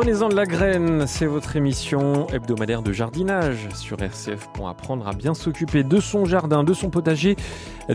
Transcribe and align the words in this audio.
Prenez-en 0.00 0.30
de 0.30 0.34
la 0.34 0.46
graine, 0.46 1.06
c'est 1.06 1.26
votre 1.26 1.56
émission 1.56 2.26
hebdomadaire 2.28 2.80
de 2.80 2.90
jardinage 2.90 3.68
sur 3.74 4.00
RCF 4.00 4.48
apprendre 4.66 5.08
à 5.08 5.12
bien 5.12 5.34
s'occuper 5.34 5.82
de 5.82 6.00
son 6.00 6.24
jardin, 6.24 6.64
de 6.64 6.74
son 6.74 6.90
potager, 6.90 7.36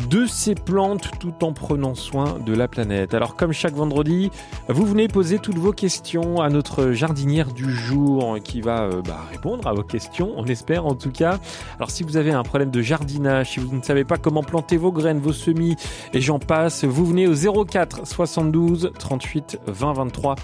de 0.09 0.25
ses 0.25 0.55
plantes 0.55 1.09
tout 1.19 1.43
en 1.43 1.53
prenant 1.53 1.95
soin 1.95 2.37
de 2.45 2.53
la 2.53 2.67
planète. 2.67 3.13
Alors 3.13 3.35
comme 3.35 3.53
chaque 3.53 3.73
vendredi, 3.73 4.31
vous 4.67 4.85
venez 4.85 5.07
poser 5.07 5.39
toutes 5.39 5.57
vos 5.57 5.71
questions 5.71 6.41
à 6.41 6.49
notre 6.49 6.91
jardinière 6.91 7.51
du 7.53 7.71
jour 7.71 8.37
qui 8.43 8.61
va 8.61 8.83
euh, 8.83 9.01
bah, 9.01 9.21
répondre 9.31 9.67
à 9.67 9.73
vos 9.73 9.83
questions, 9.83 10.33
on 10.35 10.45
espère 10.45 10.85
en 10.85 10.95
tout 10.95 11.11
cas. 11.11 11.39
Alors 11.77 11.91
si 11.91 12.03
vous 12.03 12.17
avez 12.17 12.31
un 12.31 12.43
problème 12.43 12.71
de 12.71 12.81
jardinage, 12.81 13.51
si 13.51 13.59
vous 13.59 13.75
ne 13.75 13.81
savez 13.81 14.03
pas 14.03 14.17
comment 14.17 14.43
planter 14.43 14.77
vos 14.77 14.91
graines, 14.91 15.19
vos 15.19 15.33
semis 15.33 15.75
et 16.13 16.21
j'en 16.21 16.39
passe, 16.39 16.83
vous 16.83 17.05
venez 17.05 17.27
au 17.27 17.65
04 17.65 18.05
72 18.05 18.91
38 18.97 19.59
20 19.67 19.93
23 19.93 20.35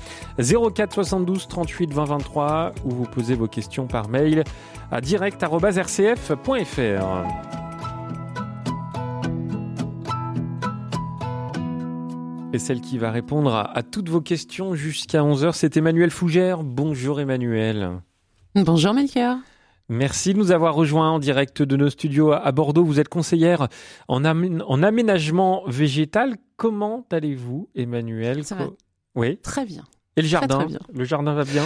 04 0.74 0.94
72 0.94 1.48
38 1.52 1.92
20 1.94 2.06
23 2.06 2.72
où 2.86 2.92
vous 2.92 3.04
posez 3.04 3.36
vos 3.36 3.48
questions 3.48 3.86
par 3.86 4.08
mail 4.08 4.46
à 4.90 5.02
direct.rcf.fr. 5.02 6.42
Et 12.54 12.60
celle 12.60 12.82
qui 12.82 12.98
va 12.98 13.12
répondre 13.12 13.54
à, 13.54 13.78
à 13.78 13.84
toutes 13.84 14.10
vos 14.10 14.22
questions 14.22 14.76
jusqu'à 14.76 15.22
11h, 15.22 15.52
c'est 15.54 15.78
Emmanuel 15.78 16.10
Fougère. 16.12 16.64
Bonjour 16.64 17.20
Emmanuel. 17.22 18.02
Bonjour 18.56 18.94
Melchior. 18.94 19.38
Merci 19.90 20.34
de 20.34 20.40
nous 20.40 20.52
avoir 20.52 20.74
rejoints 20.76 21.10
en 21.12 21.20
direct 21.20 21.62
de 21.62 21.76
nos 21.78 21.90
studios 21.90 22.32
à 22.32 22.52
Bordeaux. 22.52 22.84
Vous 22.86 23.00
êtes 23.00 23.10
conseillère 23.10 23.68
en, 24.08 24.24
amé- 24.24 24.62
en 24.66 24.84
aménagement 24.84 25.64
végétal. 25.68 26.36
Comment 26.58 27.06
allez-vous, 27.12 27.70
Emmanuel? 27.76 28.44
Ça 28.46 28.56
va. 28.56 28.68
Oui. 29.16 29.38
Très 29.38 29.66
bien. 29.66 29.84
Et 30.18 30.22
le 30.22 30.28
jardin 30.28 30.68
très. 30.68 30.80
Le 30.94 31.04
jardin 31.06 31.34
va 31.34 31.44
bien 31.44 31.66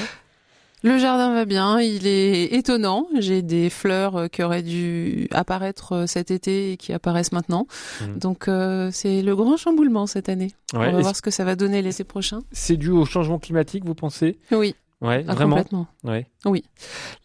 Le 0.84 0.98
jardin 0.98 1.34
va 1.34 1.46
bien, 1.46 1.80
il 1.82 2.06
est 2.06 2.54
étonnant. 2.54 3.08
J'ai 3.18 3.42
des 3.42 3.70
fleurs 3.70 4.16
euh, 4.16 4.28
qui 4.28 4.44
auraient 4.44 4.62
dû 4.62 5.28
apparaître 5.32 5.94
euh, 5.94 6.06
cet 6.08 6.30
été 6.32 6.74
et 6.74 6.78
qui 6.78 6.94
apparaissent 6.94 7.32
maintenant. 7.32 7.68
Mhm. 8.02 8.20
Donc 8.20 8.48
euh, 8.48 8.90
c'est 8.92 9.22
le 9.22 9.36
grand 9.36 9.58
chamboulement 9.58 10.06
cette 10.06 10.30
année. 10.30 10.52
Ouais. 10.74 10.88
On 10.88 10.92
va 10.92 11.00
voir 11.00 11.16
ce 11.16 11.22
que 11.22 11.32
ça 11.32 11.44
va 11.44 11.56
donner 11.56 11.82
l'été 11.82 12.04
prochain. 12.04 12.42
C'est 12.52 12.78
dû 12.78 12.92
au 12.92 13.06
changement 13.06 13.40
climatique, 13.40 13.84
vous 13.86 13.96
pensez? 13.96 14.38
Oui, 14.52 14.76
Ouais, 15.02 15.26
ah, 15.28 15.34
vraiment? 15.34 15.58
complètement. 15.58 15.88
Ouais. 16.04 16.26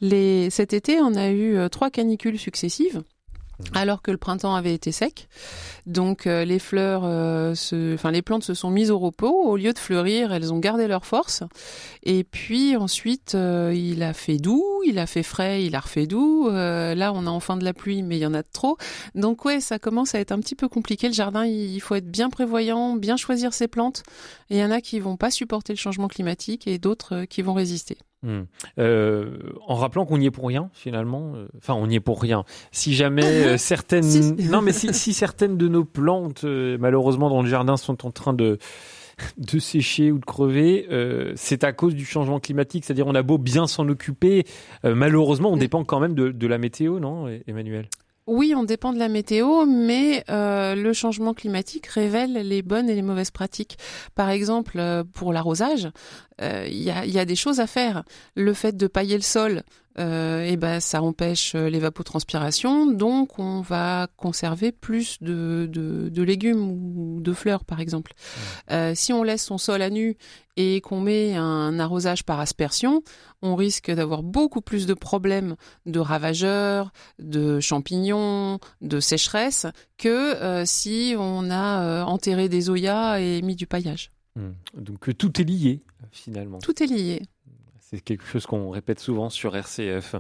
Les... 0.01 0.51
Cet 0.51 0.73
été, 0.73 1.01
on 1.01 1.15
a 1.15 1.31
eu 1.31 1.57
trois 1.71 1.91
canicules 1.91 2.39
successives. 2.39 3.03
Alors 3.73 4.03
que 4.03 4.11
le 4.11 4.17
printemps 4.17 4.55
avait 4.55 4.75
été 4.75 4.91
sec, 4.91 5.29
donc 5.87 6.27
euh, 6.27 6.45
les 6.45 6.59
fleurs, 6.59 7.03
euh, 7.05 7.55
se... 7.55 7.95
enfin 7.95 8.11
les 8.11 8.21
plantes 8.21 8.43
se 8.43 8.53
sont 8.53 8.71
mises 8.71 8.91
au 8.91 8.99
repos. 8.99 9.31
Au 9.31 9.57
lieu 9.57 9.73
de 9.73 9.79
fleurir, 9.79 10.33
elles 10.33 10.53
ont 10.53 10.59
gardé 10.59 10.89
leur 10.89 11.07
force. 11.07 11.45
Et 12.03 12.25
puis 12.25 12.77
ensuite, 12.77 13.35
euh, 13.35 13.73
il 13.75 14.03
a 14.03 14.13
fait 14.13 14.39
doux, 14.39 14.65
il 14.87 14.99
a 14.99 15.07
fait 15.07 15.23
frais, 15.23 15.65
il 15.65 15.77
a 15.77 15.81
refait 15.81 16.07
doux. 16.07 16.49
Euh, 16.49 16.95
là, 16.95 17.13
on 17.15 17.27
a 17.27 17.31
enfin 17.31 17.57
de 17.57 17.65
la 17.65 17.73
pluie, 17.73 18.03
mais 18.03 18.17
il 18.17 18.21
y 18.21 18.27
en 18.27 18.35
a 18.35 18.43
de 18.43 18.49
trop. 18.53 18.77
Donc 19.15 19.45
ouais, 19.45 19.61
ça 19.61 19.79
commence 19.79 20.15
à 20.15 20.21
être 20.21 20.33
un 20.33 20.41
petit 20.41 20.57
peu 20.57 20.69
compliqué. 20.69 21.07
Le 21.07 21.15
jardin, 21.15 21.45
il 21.45 21.81
faut 21.81 21.95
être 21.95 22.11
bien 22.11 22.29
prévoyant, 22.29 22.97
bien 22.97 23.17
choisir 23.17 23.55
ses 23.55 23.69
plantes. 23.69 24.03
Il 24.51 24.57
y 24.57 24.65
en 24.65 24.71
a 24.71 24.81
qui 24.81 24.99
vont 24.99 25.17
pas 25.17 25.31
supporter 25.31 25.73
le 25.73 25.79
changement 25.79 26.09
climatique 26.09 26.67
et 26.67 26.79
d'autres 26.79 27.25
qui 27.25 27.43
vont 27.43 27.55
résister. 27.55 27.99
Hmm. 28.23 28.43
Euh, 28.79 29.39
en 29.67 29.77
rappelant 29.77 30.05
qu'on 30.05 30.19
n'y 30.19 30.27
est 30.27 30.31
pour 30.31 30.47
rien 30.47 30.69
finalement, 30.75 31.33
euh, 31.37 31.49
enfin 31.57 31.73
on 31.75 31.87
n'y 31.87 31.95
est 31.97 32.01
pour 32.01 32.21
rien. 32.21 32.45
Si 32.71 32.93
jamais 32.95 33.25
euh, 33.25 33.57
certaines, 33.57 34.03
Si. 34.03 34.35
non 34.51 34.61
mais 34.61 34.73
si, 34.73 34.93
si 34.93 35.15
certaines 35.15 35.57
de 35.57 35.69
nos 35.69 35.85
plantes 35.85 36.45
euh, 36.45 36.77
malheureusement 36.79 37.31
dans 37.31 37.41
le 37.41 37.49
jardin 37.49 37.79
sont 37.79 38.07
en 38.07 38.11
train 38.11 38.35
de 38.35 38.59
de 39.37 39.59
sécher 39.59 40.13
ou 40.13 40.19
de 40.19 40.25
crever, 40.25 40.87
euh, 40.91 41.33
c'est 41.37 41.63
à 41.65 41.73
cause 41.73 41.95
du 41.95 42.05
changement 42.07 42.41
climatique. 42.41 42.85
C'est-à-dire 42.85 43.07
on 43.07 43.15
a 43.15 43.23
beau 43.23 43.37
bien 43.39 43.67
s'en 43.67 43.89
occuper, 43.89 44.45
malheureusement 44.85 45.51
on 45.51 45.57
Mm. 45.57 45.61
dépend 45.61 45.85
quand 45.85 46.01
même 46.01 46.15
de, 46.15 46.31
de 46.31 46.47
la 46.47 46.59
météo, 46.59 47.01
non, 47.01 47.27
Emmanuel? 47.47 47.87
Oui, 48.31 48.55
on 48.57 48.63
dépend 48.63 48.93
de 48.93 48.99
la 49.01 49.09
météo, 49.09 49.67
mais 49.67 50.23
euh, 50.31 50.77
le 50.77 50.93
changement 50.93 51.35
climatique 51.35 51.89
révèle 51.89 52.35
les 52.35 52.63
bonnes 52.63 52.89
et 52.89 52.95
les 52.95 53.03
mauvaises 53.03 53.33
pratiques. 53.33 53.77
Par 54.15 54.31
exemple, 54.31 54.79
euh, 54.79 55.03
pour 55.03 55.33
l'arrosage, 55.33 55.91
euh, 56.41 56.65
il 56.71 56.81
y, 56.81 56.93
a, 56.93 57.05
il 57.05 57.11
y 57.11 57.19
a 57.19 57.25
des 57.25 57.35
choses 57.35 57.59
à 57.59 57.67
faire. 57.67 58.05
Le 58.37 58.55
fait 58.55 58.77
de 58.77 58.87
pailler 58.87 59.17
le 59.17 59.23
sol, 59.23 59.65
euh, 59.99 60.47
eh 60.47 60.57
ben, 60.57 60.79
ça 60.79 61.03
empêche 61.03 61.55
euh, 61.55 61.69
l'évapotranspiration, 61.69 62.87
donc 62.87 63.39
on 63.39 63.61
va 63.61 64.09
conserver 64.17 64.71
plus 64.71 65.19
de, 65.21 65.69
de, 65.71 66.09
de 66.09 66.23
légumes 66.23 66.71
ou 66.71 67.21
de 67.21 67.33
fleurs, 67.33 67.65
par 67.65 67.81
exemple. 67.81 68.13
Euh, 68.71 68.93
si 68.95 69.13
on 69.13 69.23
laisse 69.23 69.45
son 69.45 69.59
sol 69.59 69.83
à 69.83 69.91
nu 69.91 70.17
et 70.57 70.81
qu'on 70.81 71.01
met 71.01 71.35
un 71.35 71.79
arrosage 71.81 72.25
par 72.25 72.39
aspersion, 72.39 73.03
on 73.43 73.57
risque 73.57 73.91
d'avoir 73.91 74.23
beaucoup 74.23 74.61
plus 74.61 74.87
de 74.87 74.95
problèmes 74.95 75.57
de 75.87 75.99
ravageurs, 75.99 76.93
de 77.19 77.59
champignons, 77.59 78.61
de 78.81 79.01
sécheresse, 79.01 79.67
que 79.99 80.09
euh, 80.09 80.65
si 80.67 81.15
on 81.19 81.51
a 81.51 82.05
enterré 82.05 82.49
des 82.49 82.71
oyas 82.71 83.19
et 83.19 83.43
mis 83.43 83.57
du 83.57 83.67
paillage. 83.67 84.13
Hmm. 84.37 84.53
Donc 84.75 85.17
tout 85.17 85.41
est 85.41 85.45
lié 85.45 85.83
finalement. 86.13 86.59
Tout 86.59 86.83
est 86.83 86.87
lié. 86.87 87.23
C'est 87.93 88.01
quelque 88.01 88.25
chose 88.25 88.47
qu'on 88.47 88.71
répète 88.71 89.01
souvent 89.01 89.31
sur 89.31 89.57
RCF. 89.57 90.15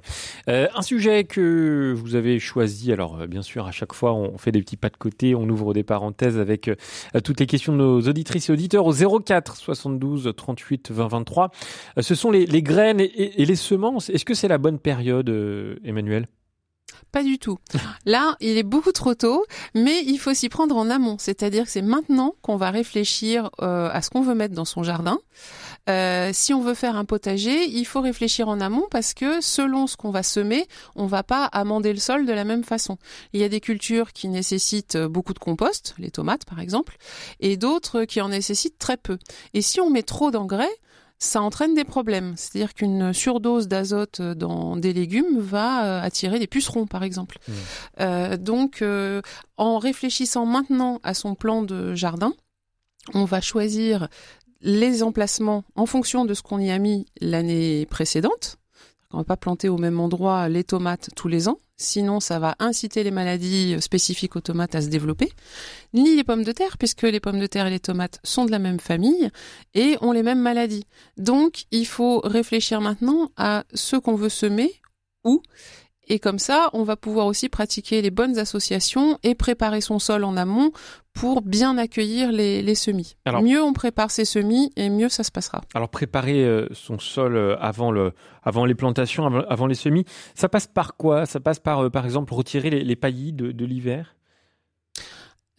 Euh, 0.48 0.66
un 0.74 0.82
sujet 0.82 1.22
que 1.22 1.94
vous 1.96 2.16
avez 2.16 2.40
choisi, 2.40 2.92
alors 2.92 3.20
euh, 3.20 3.26
bien 3.28 3.42
sûr 3.42 3.64
à 3.66 3.70
chaque 3.70 3.92
fois 3.92 4.12
on 4.12 4.38
fait 4.38 4.50
des 4.50 4.60
petits 4.60 4.76
pas 4.76 4.88
de 4.88 4.96
côté, 4.96 5.36
on 5.36 5.48
ouvre 5.48 5.72
des 5.72 5.84
parenthèses 5.84 6.36
avec 6.36 6.66
euh, 6.66 6.74
toutes 7.22 7.38
les 7.38 7.46
questions 7.46 7.72
de 7.72 7.78
nos 7.78 8.00
auditrices 8.00 8.48
et 8.48 8.52
auditeurs 8.52 8.86
au 8.86 9.20
04 9.20 9.54
72 9.56 10.32
38 10.36 10.90
20 10.90 11.06
23. 11.06 11.50
Euh, 11.98 12.02
ce 12.02 12.16
sont 12.16 12.32
les, 12.32 12.44
les 12.44 12.62
graines 12.62 12.98
et, 12.98 13.04
et- 13.40 13.46
les 13.46 13.54
semences. 13.54 14.10
Est-ce 14.10 14.24
que 14.24 14.34
c'est 14.34 14.48
la 14.48 14.58
bonne 14.58 14.80
période, 14.80 15.28
euh, 15.30 15.76
Emmanuel? 15.84 16.26
Pas 17.12 17.22
du 17.22 17.38
tout. 17.38 17.58
Là, 18.04 18.36
il 18.40 18.56
est 18.58 18.62
beaucoup 18.64 18.92
trop 18.92 19.14
tôt, 19.14 19.44
mais 19.74 20.02
il 20.06 20.18
faut 20.18 20.34
s'y 20.34 20.48
prendre 20.48 20.76
en 20.76 20.90
amont. 20.90 21.16
C'est-à-dire 21.18 21.64
que 21.64 21.70
c'est 21.70 21.82
maintenant 21.82 22.34
qu'on 22.42 22.56
va 22.56 22.70
réfléchir 22.70 23.50
à 23.58 24.00
ce 24.02 24.10
qu'on 24.10 24.22
veut 24.22 24.34
mettre 24.34 24.54
dans 24.54 24.64
son 24.64 24.82
jardin. 24.84 25.18
Euh, 25.88 26.30
si 26.32 26.52
on 26.52 26.60
veut 26.60 26.74
faire 26.74 26.96
un 26.96 27.04
potager, 27.04 27.64
il 27.66 27.84
faut 27.84 28.00
réfléchir 28.00 28.48
en 28.48 28.60
amont 28.60 28.86
parce 28.90 29.14
que 29.14 29.40
selon 29.40 29.86
ce 29.86 29.96
qu'on 29.96 30.10
va 30.10 30.22
semer, 30.22 30.66
on 30.94 31.06
va 31.06 31.22
pas 31.22 31.44
amender 31.46 31.92
le 31.92 31.98
sol 31.98 32.26
de 32.26 32.32
la 32.32 32.44
même 32.44 32.64
façon. 32.64 32.98
Il 33.32 33.40
y 33.40 33.44
a 33.44 33.48
des 33.48 33.60
cultures 33.60 34.12
qui 34.12 34.28
nécessitent 34.28 34.96
euh, 34.96 35.08
beaucoup 35.08 35.34
de 35.34 35.38
compost, 35.38 35.94
les 35.98 36.10
tomates 36.10 36.44
par 36.44 36.60
exemple, 36.60 36.96
et 37.40 37.56
d'autres 37.56 38.04
qui 38.04 38.20
en 38.20 38.28
nécessitent 38.28 38.78
très 38.78 38.96
peu. 38.96 39.18
Et 39.54 39.62
si 39.62 39.80
on 39.80 39.90
met 39.90 40.02
trop 40.02 40.30
d'engrais, 40.30 40.70
ça 41.20 41.42
entraîne 41.42 41.74
des 41.74 41.84
problèmes. 41.84 42.34
C'est-à-dire 42.36 42.74
qu'une 42.74 43.12
surdose 43.12 43.68
d'azote 43.68 44.22
dans 44.22 44.76
des 44.76 44.94
légumes 44.94 45.38
va 45.38 45.84
euh, 45.84 46.02
attirer 46.02 46.38
des 46.38 46.46
pucerons, 46.46 46.86
par 46.86 47.04
exemple. 47.04 47.38
Mmh. 47.46 47.52
Euh, 48.00 48.36
donc, 48.38 48.80
euh, 48.80 49.20
en 49.58 49.78
réfléchissant 49.78 50.46
maintenant 50.46 50.98
à 51.02 51.12
son 51.12 51.34
plan 51.34 51.62
de 51.62 51.94
jardin, 51.94 52.32
on 53.12 53.24
va 53.24 53.40
choisir 53.40 54.08
les 54.62 55.02
emplacements 55.02 55.64
en 55.74 55.86
fonction 55.86 56.24
de 56.24 56.34
ce 56.34 56.42
qu'on 56.42 56.58
y 56.58 56.70
a 56.70 56.78
mis 56.78 57.06
l'année 57.20 57.86
précédente. 57.86 58.56
On 59.12 59.18
va 59.18 59.24
pas 59.24 59.36
planter 59.36 59.68
au 59.68 59.76
même 59.76 59.98
endroit 59.98 60.48
les 60.48 60.62
tomates 60.62 61.10
tous 61.16 61.26
les 61.26 61.48
ans, 61.48 61.58
sinon 61.76 62.20
ça 62.20 62.38
va 62.38 62.54
inciter 62.60 63.02
les 63.02 63.10
maladies 63.10 63.76
spécifiques 63.80 64.36
aux 64.36 64.40
tomates 64.40 64.76
à 64.76 64.82
se 64.82 64.88
développer. 64.88 65.32
Ni 65.94 66.14
les 66.14 66.22
pommes 66.22 66.44
de 66.44 66.52
terre, 66.52 66.78
puisque 66.78 67.02
les 67.02 67.18
pommes 67.18 67.40
de 67.40 67.46
terre 67.46 67.66
et 67.66 67.70
les 67.70 67.80
tomates 67.80 68.20
sont 68.22 68.44
de 68.44 68.52
la 68.52 68.60
même 68.60 68.78
famille 68.78 69.30
et 69.74 69.96
ont 70.00 70.12
les 70.12 70.22
mêmes 70.22 70.40
maladies. 70.40 70.86
Donc 71.16 71.64
il 71.72 71.86
faut 71.86 72.20
réfléchir 72.20 72.80
maintenant 72.80 73.32
à 73.36 73.64
ce 73.74 73.96
qu'on 73.96 74.14
veut 74.14 74.28
semer, 74.28 74.72
où, 75.24 75.42
et 76.12 76.18
comme 76.18 76.38
ça 76.38 76.68
on 76.74 76.82
va 76.82 76.96
pouvoir 76.96 77.26
aussi 77.26 77.48
pratiquer 77.48 78.02
les 78.02 78.10
bonnes 78.10 78.38
associations 78.38 79.18
et 79.22 79.34
préparer 79.34 79.80
son 79.80 79.98
sol 79.98 80.24
en 80.24 80.36
amont 80.36 80.72
pour 81.12 81.42
bien 81.42 81.76
accueillir 81.78 82.30
les, 82.30 82.62
les 82.62 82.74
semis. 82.74 83.16
Alors- 83.24 83.42
mieux 83.42 83.62
on 83.62 83.72
prépare 83.72 84.10
ses 84.10 84.24
semis 84.24 84.70
et 84.76 84.90
mieux 84.90 85.08
ça 85.08 85.24
se 85.24 85.32
passera. 85.32 85.62
Alors 85.74 85.88
préparer 85.88 86.44
euh, 86.44 86.68
son 86.72 86.98
sol 86.98 87.36
euh, 87.36 87.56
avant 87.58 87.90
le, 87.90 88.12
avant 88.42 88.64
les 88.64 88.74
plantations, 88.74 89.24
avant, 89.26 89.42
avant 89.48 89.66
les 89.66 89.74
semis, 89.74 90.04
ça 90.34 90.48
passe 90.48 90.66
par 90.66 90.96
quoi? 90.96 91.26
Ça 91.26 91.40
passe 91.40 91.58
par, 91.58 91.84
euh, 91.84 91.90
par 91.90 92.04
exemple, 92.04 92.34
retirer 92.34 92.70
les, 92.70 92.84
les 92.84 92.96
paillis 92.96 93.32
de, 93.32 93.52
de 93.52 93.64
l'hiver? 93.64 94.14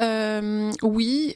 Euh, 0.01 0.71
oui, 0.81 1.35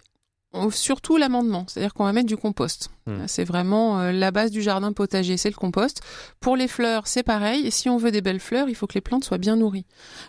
surtout 0.71 1.17
l'amendement, 1.17 1.65
c'est-à-dire 1.67 1.93
qu'on 1.93 2.05
va 2.05 2.13
mettre 2.13 2.27
du 2.27 2.37
compost. 2.37 2.89
Hmm. 3.05 3.25
C'est 3.27 3.43
vraiment 3.43 3.99
euh, 3.99 4.11
la 4.11 4.31
base 4.31 4.51
du 4.51 4.61
jardin 4.61 4.93
potager, 4.93 5.37
c'est 5.37 5.49
le 5.49 5.55
compost. 5.55 6.01
Pour 6.39 6.55
les 6.55 6.67
fleurs, 6.67 7.07
c'est 7.07 7.23
pareil. 7.23 7.65
Et 7.65 7.71
si 7.71 7.89
on 7.89 7.97
veut 7.97 8.11
des 8.11 8.21
belles 8.21 8.39
fleurs, 8.39 8.69
il 8.69 8.75
faut 8.75 8.87
que 8.87 8.93
les 8.95 9.01
plantes 9.01 9.23
soient 9.23 9.37
bien 9.37 9.55
nourries. 9.55 9.85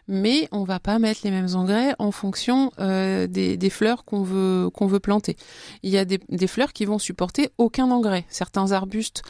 Mais 0.08 0.49
on 0.52 0.64
va 0.64 0.81
pas 0.81 0.99
mettre 0.99 1.20
les 1.25 1.31
mêmes 1.31 1.55
engrais 1.55 1.94
en 1.99 2.11
fonction 2.11 2.73
euh, 2.78 3.26
des, 3.26 3.56
des 3.56 3.70
fleurs 3.70 4.05
qu'on 4.05 4.23
veut 4.23 4.70
qu'on 4.73 4.87
veut 4.87 5.00
planter. 5.00 5.37
Il 5.82 5.90
y 5.90 5.99
a 5.99 6.05
des, 6.05 6.20
des 6.28 6.46
fleurs 6.46 6.73
qui 6.73 6.84
vont 6.84 6.99
supporter 6.99 7.50
aucun 7.58 7.90
engrais. 7.90 8.25
Certains 8.28 8.73
arbustes 8.73 9.23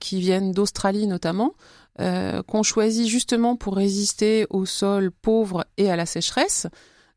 qui 0.00 0.18
viennent 0.18 0.50
d'Australie 0.50 1.06
notamment, 1.06 1.52
qu'on 1.98 2.62
choisit 2.64 3.06
justement 3.06 3.54
pour 3.54 3.76
résister 3.76 4.44
aux 4.50 4.66
sols 4.66 5.12
pauvres 5.12 5.66
et 5.76 5.88
à 5.88 5.94
la 5.94 6.04
sécheresse. 6.04 6.66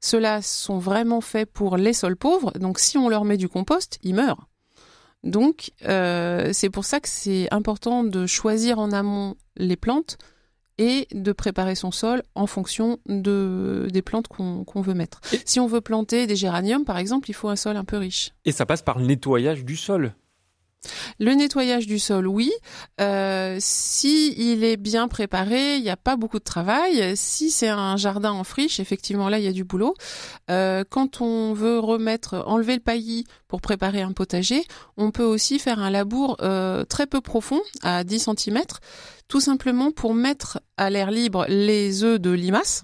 Ceux-là 0.01 0.41
sont 0.41 0.79
vraiment 0.79 1.21
faits 1.21 1.51
pour 1.51 1.77
les 1.77 1.93
sols 1.93 2.17
pauvres, 2.17 2.51
donc 2.59 2.79
si 2.79 2.97
on 2.97 3.07
leur 3.07 3.23
met 3.23 3.37
du 3.37 3.47
compost, 3.47 3.99
ils 4.03 4.15
meurent. 4.15 4.47
Donc 5.23 5.71
c'est 5.79 6.69
pour 6.71 6.85
ça 6.85 6.99
que 6.99 7.07
c'est 7.07 7.47
important 7.51 8.03
de 8.03 8.25
choisir 8.25 8.79
en 8.79 8.91
amont 8.91 9.35
les 9.55 9.75
plantes 9.75 10.17
et 10.81 11.07
de 11.13 11.31
préparer 11.31 11.75
son 11.75 11.91
sol 11.91 12.23
en 12.33 12.47
fonction 12.47 12.97
de, 13.05 13.87
des 13.91 14.01
plantes 14.01 14.27
qu'on 14.27 14.81
veut 14.81 14.95
mettre. 14.95 15.21
si 15.45 15.59
on 15.59 15.67
veut 15.67 15.81
planter 15.81 16.25
des 16.25 16.35
géraniums, 16.35 16.85
par 16.85 16.97
exemple, 16.97 17.29
il 17.29 17.33
faut 17.33 17.49
un 17.49 17.55
sol 17.55 17.77
un 17.77 17.83
peu 17.83 17.97
riche. 17.97 18.31
Et 18.45 18.51
ça 18.51 18.65
passe 18.65 18.81
par 18.81 18.97
le 18.97 19.05
nettoyage 19.05 19.63
du 19.63 19.75
sol 19.75 20.15
le 21.21 21.35
nettoyage 21.35 21.85
du 21.85 21.99
sol, 21.99 22.27
oui. 22.27 22.51
Euh, 22.99 23.57
si 23.59 24.33
il 24.37 24.63
est 24.63 24.75
bien 24.75 25.07
préparé, 25.07 25.75
il 25.75 25.83
n'y 25.83 25.91
a 25.91 25.95
pas 25.95 26.15
beaucoup 26.15 26.39
de 26.39 26.43
travail. 26.43 27.15
Si 27.15 27.51
c'est 27.51 27.67
un 27.67 27.95
jardin 27.95 28.31
en 28.31 28.43
friche, 28.43 28.79
effectivement, 28.79 29.29
là, 29.29 29.37
il 29.37 29.45
y 29.45 29.47
a 29.47 29.51
du 29.51 29.63
boulot. 29.63 29.93
Euh, 30.49 30.83
quand 30.89 31.21
on 31.21 31.53
veut 31.53 31.77
remettre, 31.77 32.43
enlever 32.47 32.73
le 32.73 32.81
paillis 32.81 33.25
pour 33.47 33.61
préparer 33.61 34.01
un 34.01 34.13
potager, 34.13 34.63
on 34.97 35.11
peut 35.11 35.23
aussi 35.23 35.59
faire 35.59 35.77
un 35.77 35.91
labour 35.91 36.37
euh, 36.41 36.85
très 36.85 37.05
peu 37.05 37.21
profond, 37.21 37.61
à 37.83 38.03
10 38.03 38.29
cm, 38.35 38.63
tout 39.27 39.41
simplement 39.41 39.91
pour 39.91 40.15
mettre 40.15 40.59
à 40.75 40.89
l'air 40.89 41.11
libre 41.11 41.45
les 41.47 42.03
œufs 42.03 42.19
de 42.19 42.31
limaces. 42.31 42.83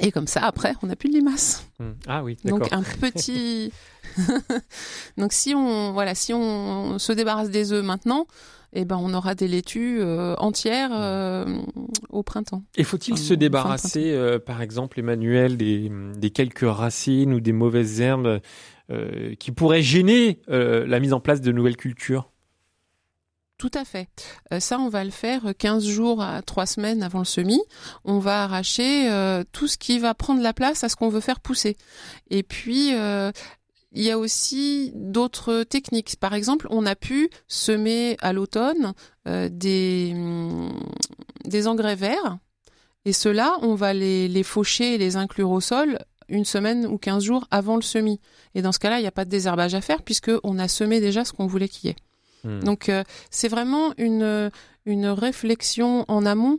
Et 0.00 0.12
comme 0.12 0.26
ça, 0.26 0.42
après, 0.42 0.74
on 0.82 0.86
n'a 0.86 0.96
plus 0.96 1.08
de 1.08 1.14
limaces. 1.14 1.66
Hmm. 1.78 1.92
Ah 2.06 2.22
oui, 2.22 2.36
d'accord. 2.44 2.60
Donc 2.60 2.72
un 2.72 2.82
petit 2.82 3.72
Donc 5.16 5.32
si 5.32 5.54
on 5.54 5.92
voilà, 5.92 6.14
si 6.14 6.32
on 6.32 6.98
se 6.98 7.12
débarrasse 7.12 7.50
des 7.50 7.72
œufs 7.72 7.84
maintenant, 7.84 8.26
eh 8.72 8.84
ben 8.84 8.98
on 9.00 9.14
aura 9.14 9.34
des 9.34 9.48
laitues 9.48 9.98
euh, 10.00 10.34
entières 10.36 10.90
euh, 10.92 11.62
au 12.10 12.22
printemps. 12.22 12.62
Et 12.76 12.84
faut-il 12.84 13.16
se 13.16 13.34
débarrasser, 13.34 14.12
euh, 14.12 14.38
par 14.38 14.60
exemple, 14.62 15.00
Emmanuel, 15.00 15.56
des, 15.56 15.90
des, 16.16 16.30
quelques 16.30 16.68
racines 16.68 17.32
ou 17.32 17.40
des 17.40 17.52
mauvaises 17.52 18.00
herbes 18.00 18.40
qui 19.38 19.52
pourraient 19.52 19.82
gêner 19.82 20.40
la 20.48 20.98
mise 20.98 21.12
en 21.12 21.20
place 21.20 21.42
de 21.42 21.52
nouvelles 21.52 21.76
cultures? 21.76 22.30
Tout 23.58 23.70
à 23.74 23.84
fait. 23.84 24.08
ça, 24.60 24.78
on 24.78 24.88
va 24.88 25.04
le 25.04 25.10
faire 25.10 25.52
15 25.58 25.84
jours 25.84 26.22
à 26.22 26.40
3 26.42 26.66
semaines 26.66 27.02
avant 27.02 27.18
le 27.18 27.24
semis. 27.24 27.60
On 28.04 28.18
va 28.18 28.44
arracher 28.44 29.10
tout 29.52 29.66
ce 29.66 29.76
qui 29.76 29.98
va 29.98 30.14
prendre 30.14 30.40
la 30.40 30.52
place 30.52 30.84
à 30.84 30.88
ce 30.88 30.96
qu'on 30.96 31.08
veut 31.08 31.20
faire 31.20 31.40
pousser. 31.40 31.76
Et 32.30 32.42
puis, 32.44 32.94
il 33.92 34.02
y 34.02 34.10
a 34.10 34.18
aussi 34.18 34.92
d'autres 34.94 35.62
techniques. 35.64 36.16
Par 36.20 36.34
exemple, 36.34 36.66
on 36.70 36.84
a 36.86 36.94
pu 36.94 37.30
semer 37.46 38.16
à 38.20 38.32
l'automne 38.32 38.92
euh, 39.26 39.48
des, 39.50 40.14
engrais 41.66 41.96
verts. 41.96 42.38
Et 43.04 43.12
ceux-là, 43.12 43.56
on 43.62 43.74
va 43.74 43.94
les, 43.94 44.28
les 44.28 44.42
faucher 44.42 44.94
et 44.94 44.98
les 44.98 45.16
inclure 45.16 45.50
au 45.50 45.60
sol 45.60 45.98
une 46.28 46.44
semaine 46.44 46.86
ou 46.86 46.98
quinze 46.98 47.24
jours 47.24 47.46
avant 47.50 47.76
le 47.76 47.82
semis. 47.82 48.20
Et 48.54 48.60
dans 48.60 48.72
ce 48.72 48.78
cas-là, 48.78 48.98
il 48.98 49.02
n'y 49.02 49.08
a 49.08 49.12
pas 49.12 49.24
de 49.24 49.30
désherbage 49.30 49.74
à 49.74 49.80
faire 49.80 50.02
puisqu'on 50.02 50.58
a 50.58 50.68
semé 50.68 51.00
déjà 51.00 51.24
ce 51.24 51.32
qu'on 51.32 51.46
voulait 51.46 51.68
qu'il 51.68 51.88
y 51.88 51.92
ait. 51.92 51.96
Hmm. 52.44 52.60
Donc, 52.60 52.88
euh, 52.88 53.04
c'est 53.30 53.48
vraiment 53.48 53.92
une, 53.98 54.50
une 54.86 55.06
réflexion 55.06 56.04
en 56.08 56.26
amont 56.26 56.58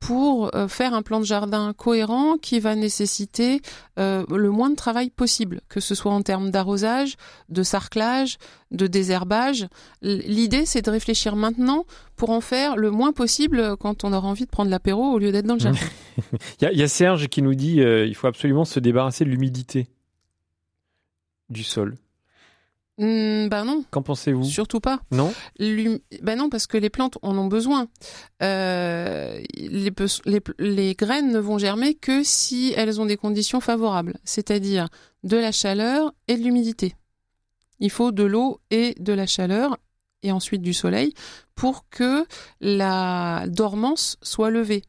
pour 0.00 0.54
euh, 0.54 0.66
faire 0.66 0.94
un 0.94 1.02
plan 1.02 1.20
de 1.20 1.26
jardin 1.26 1.74
cohérent 1.74 2.38
qui 2.38 2.58
va 2.58 2.74
nécessiter 2.74 3.60
euh, 3.98 4.24
le 4.30 4.50
moins 4.50 4.70
de 4.70 4.74
travail 4.74 5.10
possible, 5.10 5.60
que 5.68 5.78
ce 5.78 5.94
soit 5.94 6.10
en 6.10 6.22
termes 6.22 6.50
d'arrosage, 6.50 7.16
de 7.50 7.62
sarclage, 7.62 8.38
de 8.70 8.86
désherbage. 8.86 9.68
L'idée, 10.00 10.64
c'est 10.64 10.82
de 10.82 10.90
réfléchir 10.90 11.36
maintenant 11.36 11.84
pour 12.16 12.30
en 12.30 12.40
faire 12.40 12.76
le 12.76 12.90
moins 12.90 13.12
possible 13.12 13.76
quand 13.76 14.02
on 14.02 14.14
aura 14.14 14.26
envie 14.26 14.46
de 14.46 14.50
prendre 14.50 14.70
l'apéro 14.70 15.04
au 15.04 15.18
lieu 15.18 15.32
d'être 15.32 15.46
dans 15.46 15.54
le 15.54 15.60
jardin. 15.60 15.78
Il 16.62 16.78
y, 16.78 16.82
a 16.82 16.88
Serge 16.88 17.28
qui 17.28 17.42
nous 17.42 17.54
dit 17.54 17.82
euh, 17.82 18.06
il 18.06 18.14
faut 18.14 18.26
absolument 18.26 18.64
se 18.64 18.80
débarrasser 18.80 19.24
de 19.24 19.30
l'humidité 19.30 19.88
du 21.50 21.62
sol. 21.62 21.96
Ben 23.00 23.64
non. 23.64 23.82
Qu'en 23.90 24.02
pensez-vous? 24.02 24.44
Surtout 24.44 24.80
pas. 24.80 25.00
Non? 25.10 25.32
Ben 25.58 26.36
non, 26.36 26.50
parce 26.50 26.66
que 26.66 26.76
les 26.76 26.90
plantes 26.90 27.16
en 27.22 27.36
ont 27.38 27.46
besoin. 27.46 27.88
Euh, 28.42 29.40
les, 29.56 29.92
les, 30.58 30.94
graines 30.94 31.32
ne 31.32 31.38
vont 31.38 31.56
germer 31.56 31.94
que 31.94 32.22
si 32.22 32.74
elles 32.76 33.00
ont 33.00 33.06
des 33.06 33.16
conditions 33.16 33.60
favorables, 33.60 34.18
c'est-à-dire 34.24 34.88
de 35.24 35.38
la 35.38 35.50
chaleur 35.50 36.12
et 36.28 36.36
de 36.36 36.42
l'humidité. 36.42 36.94
Il 37.78 37.90
faut 37.90 38.12
de 38.12 38.24
l'eau 38.24 38.60
et 38.70 38.94
de 39.00 39.14
la 39.14 39.26
chaleur 39.26 39.78
et 40.22 40.30
ensuite 40.30 40.60
du 40.60 40.74
soleil 40.74 41.14
pour 41.54 41.88
que 41.88 42.26
la 42.60 43.44
dormance 43.48 44.18
soit 44.20 44.50
levée. 44.50 44.82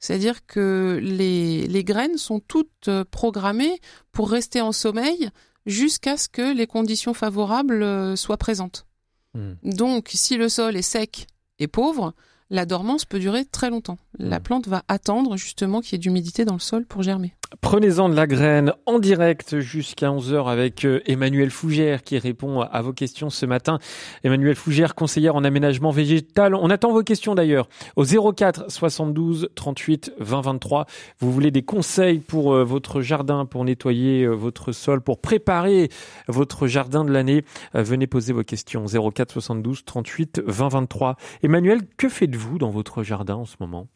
C'est-à-dire 0.00 0.46
que 0.46 0.98
les, 1.02 1.66
les 1.66 1.84
graines 1.84 2.16
sont 2.16 2.40
toutes 2.40 2.88
programmées 3.10 3.78
pour 4.10 4.30
rester 4.30 4.62
en 4.62 4.72
sommeil 4.72 5.28
jusqu'à 5.68 6.16
ce 6.16 6.28
que 6.28 6.52
les 6.54 6.66
conditions 6.66 7.14
favorables 7.14 7.82
euh, 7.82 8.16
soient 8.16 8.38
présentes. 8.38 8.86
Hmm. 9.34 9.52
Donc, 9.62 10.10
si 10.12 10.36
le 10.36 10.48
sol 10.48 10.76
est 10.76 10.82
sec 10.82 11.28
et 11.60 11.68
pauvre, 11.68 12.14
la 12.50 12.66
dormance 12.66 13.04
peut 13.04 13.18
durer 13.20 13.44
très 13.44 13.70
longtemps. 13.70 13.98
La 14.18 14.40
hmm. 14.40 14.42
plante 14.42 14.66
va 14.66 14.82
attendre 14.88 15.36
justement 15.36 15.80
qu'il 15.80 15.92
y 15.92 15.94
ait 15.96 15.98
d'humidité 15.98 16.44
dans 16.44 16.54
le 16.54 16.58
sol 16.58 16.86
pour 16.86 17.02
germer. 17.02 17.34
Prenez-en 17.62 18.10
de 18.10 18.14
la 18.14 18.26
graine 18.26 18.74
en 18.84 18.98
direct 18.98 19.58
jusqu'à 19.60 20.08
11h 20.08 20.50
avec 20.50 20.84
euh, 20.84 21.00
Emmanuel 21.06 21.50
Fougère 21.50 22.02
qui 22.02 22.18
répond 22.18 22.60
à 22.60 22.82
vos 22.82 22.92
questions 22.92 23.30
ce 23.30 23.46
matin. 23.46 23.78
Emmanuel 24.22 24.54
Fougère, 24.54 24.94
conseillère 24.94 25.34
en 25.34 25.44
aménagement 25.44 25.90
végétal. 25.90 26.54
On 26.54 26.68
attend 26.68 26.92
vos 26.92 27.02
questions 27.02 27.34
d'ailleurs 27.34 27.68
au 27.96 28.04
04 28.04 28.70
72 28.70 29.48
38 29.54 30.12
20 30.18 30.40
23. 30.42 30.86
Vous 31.20 31.32
voulez 31.32 31.50
des 31.50 31.62
conseils 31.62 32.18
pour 32.18 32.52
euh, 32.52 32.64
votre 32.64 33.00
jardin, 33.00 33.46
pour 33.46 33.64
nettoyer 33.64 34.24
euh, 34.24 34.34
votre 34.34 34.72
sol, 34.72 35.00
pour 35.00 35.18
préparer 35.18 35.88
votre 36.28 36.66
jardin 36.66 37.02
de 37.02 37.10
l'année? 37.10 37.44
Venez 37.72 38.06
poser 38.06 38.34
vos 38.34 38.44
questions 38.44 38.84
04 38.86 39.32
72 39.32 39.86
38 39.86 40.42
20 40.46 40.68
23. 40.68 41.16
Emmanuel, 41.42 41.80
que 41.96 42.10
faites-vous 42.10 42.58
dans 42.58 42.70
votre 42.70 43.02
jardin 43.02 43.36
en 43.36 43.46
ce 43.46 43.56
moment? 43.58 43.88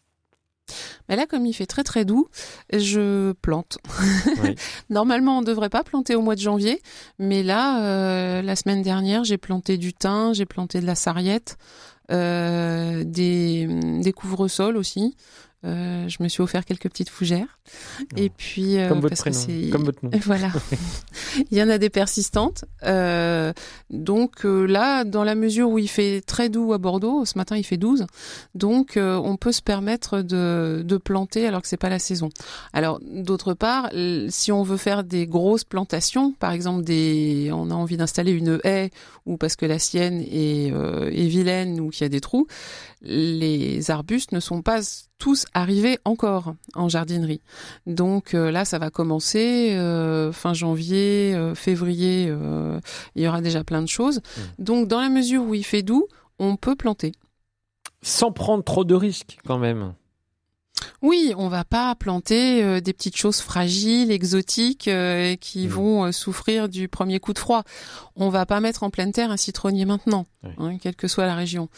Mais 1.09 1.17
là, 1.17 1.27
comme 1.27 1.47
il 1.47 1.53
fait 1.53 1.67
très 1.67 1.85
très 1.85 2.05
doux, 2.05 2.29
je 2.73 3.33
plante. 3.33 3.79
Normalement, 4.91 5.39
on 5.39 5.41
ne 5.41 5.47
devrait 5.47 5.69
pas 5.69 5.85
planter 5.85 6.15
au 6.15 6.23
mois 6.23 6.35
de 6.35 6.41
janvier, 6.41 6.83
mais 7.19 7.43
là, 7.43 7.83
euh, 7.83 8.43
la 8.43 8.57
semaine 8.57 8.83
dernière, 8.83 9.25
j'ai 9.25 9.39
planté 9.39 9.79
du 9.79 9.93
thym, 9.93 10.33
j'ai 10.35 10.47
planté 10.47 10.81
de 10.81 10.87
la 10.87 10.95
sarriette, 10.95 11.59
euh, 12.11 13.05
des, 13.05 13.67
des 14.01 14.13
couvre-sols 14.13 14.77
aussi. 14.77 15.17
Euh, 15.65 16.09
je 16.09 16.23
me 16.23 16.29
suis 16.29 16.43
offert 16.43 16.65
quelques 16.65 16.89
petites 16.89 17.09
fougères. 17.09 17.59
Et 18.17 18.31
puis, 18.31 18.79
euh, 18.79 18.89
comme 18.89 19.01
votre 19.01 19.17
prénom, 19.17 19.71
comme 19.71 19.85
votre 19.85 20.05
nom. 20.05 20.11
Voilà. 20.25 20.51
il 21.51 21.57
y 21.57 21.63
en 21.63 21.69
a 21.69 21.79
des 21.79 21.91
persistantes. 21.91 22.65
Euh, 22.85 23.53
donc 23.91 24.45
euh, 24.45 24.67
là, 24.67 25.05
dans 25.05 25.25
la 25.25 25.35
mesure 25.35 25.71
où 25.71 25.79
il 25.79 25.89
fait 25.89 26.21
très 26.21 26.49
doux 26.49 26.73
à 26.73 26.79
Bordeaux, 26.79 27.25
ce 27.25 27.39
matin 27.39 27.57
il 27.57 27.65
fait 27.65 27.77
12, 27.77 28.07
donc 28.55 28.97
euh, 28.97 29.17
on 29.17 29.37
peut 29.37 29.53
se 29.53 29.63
permettre 29.63 30.23
de, 30.23 30.83
de 30.85 30.97
planter 30.97 31.47
alors 31.47 31.63
que 31.63 31.69
c'est 31.69 31.77
pas 31.77 31.89
la 31.89 31.99
saison. 31.99 32.31
Alors 32.73 33.01
d'autre 33.01 33.55
part, 33.55 33.91
si 34.29 34.53
on 34.53 34.63
veut 34.63 34.77
faire 34.77 35.05
des 35.05 35.27
grosses 35.27 35.65
plantations, 35.65 36.33
par 36.33 36.53
exemple 36.53 36.83
des, 36.83 37.51
on 37.53 37.71
a 37.71 37.75
envie 37.75 37.97
d'installer 37.97 38.33
une 38.33 38.61
haie 38.65 38.91
ou 39.27 39.37
parce 39.37 39.57
que 39.57 39.67
la 39.67 39.79
sienne 39.79 40.21
est, 40.21 40.69
est 40.69 41.27
vilaine 41.29 41.81
ou 41.81 41.91
qu'il 41.91 42.03
y 42.03 42.07
a 42.07 42.09
des 42.09 42.21
trous, 42.21 42.47
les 43.03 43.91
arbustes 43.91 44.33
ne 44.33 44.41
sont 44.41 44.63
pas 44.63 44.81
tous 45.19 45.47
arrivés 45.55 45.99
encore 46.05 46.55
en 46.75 46.89
jardinerie. 46.89 47.41
Donc 47.87 48.35
euh, 48.35 48.51
là, 48.51 48.65
ça 48.65 48.79
va 48.79 48.91
commencer 48.91 49.75
euh, 49.75 50.33
fin 50.33 50.55
janvier, 50.55 51.35
euh, 51.35 51.55
février. 51.55 52.33
il 53.15 53.23
y 53.23 53.29
aura 53.29 53.41
déjà 53.41 53.65
plein 53.65 53.83
de 53.83 53.89
choses. 53.89 54.19
Mmh. 54.19 54.41
Donc 54.59 54.89
dans 54.89 55.01
la 55.01 55.09
mesure 55.09 55.43
où 55.43 55.55
il 55.55 55.65
fait 55.65 55.83
doux, 55.83 56.07
on 56.39 56.57
peut 56.57 56.77
planter. 56.77 57.13
Sans 58.03 58.33
prendre 58.33 58.65
trop 58.65 58.85
de 58.85 58.95
risques 58.95 59.39
quand 59.47 59.59
même. 59.59 59.95
Oui, 61.03 61.35
on 61.37 61.49
va 61.49 61.65
pas 61.65 61.97
planter 61.97 62.63
euh, 62.63 62.81
des 62.81 62.93
petites 62.93 63.17
choses 63.17 63.41
fragiles, 63.41 64.13
exotiques, 64.13 64.87
euh, 64.87 65.35
qui 65.35 65.67
mmh. 65.67 65.71
vont 65.71 66.05
euh, 66.05 66.13
souffrir 66.13 66.69
du 66.69 66.87
premier 66.87 67.19
coup 67.19 67.33
de 67.33 67.41
froid. 67.41 67.65
On 68.15 68.29
va 68.29 68.47
pas 68.47 68.61
mettre 68.61 68.85
en 68.85 68.91
pleine 68.91 69.11
terre 69.11 69.33
un 69.33 69.37
citronnier 69.37 69.85
maintenant, 69.85 70.27
hein, 70.59 70.79
quelle 70.81 70.95
que 70.95 71.09
soit 71.09 71.27
la 71.27 71.35
région. 71.35 71.69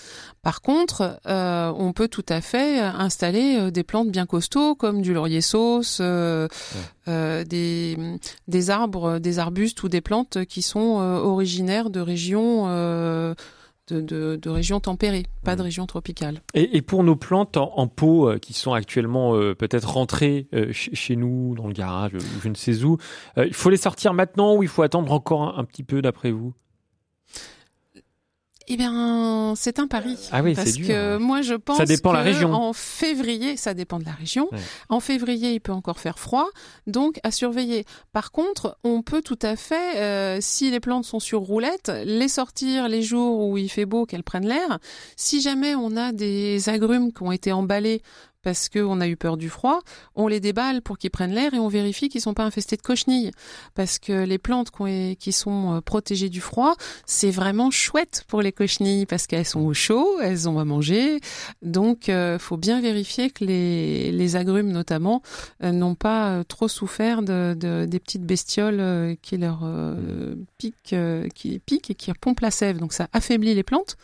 Par 0.42 0.60
contre, 0.60 1.20
on 1.24 1.92
peut 1.94 2.08
tout 2.08 2.26
à 2.28 2.40
fait 2.40 2.80
installer 2.80 3.70
des 3.70 3.84
plantes 3.84 4.10
bien 4.10 4.26
costauds 4.26 4.74
comme 4.74 5.00
du 5.00 5.14
laurier 5.14 5.40
sauce, 5.40 6.02
des, 7.06 7.96
des 8.48 8.70
arbres, 8.70 9.20
des 9.20 9.38
arbustes 9.38 9.80
ou 9.84 9.88
des 9.88 10.00
plantes 10.00 10.44
qui 10.44 10.60
sont 10.60 10.80
originaires 10.80 11.88
de 11.88 12.00
régions 12.00 12.66
de, 13.88 14.36
de, 14.36 14.50
régions 14.50 14.80
tempérées, 14.80 15.24
pas 15.42 15.56
de 15.56 15.60
mmh. 15.60 15.64
régions 15.64 15.86
tropicales. 15.86 16.40
Et, 16.54 16.82
pour 16.82 17.04
nos 17.04 17.16
plantes 17.16 17.56
en, 17.56 17.86
pot 17.86 18.28
euh, 18.28 18.38
qui 18.38 18.52
sont 18.52 18.72
actuellement 18.72 19.36
euh, 19.36 19.54
peut-être 19.54 19.90
rentrées 19.90 20.48
euh, 20.54 20.68
chez 20.72 21.16
nous, 21.16 21.54
dans 21.54 21.66
le 21.66 21.72
garage, 21.72 22.12
je 22.42 22.48
ne 22.48 22.54
sais 22.54 22.82
où, 22.84 22.98
il 23.36 23.54
faut 23.54 23.70
les 23.70 23.76
sortir 23.76 24.14
maintenant 24.14 24.56
ou 24.56 24.62
il 24.62 24.68
faut 24.68 24.82
attendre 24.82 25.12
encore 25.12 25.58
un, 25.58 25.64
petit 25.64 25.82
peu 25.82 26.02
d'après 26.02 26.30
vous? 26.30 26.54
Eh 28.68 28.76
bien, 28.76 29.54
c'est 29.56 29.78
un 29.78 29.87
pari. 29.87 30.16
Ah 30.33 30.42
oui, 30.42 30.54
parce 30.54 30.73
dur. 30.73 30.87
que 30.87 31.16
moi, 31.18 31.42
je 31.42 31.54
pense 31.54 31.78
Ça 31.78 31.85
dépend 31.85 32.11
que 32.11 32.16
la 32.16 32.23
région. 32.23 32.52
en 32.52 32.73
février, 32.73 33.56
ça 33.56 33.75
dépend 33.75 33.99
de 33.99 34.04
la 34.04 34.12
région. 34.12 34.49
Ouais. 34.52 34.59
En 34.88 35.00
février, 35.00 35.52
il 35.52 35.61
peut 35.61 35.73
encore 35.73 35.99
faire 36.00 36.18
froid, 36.18 36.49
donc 36.87 37.18
à 37.23 37.30
surveiller. 37.30 37.85
Par 38.12 38.33
contre, 38.33 38.78
on 38.85 39.02
peut 39.02 39.23
tout 39.23 39.38
à 39.42 39.56
fait, 39.56 39.99
euh, 39.99 40.38
si 40.40 40.71
les 40.71 40.80
plantes 40.80 41.04
sont 41.04 41.21
sur 41.21 41.40
roulette, 41.40 41.92
les 42.04 42.28
sortir 42.28 42.88
les 42.88 43.02
jours 43.02 43.49
où 43.49 43.59
il 43.59 43.68
fait 43.71 43.87
beau, 43.87 44.06
qu'elles 44.06 44.25
prennent 44.25 44.47
l'air. 44.49 44.78
Si 45.16 45.40
jamais 45.40 45.75
on 45.75 45.97
a 45.97 46.12
des 46.12 46.68
agrumes 46.68 47.12
qui 47.12 47.23
ont 47.23 47.33
été 47.33 47.52
emballés 47.52 48.02
parce 48.44 48.68
qu'on 48.68 49.00
a 49.00 49.08
eu 49.08 49.16
peur 49.16 49.36
du 49.36 49.48
froid, 49.48 49.80
on 50.14 50.28
les 50.28 50.38
déballe 50.38 50.82
pour 50.82 50.98
qu'ils 50.98 51.10
prennent 51.10 51.32
l'air 51.34 51.54
et 51.54 51.58
on 51.58 51.66
vérifie 51.68 52.08
qu'ils 52.08 52.20
sont 52.20 52.34
pas 52.34 52.44
infestés 52.44 52.76
de 52.76 52.82
cochenilles. 52.82 53.30
Parce 53.74 53.98
que 53.98 54.24
les 54.24 54.38
plantes 54.38 54.70
qui 54.70 54.82
ont- 54.82 55.14
qui 55.18 55.32
sont 55.32 55.74
euh, 55.76 55.80
protégées 55.80 56.28
du 56.28 56.40
froid, 56.40 56.74
c'est 57.06 57.30
vraiment 57.30 57.70
chouette 57.70 58.24
pour 58.28 58.42
les 58.42 58.52
cochenilles 58.52 59.06
parce 59.06 59.26
qu'elles 59.26 59.46
sont 59.46 59.62
au 59.62 59.74
chaud, 59.74 60.20
elles 60.22 60.48
ont 60.48 60.58
à 60.60 60.64
manger. 60.64 61.18
Donc, 61.62 62.08
euh, 62.08 62.38
faut 62.38 62.56
bien 62.58 62.80
vérifier 62.80 63.30
que 63.30 63.44
les, 63.44 64.36
agrumes 64.36 64.70
notamment 64.72 65.22
euh, 65.62 65.72
n'ont 65.72 65.94
pas 65.94 66.44
trop 66.44 66.68
souffert 66.68 67.22
de, 67.22 67.56
de- 67.58 67.86
des 67.86 67.98
petites 67.98 68.24
bestioles 68.26 69.16
qui 69.22 69.36
leur 69.38 69.64
piquent, 70.58 70.94
qui 71.34 71.58
piquent 71.60 71.90
et 71.90 71.94
qui 71.94 72.12
pompent 72.20 72.40
la 72.40 72.50
sève. 72.50 72.78
Donc, 72.78 72.92
ça 72.92 73.08
affaiblit 73.12 73.54
les 73.54 73.62
plantes. 73.62 73.96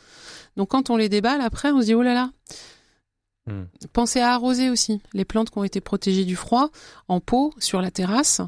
Donc, 0.56 0.68
quand 0.70 0.90
on 0.90 0.96
les 0.96 1.08
déballe, 1.08 1.40
après, 1.40 1.70
on 1.72 1.80
se 1.80 1.86
dit 1.86 1.94
oh 1.94 2.02
là 2.02 2.14
là. 2.14 2.30
Hmm. 3.46 3.64
Pensez 3.92 4.20
à 4.20 4.32
arroser 4.34 4.68
aussi 4.70 5.00
les 5.14 5.24
plantes 5.24 5.50
qui 5.50 5.58
ont 5.58 5.64
été 5.64 5.80
protégées 5.80 6.24
du 6.24 6.36
froid 6.36 6.68
en 7.08 7.20
pot 7.20 7.52
sur 7.58 7.80
la 7.80 7.90
terrasse. 7.90 8.40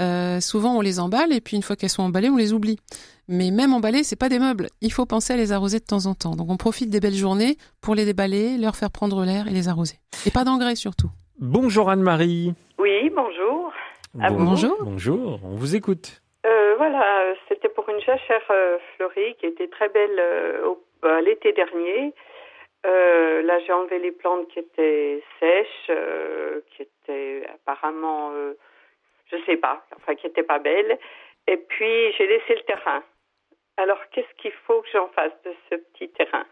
Euh, 0.00 0.40
souvent, 0.40 0.76
on 0.76 0.80
les 0.80 0.98
emballe 1.00 1.32
et 1.32 1.40
puis 1.40 1.56
une 1.56 1.62
fois 1.62 1.76
qu'elles 1.76 1.88
sont 1.90 2.02
emballées, 2.02 2.28
on 2.30 2.36
les 2.36 2.52
oublie. 2.52 2.78
Mais 3.28 3.52
même 3.52 3.72
emballées, 3.72 4.02
c'est 4.02 4.18
pas 4.18 4.28
des 4.28 4.40
meubles. 4.40 4.66
Il 4.80 4.92
faut 4.92 5.06
penser 5.06 5.32
à 5.34 5.36
les 5.36 5.52
arroser 5.52 5.78
de 5.78 5.84
temps 5.84 6.06
en 6.06 6.14
temps. 6.14 6.34
Donc, 6.34 6.50
on 6.50 6.56
profite 6.56 6.90
des 6.90 6.98
belles 6.98 7.14
journées 7.14 7.56
pour 7.80 7.94
les 7.94 8.04
déballer, 8.04 8.58
leur 8.58 8.74
faire 8.74 8.90
prendre 8.90 9.24
l'air 9.24 9.46
et 9.46 9.50
les 9.52 9.68
arroser. 9.68 9.96
Et 10.26 10.30
pas 10.30 10.42
d'engrais 10.44 10.74
surtout. 10.74 11.08
Bonjour 11.38 11.88
Anne-Marie. 11.88 12.52
Oui, 12.78 13.10
bonjour. 13.14 13.72
Ah, 14.20 14.30
Bon- 14.30 14.44
bonjour. 14.44 14.76
Bonjour, 14.80 15.38
on 15.44 15.54
vous 15.54 15.76
écoute. 15.76 16.20
Euh, 16.44 16.74
voilà, 16.76 17.02
c'était 17.48 17.68
pour 17.68 17.88
une 17.88 18.00
jachère 18.00 18.42
euh, 18.50 18.78
fleurie 18.96 19.36
qui 19.38 19.46
était 19.46 19.68
très 19.68 19.88
belle 19.90 20.18
euh, 20.18 20.74
euh, 21.04 21.20
l'été 21.20 21.52
dernier. 21.52 22.12
Euh, 22.86 23.42
là, 23.42 23.58
j'ai 23.60 23.72
enlevé 23.72 23.98
les 23.98 24.12
plantes 24.12 24.48
qui 24.48 24.58
étaient 24.58 25.22
sèches, 25.38 25.90
euh, 25.90 26.60
qui 26.70 26.82
étaient 26.82 27.46
apparemment, 27.54 28.30
euh, 28.32 28.54
je 29.30 29.36
sais 29.44 29.56
pas, 29.56 29.84
enfin 29.96 30.14
qui 30.14 30.26
étaient 30.26 30.42
pas 30.42 30.58
belles. 30.58 30.98
Et 31.46 31.56
puis 31.56 32.12
j'ai 32.12 32.26
laissé 32.26 32.54
le 32.54 32.62
terrain. 32.62 33.02
Alors, 33.76 33.98
qu'est-ce 34.10 34.34
qu'il 34.40 34.52
faut 34.66 34.80
que 34.82 34.88
j'en 34.92 35.08
fasse 35.08 35.32
de 35.44 35.52
ce 35.68 35.76
petit 35.76 36.08
terrain? 36.10 36.46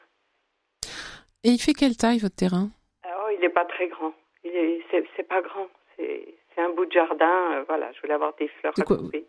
Et 1.45 1.51
il 1.51 1.59
fait 1.59 1.73
quelle 1.73 1.97
taille 1.97 2.19
votre 2.19 2.37
terrain? 2.37 2.69
Oh, 3.07 3.29
il 3.33 3.41
n'est 3.41 3.49
pas 3.49 3.65
très 3.65 3.89
grand. 3.89 4.13
Il 4.45 4.55
est, 4.55 4.83
c'est, 4.91 5.05
c'est 5.17 5.29
pas 5.29 5.41
grand. 5.41 5.69
C'est, 5.97 6.35
c'est 6.55 6.61
un 6.61 6.71
bout 6.71 6.87
de 6.87 6.93
jardin. 6.93 7.53
euh, 7.53 7.65
voilà, 7.67 7.91
je 7.93 8.01
voulais 8.01 8.15
avoir 8.15 8.35
des 8.35 8.49
fleurs 8.49 8.75
à 8.79 8.83
couper. 8.83 9.27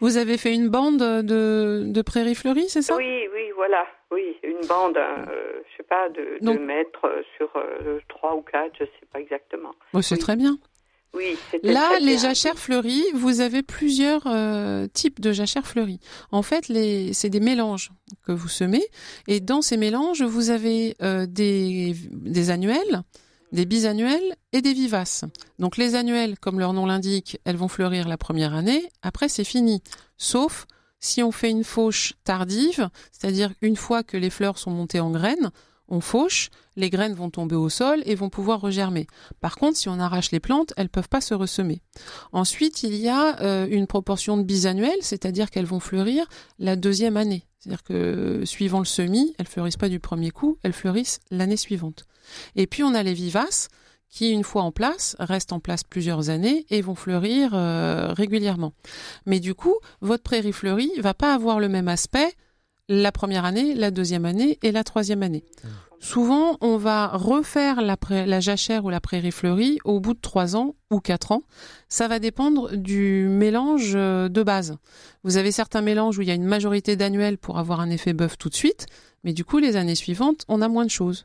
Vous 0.00 0.16
avez 0.16 0.36
fait 0.38 0.54
une 0.54 0.68
bande 0.68 0.98
de, 0.98 1.84
de 1.86 2.02
prairies 2.02 2.34
fleuries, 2.34 2.68
c'est 2.68 2.82
ça? 2.82 2.96
Oui, 2.96 3.28
oui, 3.34 3.50
voilà, 3.56 3.86
oui, 4.10 4.36
une 4.42 4.66
bande, 4.66 4.96
euh, 4.96 5.24
je 5.70 5.76
sais 5.76 5.82
pas, 5.88 6.08
de, 6.10 6.58
mètres 6.58 7.04
euh, 7.04 7.22
sur 7.36 7.48
euh, 7.56 7.98
trois 8.08 8.34
ou 8.36 8.42
quatre, 8.42 8.72
je 8.78 8.84
sais 8.84 9.06
pas 9.12 9.20
exactement. 9.20 9.72
Bon, 9.92 10.02
C'est 10.02 10.16
Oui. 10.16 10.20
très 10.20 10.36
bien. 10.36 10.58
Oui, 11.12 11.36
Là, 11.64 11.98
les 12.00 12.18
jachères 12.18 12.56
fleuries, 12.58 13.04
vous 13.14 13.40
avez 13.40 13.62
plusieurs 13.64 14.22
euh, 14.28 14.86
types 14.86 15.18
de 15.20 15.32
jachères 15.32 15.66
fleuries. 15.66 15.98
En 16.30 16.42
fait, 16.42 16.68
les, 16.68 17.12
c'est 17.14 17.30
des 17.30 17.40
mélanges 17.40 17.90
que 18.26 18.30
vous 18.32 18.46
semez, 18.46 18.84
et 19.26 19.40
dans 19.40 19.60
ces 19.60 19.76
mélanges, 19.76 20.22
vous 20.22 20.50
avez 20.50 20.94
euh, 21.02 21.26
des, 21.26 21.94
des 22.12 22.50
annuels, 22.50 23.02
des 23.52 23.66
bisannuels 23.66 24.36
et 24.52 24.62
des 24.62 24.72
vivaces. 24.72 25.24
Donc 25.58 25.76
les 25.76 25.94
annuels, 25.94 26.38
comme 26.38 26.58
leur 26.58 26.72
nom 26.72 26.86
l'indique, 26.86 27.38
elles 27.44 27.56
vont 27.56 27.68
fleurir 27.68 28.08
la 28.08 28.16
première 28.16 28.54
année. 28.54 28.88
Après, 29.02 29.28
c'est 29.28 29.44
fini, 29.44 29.82
sauf 30.16 30.66
si 31.00 31.22
on 31.22 31.32
fait 31.32 31.50
une 31.50 31.64
fauche 31.64 32.14
tardive, 32.24 32.88
c'est-à-dire 33.10 33.52
une 33.62 33.76
fois 33.76 34.02
que 34.02 34.16
les 34.16 34.30
fleurs 34.30 34.58
sont 34.58 34.70
montées 34.70 35.00
en 35.00 35.10
graines, 35.10 35.50
on 35.90 36.00
fauche, 36.00 36.50
les 36.76 36.88
graines 36.88 37.14
vont 37.14 37.30
tomber 37.30 37.56
au 37.56 37.68
sol 37.68 38.02
et 38.06 38.14
vont 38.14 38.30
pouvoir 38.30 38.60
regermer. 38.60 39.06
Par 39.40 39.56
contre, 39.56 39.76
si 39.76 39.88
on 39.88 39.98
arrache 39.98 40.30
les 40.30 40.40
plantes, 40.40 40.72
elles 40.76 40.88
peuvent 40.88 41.08
pas 41.08 41.20
se 41.20 41.34
ressemer. 41.34 41.82
Ensuite, 42.32 42.82
il 42.82 42.94
y 42.94 43.08
a 43.08 43.40
euh, 43.40 43.66
une 43.70 43.86
proportion 43.86 44.36
de 44.36 44.42
bisannuelles, 44.42 45.02
c'est-à-dire 45.02 45.50
qu'elles 45.50 45.66
vont 45.66 45.80
fleurir 45.80 46.26
la 46.58 46.76
deuxième 46.76 47.16
année. 47.16 47.44
C'est-à-dire 47.58 47.82
que 47.82 48.42
suivant 48.44 48.78
le 48.78 48.86
semis, 48.86 49.34
elles 49.38 49.48
fleurissent 49.48 49.76
pas 49.76 49.90
du 49.90 50.00
premier 50.00 50.30
coup, 50.30 50.58
elles 50.62 50.72
fleurissent 50.72 51.20
l'année 51.30 51.58
suivante. 51.58 52.06
Et 52.56 52.66
puis 52.66 52.82
on 52.82 52.94
a 52.94 53.02
les 53.02 53.12
vivaces 53.12 53.68
qui, 54.08 54.30
une 54.30 54.44
fois 54.44 54.62
en 54.62 54.72
place, 54.72 55.14
restent 55.20 55.52
en 55.52 55.60
place 55.60 55.84
plusieurs 55.84 56.30
années 56.30 56.66
et 56.70 56.82
vont 56.82 56.94
fleurir 56.94 57.52
euh, 57.54 58.12
régulièrement. 58.12 58.72
Mais 59.24 59.40
du 59.40 59.54
coup, 59.54 59.76
votre 60.00 60.22
prairie 60.22 60.52
fleurie 60.52 60.90
va 60.98 61.14
pas 61.14 61.32
avoir 61.32 61.60
le 61.60 61.68
même 61.68 61.88
aspect 61.88 62.32
la 62.90 63.12
première 63.12 63.44
année, 63.44 63.72
la 63.74 63.90
deuxième 63.92 64.24
année 64.24 64.58
et 64.62 64.72
la 64.72 64.82
troisième 64.84 65.22
année. 65.22 65.44
Souvent, 66.00 66.56
on 66.60 66.76
va 66.76 67.08
refaire 67.08 67.82
la, 67.82 67.96
la 68.10 68.40
jachère 68.40 68.84
ou 68.84 68.90
la 68.90 69.00
prairie 69.00 69.30
fleurie 69.30 69.78
au 69.84 70.00
bout 70.00 70.14
de 70.14 70.20
trois 70.20 70.56
ans 70.56 70.74
ou 70.90 70.98
quatre 70.98 71.30
ans. 71.30 71.42
Ça 71.88 72.08
va 72.08 72.18
dépendre 72.18 72.74
du 72.74 73.28
mélange 73.28 73.92
euh, 73.94 74.28
de 74.28 74.42
base. 74.42 74.76
Vous 75.24 75.36
avez 75.36 75.52
certains 75.52 75.82
mélanges 75.82 76.18
où 76.18 76.22
il 76.22 76.28
y 76.28 76.30
a 76.30 76.34
une 76.34 76.44
majorité 76.44 76.96
d'annuels 76.96 77.38
pour 77.38 77.58
avoir 77.58 77.80
un 77.80 77.90
effet 77.90 78.12
bœuf 78.12 78.38
tout 78.38 78.48
de 78.48 78.54
suite, 78.54 78.86
mais 79.24 79.34
du 79.34 79.44
coup, 79.44 79.58
les 79.58 79.76
années 79.76 79.94
suivantes, 79.94 80.44
on 80.48 80.62
a 80.62 80.68
moins 80.68 80.86
de 80.86 80.90
choses. 80.90 81.24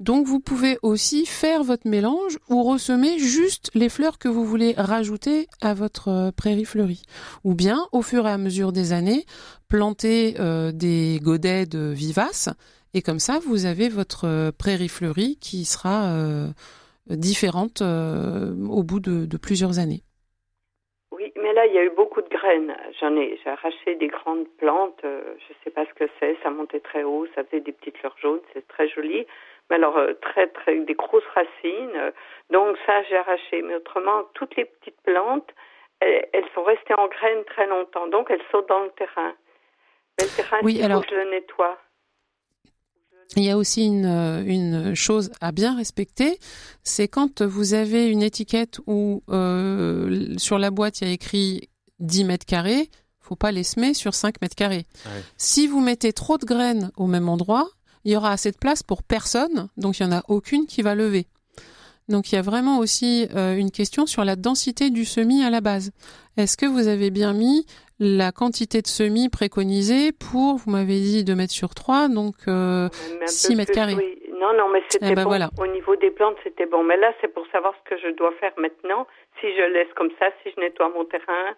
Donc, 0.00 0.26
vous 0.26 0.40
pouvez 0.40 0.78
aussi 0.82 1.26
faire 1.26 1.62
votre 1.62 1.86
mélange 1.86 2.38
ou 2.48 2.62
ressemer 2.62 3.18
juste 3.18 3.70
les 3.74 3.90
fleurs 3.90 4.18
que 4.18 4.28
vous 4.28 4.46
voulez 4.46 4.72
rajouter 4.74 5.46
à 5.60 5.74
votre 5.74 6.08
euh, 6.08 6.30
prairie 6.34 6.64
fleurie. 6.64 7.02
Ou 7.44 7.54
bien, 7.54 7.76
au 7.92 8.00
fur 8.00 8.26
et 8.26 8.30
à 8.30 8.38
mesure 8.38 8.72
des 8.72 8.94
années, 8.94 9.24
planter 9.68 10.36
euh, 10.40 10.72
des 10.72 11.20
godets 11.22 11.66
de 11.66 11.92
vivaces 11.92 12.48
et 12.94 13.02
comme 13.02 13.18
ça, 13.18 13.38
vous 13.46 13.66
avez 13.66 13.90
votre 13.90 14.26
euh, 14.26 14.50
prairie 14.58 14.88
fleurie 14.88 15.36
qui 15.36 15.64
sera 15.66 16.16
différente 17.06 17.82
au 17.82 18.82
bout 18.82 19.00
de, 19.00 19.26
de 19.26 19.36
plusieurs 19.36 19.78
années. 19.78 20.02
Oui, 21.12 21.32
mais 21.36 21.52
là, 21.52 21.66
il 21.66 21.74
y 21.74 21.78
a 21.78 21.84
eu 21.84 21.90
beaucoup 21.90 22.22
de 22.22 22.28
graines. 22.28 22.74
J'en 23.00 23.14
ai, 23.16 23.38
j'ai 23.42 23.50
arraché 23.50 23.96
des 23.96 24.06
grandes 24.08 24.46
plantes. 24.58 25.00
je 25.02 25.54
sais 25.64 25.70
pas 25.70 25.84
ce 25.86 25.94
que 25.94 26.08
c'est. 26.18 26.36
Ça 26.42 26.50
montait 26.50 26.80
très 26.80 27.02
haut. 27.02 27.26
Ça 27.34 27.44
faisait 27.44 27.60
des 27.60 27.72
petites 27.72 27.98
fleurs 27.98 28.16
jaunes. 28.22 28.40
C'est 28.54 28.66
très 28.68 28.88
joli. 28.88 29.26
Mais 29.70 29.76
alors, 29.76 29.96
euh, 29.96 30.14
très, 30.20 30.48
très, 30.48 30.78
des 30.80 30.94
grosses 30.94 31.22
racines. 31.34 31.96
euh, 31.96 32.10
donc 32.50 32.76
ça, 32.86 33.02
j'ai 33.08 33.16
arraché. 33.16 33.62
Mais 33.62 33.76
autrement, 33.76 34.24
toutes 34.34 34.56
les 34.56 34.64
petites 34.64 35.00
plantes, 35.04 35.48
elles, 36.00 36.28
elles 36.32 36.44
sont 36.54 36.64
restées 36.64 36.94
en 36.94 37.06
graines 37.06 37.44
très 37.46 37.66
longtemps. 37.68 38.08
Donc, 38.08 38.26
elles 38.30 38.42
sautent 38.50 38.68
dans 38.68 38.80
le 38.82 38.90
terrain. 38.90 39.32
Mais 40.18 40.26
le 40.26 40.30
terrain, 40.36 40.58
Oui, 40.62 40.74
il 40.74 40.80
faut 40.80 40.84
alors- 40.86 41.02
que 41.06 41.10
je 41.10 41.14
le 41.14 41.30
nettoie. 41.30 41.78
Il 43.36 43.44
y 43.44 43.50
a 43.50 43.56
aussi 43.56 43.86
une, 43.86 44.06
euh, 44.06 44.42
une 44.44 44.96
chose 44.96 45.30
à 45.40 45.52
bien 45.52 45.76
respecter, 45.76 46.38
c'est 46.82 47.06
quand 47.06 47.42
vous 47.42 47.74
avez 47.74 48.08
une 48.08 48.22
étiquette 48.22 48.80
où 48.88 49.22
euh, 49.28 50.36
sur 50.36 50.58
la 50.58 50.72
boîte 50.72 51.00
il 51.00 51.06
y 51.06 51.10
a 51.12 51.14
écrit 51.14 51.68
10 52.00 52.24
mètres 52.24 52.44
carrés, 52.44 52.88
faut 53.20 53.36
pas 53.36 53.52
les 53.52 53.62
semer 53.62 53.94
sur 53.94 54.14
5 54.14 54.40
mètres 54.42 54.56
carrés. 54.56 54.84
Ouais. 55.06 55.22
Si 55.36 55.68
vous 55.68 55.78
mettez 55.80 56.12
trop 56.12 56.38
de 56.38 56.44
graines 56.44 56.90
au 56.96 57.06
même 57.06 57.28
endroit, 57.28 57.68
il 58.04 58.12
y 58.12 58.16
aura 58.16 58.30
assez 58.32 58.50
de 58.50 58.56
place 58.56 58.82
pour 58.82 59.02
personne, 59.02 59.68
donc 59.76 59.98
il 59.98 60.02
y 60.02 60.06
en 60.06 60.12
a 60.12 60.22
aucune 60.28 60.66
qui 60.66 60.82
va 60.82 60.94
lever. 60.94 61.26
Donc 62.08 62.32
il 62.32 62.34
y 62.34 62.38
a 62.38 62.42
vraiment 62.42 62.78
aussi 62.78 63.28
euh, 63.36 63.54
une 63.56 63.70
question 63.70 64.06
sur 64.06 64.24
la 64.24 64.34
densité 64.36 64.90
du 64.90 65.04
semis 65.04 65.44
à 65.44 65.50
la 65.50 65.60
base. 65.60 65.92
Est-ce 66.36 66.56
que 66.56 66.66
vous 66.66 66.88
avez 66.88 67.10
bien 67.10 67.32
mis 67.32 67.66
la 68.00 68.32
quantité 68.32 68.82
de 68.82 68.86
semis 68.88 69.28
préconisée 69.28 70.10
pour, 70.12 70.56
vous 70.56 70.70
m'avez 70.70 70.98
dit 71.00 71.22
2 71.24 71.34
mètres 71.36 71.52
sur 71.52 71.74
3, 71.74 72.08
donc 72.08 72.34
euh, 72.48 72.88
Même 72.88 73.16
un 73.16 73.18
peu 73.20 73.26
Six 73.26 73.54
mètres 73.54 73.70
plus, 73.72 73.74
carrés? 73.76 73.94
oui. 73.96 74.16
Non, 74.40 74.56
non, 74.56 74.70
mais 74.72 74.82
c'était 74.88 75.08
Eh 75.10 75.14
ben 75.14 75.24
bon. 75.24 75.28
voilà. 75.28 75.50
Au 75.58 75.66
niveau 75.66 75.94
des 75.96 76.10
plantes, 76.10 76.36
c'était 76.42 76.64
bon. 76.64 76.82
Mais 76.82 76.96
là, 76.96 77.12
c'est 77.20 77.28
pour 77.28 77.44
savoir 77.52 77.74
ce 77.84 77.90
que 77.90 78.00
je 78.00 78.16
dois 78.16 78.32
faire 78.40 78.52
maintenant. 78.56 79.06
Si 79.38 79.46
je 79.54 79.70
laisse 79.74 79.92
comme 79.96 80.08
ça, 80.18 80.28
si 80.42 80.50
je 80.56 80.58
nettoie 80.62 80.88
mon 80.96 81.04
terrain, 81.04 81.54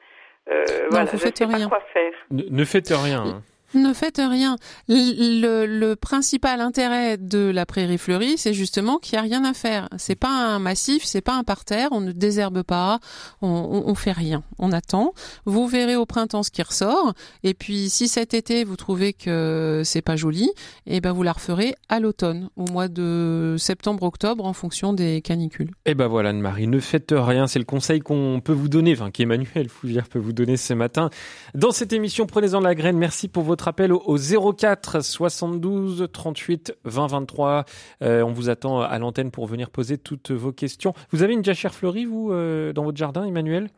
euh, 0.51 0.65
voilà, 0.91 1.05
vous 1.05 1.13
je 1.17 1.23
faites 1.23 1.39
sais 1.39 1.45
rien. 1.45 1.69
pas 1.69 1.77
quoi 1.77 1.85
faire. 1.93 2.13
Ne, 2.33 2.43
ne 2.51 2.65
faites 2.65 2.89
rien. 2.89 3.41
Ne 3.75 3.93
faites 3.93 4.19
rien. 4.19 4.57
Le, 4.89 5.95
principal 5.95 6.61
intérêt 6.61 7.17
de 7.17 7.51
la 7.51 7.67
prairie 7.67 7.99
fleurie, 7.99 8.37
c'est 8.37 8.53
justement 8.53 8.99
qu'il 8.99 9.15
n'y 9.15 9.21
a 9.21 9.23
rien 9.23 9.45
à 9.45 9.55
faire. 9.55 9.89
C'est 9.97 10.15
pas 10.15 10.29
un 10.29 10.59
massif, 10.59 11.05
c'est 11.05 11.21
pas 11.21 11.35
un 11.35 11.45
parterre, 11.45 11.89
on 11.93 12.01
ne 12.01 12.13
désherbe 12.13 12.63
pas, 12.63 13.01
on, 13.41 13.85
on, 13.87 13.95
fait 13.95 14.13
rien. 14.13 14.43
On 14.59 14.73
attend. 14.73 15.15
Vous 15.45 15.67
verrez 15.67 15.97
au 15.97 16.07
printemps 16.07 16.43
ce 16.43 16.51
qui 16.51 16.63
ressort. 16.63 17.15
Et 17.45 17.55
puis, 17.55 17.89
si 17.89 18.09
cet 18.09 18.35
été 18.35 18.65
vous 18.65 18.77
trouvez 18.77 19.13
que 19.13 19.83
c'est 19.85 20.03
pas 20.03 20.17
joli, 20.17 20.51
eh 20.87 21.01
ben 21.01 21.13
vous 21.13 21.23
la 21.23 21.33
referez 21.33 21.75
à 21.89 22.01
l'automne, 22.01 22.49
au 22.57 22.65
mois 22.71 22.89
de 22.89 23.57
septembre-octobre, 23.59 24.45
en 24.45 24.53
fonction 24.53 24.93
des 24.93 25.21
canicules. 25.23 25.71
Eh 25.87 25.95
ben 25.95 26.09
voilà, 26.09 26.31
Anne-Marie, 26.31 26.67
ne 26.67 26.81
faites 26.81 27.15
rien. 27.17 27.47
C'est 27.47 27.59
le 27.59 27.65
conseil 27.65 28.01
qu'on 28.01 28.41
peut 28.43 28.53
vous 28.53 28.69
donner, 28.69 28.93
enfin 28.93 29.11
qu'Emmanuel 29.11 29.69
Fougère 29.69 30.09
peut 30.09 30.19
vous 30.19 30.33
donner 30.33 30.57
ce 30.57 30.75
matin. 30.75 31.11
Dans 31.55 31.71
cette 31.71 31.93
émission, 31.93 32.27
prenez-en 32.27 32.61
la 32.61 32.75
graine. 32.75 32.99
Merci 32.99 33.29
pour 33.29 33.43
votre 33.43 33.62
votre 33.63 33.69
appel 33.69 33.93
au 33.93 34.55
04 34.55 35.05
72 35.05 36.09
38 36.13 36.75
20 36.85 37.07
23. 37.07 37.65
on 38.01 38.33
vous 38.33 38.49
attend 38.49 38.81
à 38.81 38.99
l'antenne 38.99 39.31
pour 39.31 39.47
venir 39.47 39.71
poser 39.71 39.99
toutes 39.99 40.33
vos 40.33 40.51
questions. 40.51 40.95
Vous 41.13 41.23
avez 41.23 41.33
une 41.33 41.45
jachère 41.45 41.73
fleurie, 41.73 42.05
vous, 42.05 42.33
euh, 42.33 42.73
dans 42.73 42.83
votre 42.83 42.99
jardin, 42.99 43.25
Emmanuel? 43.25 43.71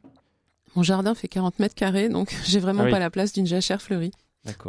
Mon 0.74 0.82
jardin 0.82 1.14
fait 1.14 1.28
40 1.28 1.58
mètres 1.58 1.74
carrés, 1.74 2.08
donc 2.08 2.34
j'ai 2.46 2.60
vraiment 2.60 2.84
ah 2.86 2.90
pas 2.90 2.98
la 2.98 3.10
place 3.10 3.34
d'une 3.34 3.46
jachère 3.46 3.82
fleurie. 3.82 4.12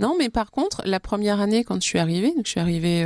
Non, 0.02 0.16
mais 0.20 0.30
par 0.30 0.52
contre, 0.52 0.82
la 0.84 1.00
première 1.00 1.40
année, 1.40 1.64
quand 1.64 1.76
je 1.76 1.88
suis 1.88 2.00
arrivée, 2.00 2.34
donc 2.36 2.46
je 2.46 2.52
suis 2.52 2.60
arrivée 2.60 3.06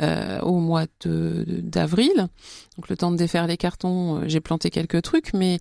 euh, 0.00 0.08
euh, 0.08 0.40
au 0.40 0.58
mois 0.58 0.86
d'avril, 1.04 2.28
donc 2.76 2.88
le 2.88 2.96
temps 2.96 3.10
de 3.10 3.16
défaire 3.16 3.46
les 3.46 3.56
cartons, 3.56 4.16
euh, 4.16 4.24
j'ai 4.26 4.40
planté 4.40 4.70
quelques 4.70 5.02
trucs, 5.02 5.32
mais 5.34 5.58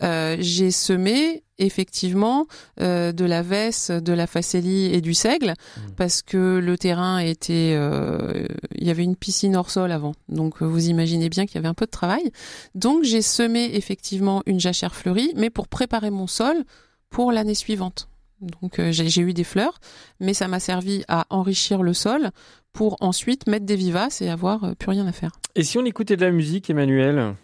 j'ai 0.00 0.70
semé 0.70 1.42
effectivement 1.58 2.46
de 2.78 3.24
la 3.24 3.42
vesse, 3.42 3.90
de 3.90 4.12
la 4.12 4.26
facélie 4.26 4.94
et 4.94 5.00
du 5.00 5.14
seigle, 5.14 5.50
mmh. 5.50 5.80
parce 5.96 6.22
que 6.22 6.58
le 6.58 6.78
terrain 6.78 7.18
était, 7.18 7.72
il 7.72 8.86
y 8.86 8.90
avait 8.90 9.04
une 9.04 9.16
piscine 9.16 9.56
hors 9.56 9.70
sol 9.70 9.90
avant, 9.90 10.12
donc 10.28 10.62
vous 10.62 10.88
imaginez 10.88 11.28
bien 11.28 11.46
qu'il 11.46 11.56
y 11.56 11.58
avait 11.58 11.68
un 11.68 11.74
peu 11.74 11.86
de 11.86 11.90
travail. 11.90 12.30
Donc 12.74 13.04
j'ai 13.04 13.22
semé 13.22 13.74
effectivement 13.74 14.42
une 14.46 14.60
jachère 14.60 14.94
fleurie, 14.94 15.32
mais 15.36 15.50
pour 15.50 15.68
préparer 15.68 16.10
mon 16.10 16.26
sol 16.26 16.64
pour 17.10 17.32
l'année 17.32 17.54
suivante. 17.54 18.08
Donc 18.40 18.78
euh, 18.78 18.92
j'ai 18.92 19.20
eu 19.20 19.32
des 19.32 19.44
fleurs, 19.44 19.80
mais 20.20 20.32
ça 20.32 20.46
m'a 20.48 20.60
servi 20.60 21.04
à 21.08 21.26
enrichir 21.30 21.82
le 21.82 21.92
sol 21.92 22.30
pour 22.72 22.96
ensuite 23.00 23.46
mettre 23.46 23.66
des 23.66 23.76
vivaces 23.76 24.22
et 24.22 24.28
avoir 24.28 24.64
euh, 24.64 24.74
plus 24.74 24.90
rien 24.90 25.06
à 25.06 25.12
faire. 25.12 25.32
Et 25.54 25.62
si 25.62 25.78
on 25.78 25.84
écoutait 25.84 26.16
de 26.16 26.24
la 26.24 26.30
musique, 26.30 26.70
Emmanuel? 26.70 27.34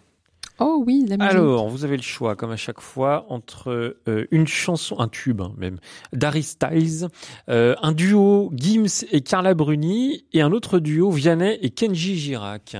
Oh 0.59 0.81
oui, 0.85 1.05
la 1.07 1.17
musique. 1.17 1.31
Alors, 1.31 1.67
vous 1.67 1.83
avez 1.83 1.97
le 1.97 2.03
choix, 2.03 2.35
comme 2.35 2.51
à 2.51 2.55
chaque 2.55 2.79
fois, 2.79 3.25
entre 3.29 3.97
euh, 4.07 4.25
une 4.31 4.47
chanson, 4.47 4.97
un 4.99 5.09
tube 5.09 5.41
hein, 5.41 5.53
même, 5.57 5.79
d'Harry 6.13 6.43
Styles, 6.43 7.09
un 7.47 7.91
duo 7.91 8.51
Gims 8.55 9.05
et 9.11 9.19
Carla 9.19 9.53
Bruni, 9.53 10.25
et 10.31 10.41
un 10.41 10.53
autre 10.53 10.79
duo 10.79 11.11
Vianney 11.11 11.59
et 11.61 11.71
Kenji 11.71 12.15
Girac. 12.15 12.77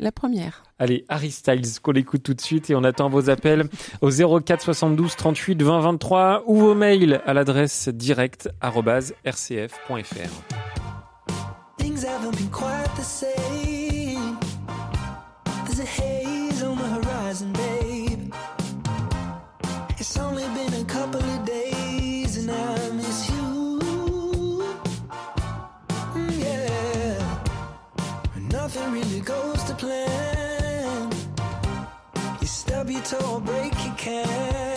La 0.00 0.10
première. 0.10 0.64
Allez, 0.78 1.04
Harry 1.08 1.30
Styles, 1.30 1.80
qu'on 1.80 1.92
écoute 1.92 2.24
tout 2.24 2.34
de 2.34 2.40
suite 2.40 2.68
et 2.68 2.74
on 2.74 2.82
attend 2.82 3.08
vos 3.08 3.30
appels 3.30 3.68
au 4.00 4.10
04 4.10 4.60
72 4.60 5.14
38 5.14 5.62
20 5.62 5.80
23 5.80 6.42
ou 6.46 6.56
vos 6.56 6.74
mails 6.74 7.20
à 7.24 7.32
l'adresse 7.32 7.88
direct@rcf.fr. 7.88 10.83
Things 11.94 12.08
haven't 12.08 12.36
been 12.36 12.50
quite 12.50 12.92
the 12.96 13.04
same. 13.04 14.36
There's 15.64 15.78
a 15.78 15.84
haze 15.84 16.60
on 16.64 16.76
the 16.76 16.88
horizon, 16.88 17.52
babe. 17.52 18.34
It's 19.98 20.18
only 20.18 20.42
been 20.58 20.74
a 20.74 20.84
couple 20.86 21.22
of 21.22 21.44
days 21.44 22.36
and 22.38 22.50
I 22.50 22.90
miss 22.90 23.30
you. 23.30 23.78
Mm, 26.14 26.36
yeah. 26.44 27.38
Nothing 28.50 28.90
really 28.90 29.20
goes 29.20 29.62
to 29.62 29.74
plan. 29.74 31.12
You 32.40 32.46
stub 32.48 32.90
your 32.90 33.02
toe 33.02 33.34
or 33.34 33.40
break 33.40 33.72
your 33.84 33.94
camera. 33.94 34.73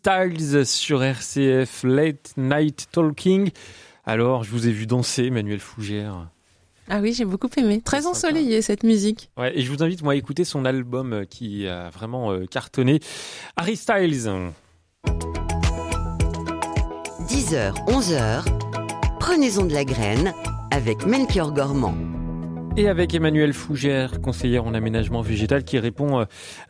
Styles 0.00 0.64
sur 0.64 1.02
RCF 1.02 1.82
Late 1.84 2.32
Night 2.38 2.88
Talking. 2.90 3.50
Alors, 4.06 4.44
je 4.44 4.50
vous 4.50 4.66
ai 4.66 4.72
vu 4.72 4.86
danser, 4.86 5.24
Emmanuel 5.24 5.60
Fougère. 5.60 6.30
Ah 6.88 7.00
oui, 7.00 7.12
j'ai 7.12 7.26
beaucoup 7.26 7.50
aimé. 7.58 7.82
Très 7.84 8.06
ensoleillé 8.06 8.62
cette 8.62 8.82
musique. 8.82 9.30
Ouais, 9.36 9.56
et 9.58 9.60
je 9.60 9.70
vous 9.70 9.82
invite 9.82 10.02
moi 10.02 10.14
à 10.14 10.16
écouter 10.16 10.44
son 10.44 10.64
album 10.64 11.12
euh, 11.12 11.24
qui 11.26 11.68
a 11.68 11.90
vraiment 11.90 12.32
euh, 12.32 12.46
cartonné. 12.46 13.00
Harry 13.56 13.76
Styles. 13.76 14.30
10h, 17.28 17.74
11h, 17.86 18.44
prenez-en 19.20 19.66
de 19.66 19.74
la 19.74 19.84
graine 19.84 20.32
avec 20.70 21.04
Melchior 21.04 21.52
Gormand. 21.52 21.94
Avec 22.88 23.14
Emmanuel 23.14 23.52
Fougère, 23.52 24.22
conseillère 24.22 24.64
en 24.64 24.72
aménagement 24.74 25.20
végétal, 25.20 25.64
qui 25.64 25.78
répond 25.78 26.20
euh, 26.20 26.24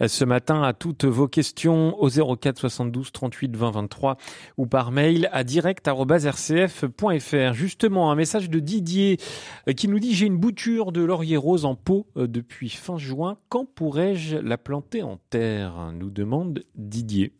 ce 0.08 0.24
matin 0.24 0.62
à 0.62 0.72
toutes 0.72 1.04
vos 1.04 1.28
questions 1.28 1.96
au 2.00 2.08
04 2.08 2.58
72 2.58 3.12
38 3.12 3.56
20 3.56 3.70
23 3.70 4.16
ou 4.56 4.66
par 4.66 4.90
mail 4.90 5.28
à 5.32 5.44
direct.rcf.fr. 5.44 7.52
Justement, 7.54 8.10
un 8.10 8.16
message 8.16 8.50
de 8.50 8.58
Didier 8.58 9.18
euh, 9.68 9.72
qui 9.72 9.86
nous 9.88 10.00
dit 10.00 10.14
j'ai 10.14 10.26
une 10.26 10.36
bouture 10.36 10.90
de 10.90 11.02
laurier 11.02 11.36
rose 11.36 11.64
en 11.64 11.76
pot 11.76 12.08
euh, 12.16 12.26
depuis 12.26 12.70
fin 12.70 12.98
juin. 12.98 13.38
Quand 13.48 13.64
pourrais-je 13.64 14.36
la 14.36 14.58
planter 14.58 15.02
en 15.02 15.18
terre? 15.30 15.92
Nous 15.94 16.10
demande 16.10 16.64
Didier. 16.74 17.32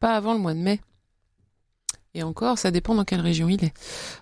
Pas 0.00 0.16
avant 0.16 0.32
le 0.32 0.40
mois 0.40 0.54
de 0.54 0.60
mai. 0.60 0.80
Et 2.14 2.22
encore, 2.22 2.58
ça 2.58 2.70
dépend 2.70 2.94
dans 2.94 3.04
quelle 3.04 3.20
région 3.20 3.48
il 3.48 3.64
est. 3.64 3.72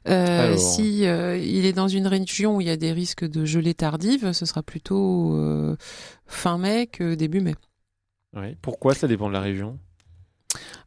Euh, 0.09 0.57
si 0.57 1.07
euh, 1.07 1.37
il 1.37 1.67
est 1.67 1.73
dans 1.73 1.89
une 1.89 2.07
région 2.07 2.57
où 2.57 2.61
il 2.61 2.69
y 2.69 2.71
a 2.71 2.77
des 2.77 2.93
risques 2.93 3.25
de 3.25 3.45
gelée 3.45 3.75
tardive, 3.75 4.33
ce 4.33 4.47
sera 4.47 4.63
plutôt 4.63 5.37
euh, 5.37 5.77
fin 6.27 6.57
mai 6.57 6.87
que 6.87 7.15
début 7.15 7.41
mai. 7.41 7.57
Oui. 8.37 8.57
Pourquoi 8.63 8.95
ça 8.95 9.09
dépend 9.09 9.27
de 9.27 9.33
la 9.33 9.41
région? 9.41 9.79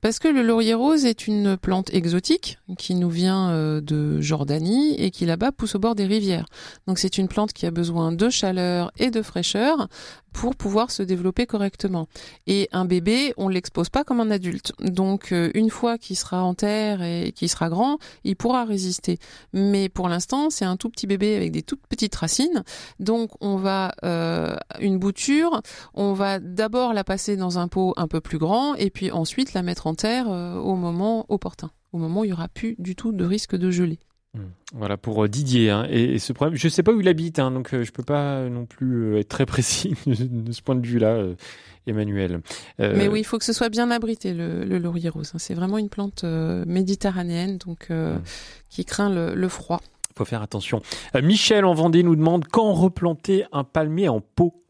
Parce 0.03 0.19
que 0.19 0.27
le 0.27 0.43
laurier 0.43 0.73
rose 0.73 1.05
est 1.05 1.27
une 1.27 1.55
plante 1.55 1.93
exotique 1.93 2.59
qui 2.77 2.93
nous 2.93 3.09
vient 3.09 3.51
euh, 3.51 3.79
de 3.79 4.19
Jordanie 4.19 4.95
et 4.95 5.11
qui 5.11 5.25
là-bas 5.25 5.53
pousse 5.53 5.75
au 5.75 5.79
bord 5.79 5.95
des 5.95 6.05
rivières. 6.05 6.45
Donc 6.87 6.99
c'est 6.99 7.17
une 7.17 7.29
plante 7.29 7.53
qui 7.53 7.65
a 7.65 7.71
besoin 7.71 8.11
de 8.11 8.29
chaleur 8.29 8.91
et 8.97 9.11
de 9.11 9.21
fraîcheur 9.21 9.87
pour 10.33 10.55
pouvoir 10.55 10.91
se 10.91 11.03
développer 11.03 11.45
correctement. 11.45 12.07
Et 12.47 12.67
un 12.71 12.85
bébé, 12.85 13.33
on 13.37 13.47
l'expose 13.47 13.89
pas 13.89 14.03
comme 14.03 14.19
un 14.19 14.31
adulte. 14.31 14.73
Donc 14.79 15.31
euh, 15.31 15.51
une 15.53 15.69
fois 15.69 15.97
qu'il 15.97 16.17
sera 16.17 16.43
en 16.43 16.53
terre 16.53 17.01
et 17.01 17.31
qu'il 17.33 17.47
sera 17.49 17.69
grand, 17.69 17.99
il 18.23 18.35
pourra 18.35 18.65
résister. 18.65 19.19
Mais 19.53 19.89
pour 19.89 20.09
l'instant, 20.09 20.49
c'est 20.49 20.65
un 20.65 20.75
tout 20.75 20.89
petit 20.89 21.07
bébé 21.07 21.35
avec 21.35 21.51
des 21.51 21.61
toutes 21.61 21.85
petites 21.87 22.15
racines. 22.15 22.63
Donc 22.99 23.29
on 23.39 23.55
va 23.55 23.93
euh, 24.03 24.55
une 24.81 24.97
bouture, 24.97 25.61
on 25.93 26.13
va 26.13 26.39
d'abord 26.39 26.93
la 26.93 27.03
passer 27.03 27.37
dans 27.37 27.59
un 27.59 27.67
pot 27.67 27.93
un 27.95 28.07
peu 28.07 28.19
plus 28.19 28.39
grand 28.39 28.73
et 28.75 28.89
puis 28.89 29.11
ensuite 29.11 29.53
la 29.53 29.61
mettre 29.61 29.87
en 29.87 29.92
euh, 30.03 30.55
au 30.55 30.75
moment 30.75 31.25
opportun, 31.29 31.71
au 31.91 31.97
moment 31.97 32.21
où 32.21 32.23
il 32.25 32.27
n'y 32.27 32.33
aura 32.33 32.47
plus 32.47 32.75
du 32.79 32.95
tout 32.95 33.11
de 33.11 33.25
risque 33.25 33.55
de 33.55 33.71
gelée. 33.71 33.99
Mmh. 34.33 34.41
Voilà 34.73 34.97
pour 34.97 35.23
euh, 35.23 35.27
Didier. 35.27 35.69
Hein. 35.69 35.85
Et, 35.89 36.19
ce 36.19 36.33
problème, 36.33 36.57
je 36.57 36.67
ne 36.67 36.71
sais 36.71 36.83
pas 36.83 36.91
où 36.91 37.01
il 37.01 37.07
habite, 37.07 37.39
hein, 37.39 37.51
donc 37.51 37.73
euh, 37.73 37.83
je 37.83 37.89
ne 37.89 37.93
peux 37.93 38.03
pas 38.03 38.49
non 38.49 38.65
plus 38.65 39.17
être 39.19 39.29
très 39.29 39.45
précis 39.45 39.95
de, 40.05 40.51
ce 40.51 40.61
point 40.61 40.75
de 40.75 40.85
vue-là, 40.85 41.23
Emmanuel. 41.85 42.41
Mais 42.79 43.07
oui, 43.07 43.19
il 43.19 43.23
faut 43.23 43.37
que 43.37 43.45
ce 43.45 43.53
soit 43.53 43.69
bien 43.69 43.91
abrité, 43.91 44.33
le, 44.33 44.63
laurier 44.77 45.09
rose. 45.09 45.31
Hein. 45.33 45.39
C'est 45.39 45.53
vraiment 45.53 45.77
une 45.77 45.89
plante 45.89 46.23
méditerranéenne, 46.23 47.57
donc 47.57 47.89
mmh. 47.89 48.21
qui 48.69 48.85
craint 48.85 49.09
le, 49.09 49.47
froid. 49.47 49.81
Il 50.09 50.17
faut 50.17 50.25
faire 50.25 50.41
attention. 50.41 50.81
Michel 51.21 51.65
en 51.65 51.73
Vendée 51.73 52.03
nous 52.03 52.15
demande 52.15 52.45
quand 52.47 52.73
replanter 52.73 53.45
un 53.51 53.63
palmier 53.63 54.09
en 54.09 54.21
pot? 54.21 54.63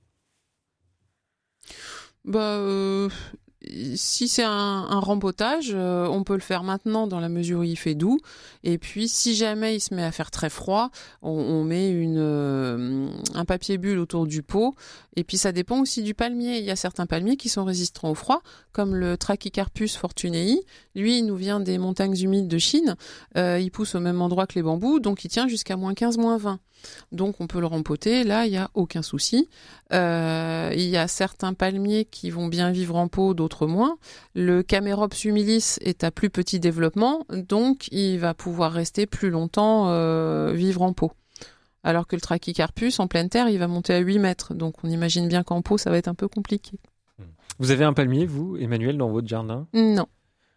Bah, 2.25 2.59
si 3.95 4.27
c'est 4.27 4.43
un, 4.43 4.49
un, 4.49 4.99
rempotage, 4.99 5.71
euh, 5.73 6.05
on 6.07 6.23
peut 6.23 6.33
le 6.33 6.39
faire 6.39 6.63
maintenant 6.63 7.07
dans 7.07 7.19
la 7.19 7.29
mesure 7.29 7.59
où 7.59 7.63
il 7.63 7.77
fait 7.77 7.95
doux. 7.95 8.19
Et 8.63 8.77
puis, 8.77 9.07
si 9.07 9.35
jamais 9.35 9.75
il 9.75 9.79
se 9.79 9.93
met 9.93 10.03
à 10.03 10.11
faire 10.11 10.31
très 10.31 10.49
froid, 10.49 10.89
on, 11.21 11.63
met 11.63 11.89
une, 11.89 12.17
euh, 12.17 13.07
un 13.33 13.45
papier 13.45 13.77
bulle 13.77 13.99
autour 13.99 14.27
du 14.27 14.43
pot. 14.43 14.75
Et 15.15 15.23
puis, 15.23 15.37
ça 15.37 15.51
dépend 15.51 15.79
aussi 15.79 16.03
du 16.03 16.13
palmier. 16.13 16.59
Il 16.59 16.65
y 16.65 16.71
a 16.71 16.75
certains 16.75 17.05
palmiers 17.05 17.37
qui 17.37 17.49
sont 17.49 17.63
résistants 17.63 18.09
au 18.09 18.15
froid, 18.15 18.41
comme 18.71 18.95
le 18.95 19.17
Trachycarpus 19.17 19.95
fortunei. 19.95 20.61
Lui, 20.95 21.19
il 21.19 21.25
nous 21.25 21.35
vient 21.35 21.59
des 21.59 21.77
montagnes 21.77 22.17
humides 22.17 22.47
de 22.47 22.57
Chine. 22.57 22.95
Euh, 23.37 23.59
il 23.59 23.71
pousse 23.71 23.95
au 23.95 23.99
même 23.99 24.21
endroit 24.21 24.47
que 24.47 24.55
les 24.55 24.63
bambous, 24.63 24.99
donc 24.99 25.25
il 25.25 25.29
tient 25.29 25.47
jusqu'à 25.47 25.75
moins 25.75 25.93
15, 25.93 26.17
moins 26.17 26.37
20. 26.37 26.59
Donc 27.11 27.39
on 27.39 27.47
peut 27.47 27.59
le 27.59 27.65
rempoter, 27.65 28.23
là 28.23 28.45
il 28.45 28.51
n'y 28.51 28.57
a 28.57 28.69
aucun 28.73 29.01
souci. 29.01 29.49
Euh, 29.93 30.71
il 30.73 30.89
y 30.89 30.97
a 30.97 31.07
certains 31.07 31.53
palmiers 31.53 32.05
qui 32.05 32.29
vont 32.29 32.47
bien 32.47 32.71
vivre 32.71 32.95
en 32.95 33.07
pot, 33.07 33.33
d'autres 33.33 33.67
moins. 33.67 33.97
Le 34.35 34.63
Camerops 34.63 35.23
humilis 35.23 35.77
est 35.81 36.03
à 36.03 36.11
plus 36.11 36.29
petit 36.29 36.59
développement, 36.59 37.25
donc 37.29 37.87
il 37.91 38.17
va 38.17 38.33
pouvoir 38.33 38.71
rester 38.73 39.05
plus 39.05 39.29
longtemps 39.29 39.89
euh, 39.89 40.51
vivre 40.53 40.81
en 40.81 40.93
pot. 40.93 41.11
Alors 41.83 42.07
que 42.07 42.15
le 42.15 42.21
Trachycarpus, 42.21 42.99
en 42.99 43.07
pleine 43.07 43.29
terre, 43.29 43.49
il 43.49 43.59
va 43.59 43.67
monter 43.67 43.93
à 43.93 43.99
8 43.99 44.19
mètres. 44.19 44.53
Donc 44.53 44.75
on 44.83 44.89
imagine 44.89 45.27
bien 45.27 45.43
qu'en 45.43 45.61
pot, 45.61 45.77
ça 45.77 45.89
va 45.89 45.97
être 45.97 46.07
un 46.07 46.15
peu 46.15 46.27
compliqué. 46.27 46.79
Vous 47.59 47.71
avez 47.71 47.83
un 47.83 47.93
palmier, 47.93 48.25
vous, 48.25 48.57
Emmanuel, 48.57 48.97
dans 48.97 49.09
votre 49.09 49.27
jardin? 49.27 49.67
Non. 49.73 50.07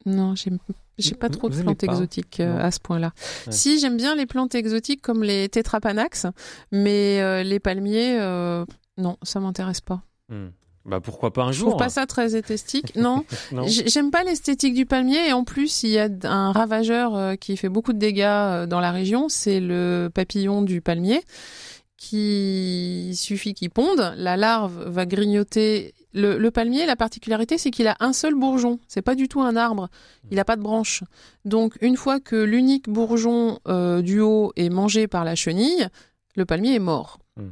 Non, 0.06 0.34
j'ai 0.36 1.14
pas 1.14 1.28
trop 1.28 1.48
de 1.48 1.60
plantes 1.60 1.82
exotiques 1.82 2.38
euh, 2.38 2.58
à 2.58 2.70
ce 2.70 2.78
point-là. 2.78 3.12
Si, 3.50 3.80
j'aime 3.80 3.96
bien 3.96 4.14
les 4.14 4.26
plantes 4.26 4.54
exotiques 4.54 5.02
comme 5.02 5.24
les 5.24 5.48
tétrapanax, 5.48 6.26
mais 6.70 7.20
euh, 7.20 7.42
les 7.42 7.58
palmiers, 7.58 8.18
euh, 8.20 8.64
non, 8.96 9.16
ça 9.22 9.40
m'intéresse 9.40 9.80
pas. 9.80 10.02
Hmm. 10.28 10.48
Bah 10.86 11.00
pourquoi 11.00 11.32
pas 11.32 11.42
un 11.42 11.52
jour 11.52 11.66
Je 11.66 11.70
trouve 11.72 11.82
pas 11.82 11.88
ça 11.88 12.06
très 12.06 12.36
esthétique. 12.36 12.94
Non, 12.96 13.24
j'aime 13.66 14.10
pas 14.10 14.22
l'esthétique 14.22 14.74
du 14.74 14.86
palmier 14.86 15.28
et 15.28 15.32
en 15.32 15.44
plus 15.44 15.82
il 15.82 15.90
y 15.90 15.98
a 15.98 16.08
un 16.22 16.52
ravageur 16.52 17.36
qui 17.38 17.56
fait 17.56 17.68
beaucoup 17.68 17.92
de 17.92 17.98
dégâts 17.98 18.66
dans 18.66 18.80
la 18.80 18.92
région, 18.92 19.28
c'est 19.28 19.60
le 19.60 20.10
papillon 20.12 20.62
du 20.62 20.80
palmier 20.80 21.22
qui 21.96 23.12
suffit 23.16 23.54
qu'il 23.54 23.70
ponde, 23.70 24.14
la 24.16 24.36
larve 24.36 24.84
va 24.86 25.06
grignoter 25.06 25.94
le, 26.16 26.48
palmier, 26.50 26.86
la 26.86 26.96
particularité, 26.96 27.58
c'est 27.58 27.70
qu'il 27.70 27.86
a 27.88 27.96
un 28.00 28.12
seul 28.12 28.34
bourgeon. 28.34 28.78
C'est 28.88 29.02
pas 29.02 29.14
du 29.14 29.28
tout 29.28 29.42
un 29.42 29.54
arbre. 29.54 29.88
Il 30.30 30.36
n'a 30.36 30.44
pas 30.44 30.56
de 30.56 30.62
branche. 30.62 31.04
Donc, 31.44 31.76
une 31.80 31.96
fois 31.96 32.20
que 32.20 32.36
l'unique 32.36 32.88
bourgeon 32.88 33.58
euh, 33.68 34.02
du 34.02 34.20
haut 34.20 34.52
est 34.56 34.70
mangé 34.70 35.08
par 35.08 35.24
la 35.24 35.34
chenille, 35.34 35.88
le 36.34 36.46
palmier 36.46 36.74
est 36.74 36.80
mort. 36.80 37.18
Hmm. 37.36 37.50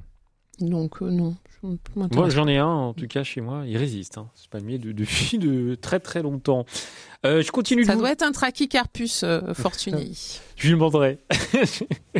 Donc, 0.60 1.02
euh, 1.02 1.10
non. 1.10 1.34
Moi, 1.94 2.28
j'en 2.28 2.46
ai 2.46 2.58
un, 2.58 2.66
en 2.66 2.92
tout 2.94 3.06
cas, 3.06 3.22
chez 3.22 3.40
moi. 3.40 3.64
Il 3.66 3.76
résiste. 3.76 4.18
Hein. 4.18 4.28
Ce 4.34 4.48
palmier 4.48 4.78
depuis 4.78 5.38
de, 5.38 5.74
très 5.74 6.00
très 6.00 6.22
longtemps. 6.22 6.66
Euh, 7.24 7.42
je 7.42 7.50
continue. 7.50 7.84
Ça 7.84 7.96
doit 7.96 8.10
être 8.10 8.22
un 8.22 8.32
Trachycarpus 8.32 9.24
fortuné. 9.54 10.10
Je 10.56 10.68
lui 10.68 10.74
demanderai. 10.74 11.18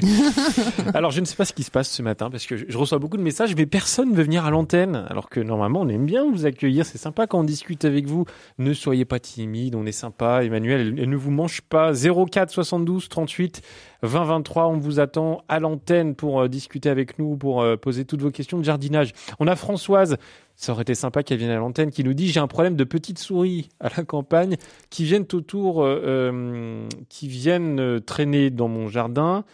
alors, 0.95 1.13
je 1.13 1.21
ne 1.21 1.25
sais 1.25 1.37
pas 1.37 1.45
ce 1.45 1.53
qui 1.53 1.63
se 1.63 1.71
passe 1.71 1.89
ce 1.89 2.03
matin 2.03 2.31
parce 2.31 2.47
que 2.47 2.57
je 2.57 2.77
reçois 2.77 2.99
beaucoup 2.99 3.17
de 3.17 3.23
messages, 3.23 3.55
mais 3.55 3.67
personne 3.67 4.11
ne 4.11 4.17
veut 4.17 4.25
venir 4.25 4.45
à 4.45 4.51
l'antenne. 4.51 5.07
Alors 5.09 5.29
que 5.29 5.39
normalement, 5.39 5.83
on 5.83 5.89
aime 5.89 6.05
bien 6.05 6.29
vous 6.29 6.45
accueillir. 6.47 6.85
C'est 6.85 6.99
sympa 6.99 7.27
quand 7.27 7.41
on 7.41 7.45
discute 7.45 7.85
avec 7.85 8.07
vous. 8.07 8.25
Ne 8.59 8.75
soyez 8.75 9.05
pas 9.05 9.21
timide, 9.21 9.77
on 9.77 9.87
est 9.87 9.93
sympa. 9.93 10.45
Emmanuel, 10.45 10.95
elle, 10.99 11.09
ne 11.09 11.17
vous 11.17 11.31
mange 11.31 11.61
pas. 11.63 11.93
04 11.95 12.51
72 12.51 13.09
38 13.09 13.63
20 14.03 14.25
23. 14.25 14.67
On 14.67 14.79
vous 14.79 14.99
attend 14.99 15.43
à 15.49 15.61
l'antenne 15.61 16.17
pour 16.17 16.41
euh, 16.41 16.49
discuter 16.49 16.91
avec 16.91 17.19
nous, 17.19 17.37
pour 17.37 17.63
euh, 17.63 17.77
poser 17.77 18.05
toutes 18.05 18.21
vos 18.21 18.33
questions 18.33 18.59
de 18.59 18.65
jardinage. 18.65 19.13
On 19.39 19.47
a 19.47 19.55
Françoise 19.55 20.17
ça 20.57 20.73
aurait 20.73 20.83
été 20.83 20.95
sympa 20.95 21.23
qu'elle 21.23 21.39
vienne 21.39 21.51
à 21.51 21.57
l'antenne, 21.57 21.91
qui 21.91 22.05
nous 22.05 22.15
dit 22.15 22.29
j'ai 22.29 22.41
un 22.41 22.47
problème 22.47 22.77
de 22.77 22.85
petites 22.85 23.19
souris 23.19 23.69
à 23.81 23.89
la 23.97 24.05
campagne 24.05 24.57
qui 24.91 25.05
viennent 25.05 25.27
autour, 25.33 25.83
euh, 25.83 26.01
euh 26.05 26.89
qui 27.09 27.29
viennent 27.29 27.81
euh, 27.81 28.01
traîner 28.01 28.51
dans 28.51 28.69
mon 28.69 28.89
jardin. 28.89 29.45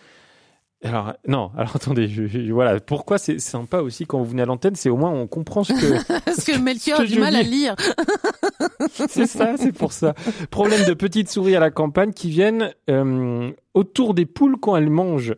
Alors 0.82 1.12
non, 1.26 1.50
alors 1.56 1.76
attendez, 1.76 2.08
je, 2.08 2.52
voilà. 2.52 2.80
Pourquoi 2.80 3.18
c'est 3.18 3.38
sympa 3.38 3.78
aussi 3.78 4.06
quand 4.06 4.18
vous 4.18 4.26
venez 4.26 4.42
à 4.42 4.46
l'antenne, 4.46 4.76
c'est 4.76 4.88
au 4.88 4.96
moins 4.96 5.10
on 5.10 5.26
comprend 5.26 5.64
ce 5.64 5.72
que. 5.72 6.20
Parce 6.24 6.44
que 6.44 6.58
Melchior 6.58 7.00
a 7.00 7.04
du 7.04 7.18
mal 7.18 7.36
à 7.36 7.42
lire. 7.42 7.76
c'est 9.08 9.26
ça, 9.26 9.56
c'est 9.56 9.72
pour 9.72 9.92
ça. 9.92 10.14
Problème 10.50 10.84
de 10.86 10.94
petites 10.94 11.30
souris 11.30 11.56
à 11.56 11.60
la 11.60 11.70
campagne 11.70 12.12
qui 12.12 12.30
viennent 12.30 12.72
euh, 12.88 13.50
autour 13.74 14.14
des 14.14 14.26
poules 14.26 14.56
quand 14.60 14.76
elles 14.76 14.90
mangent. 14.90 15.34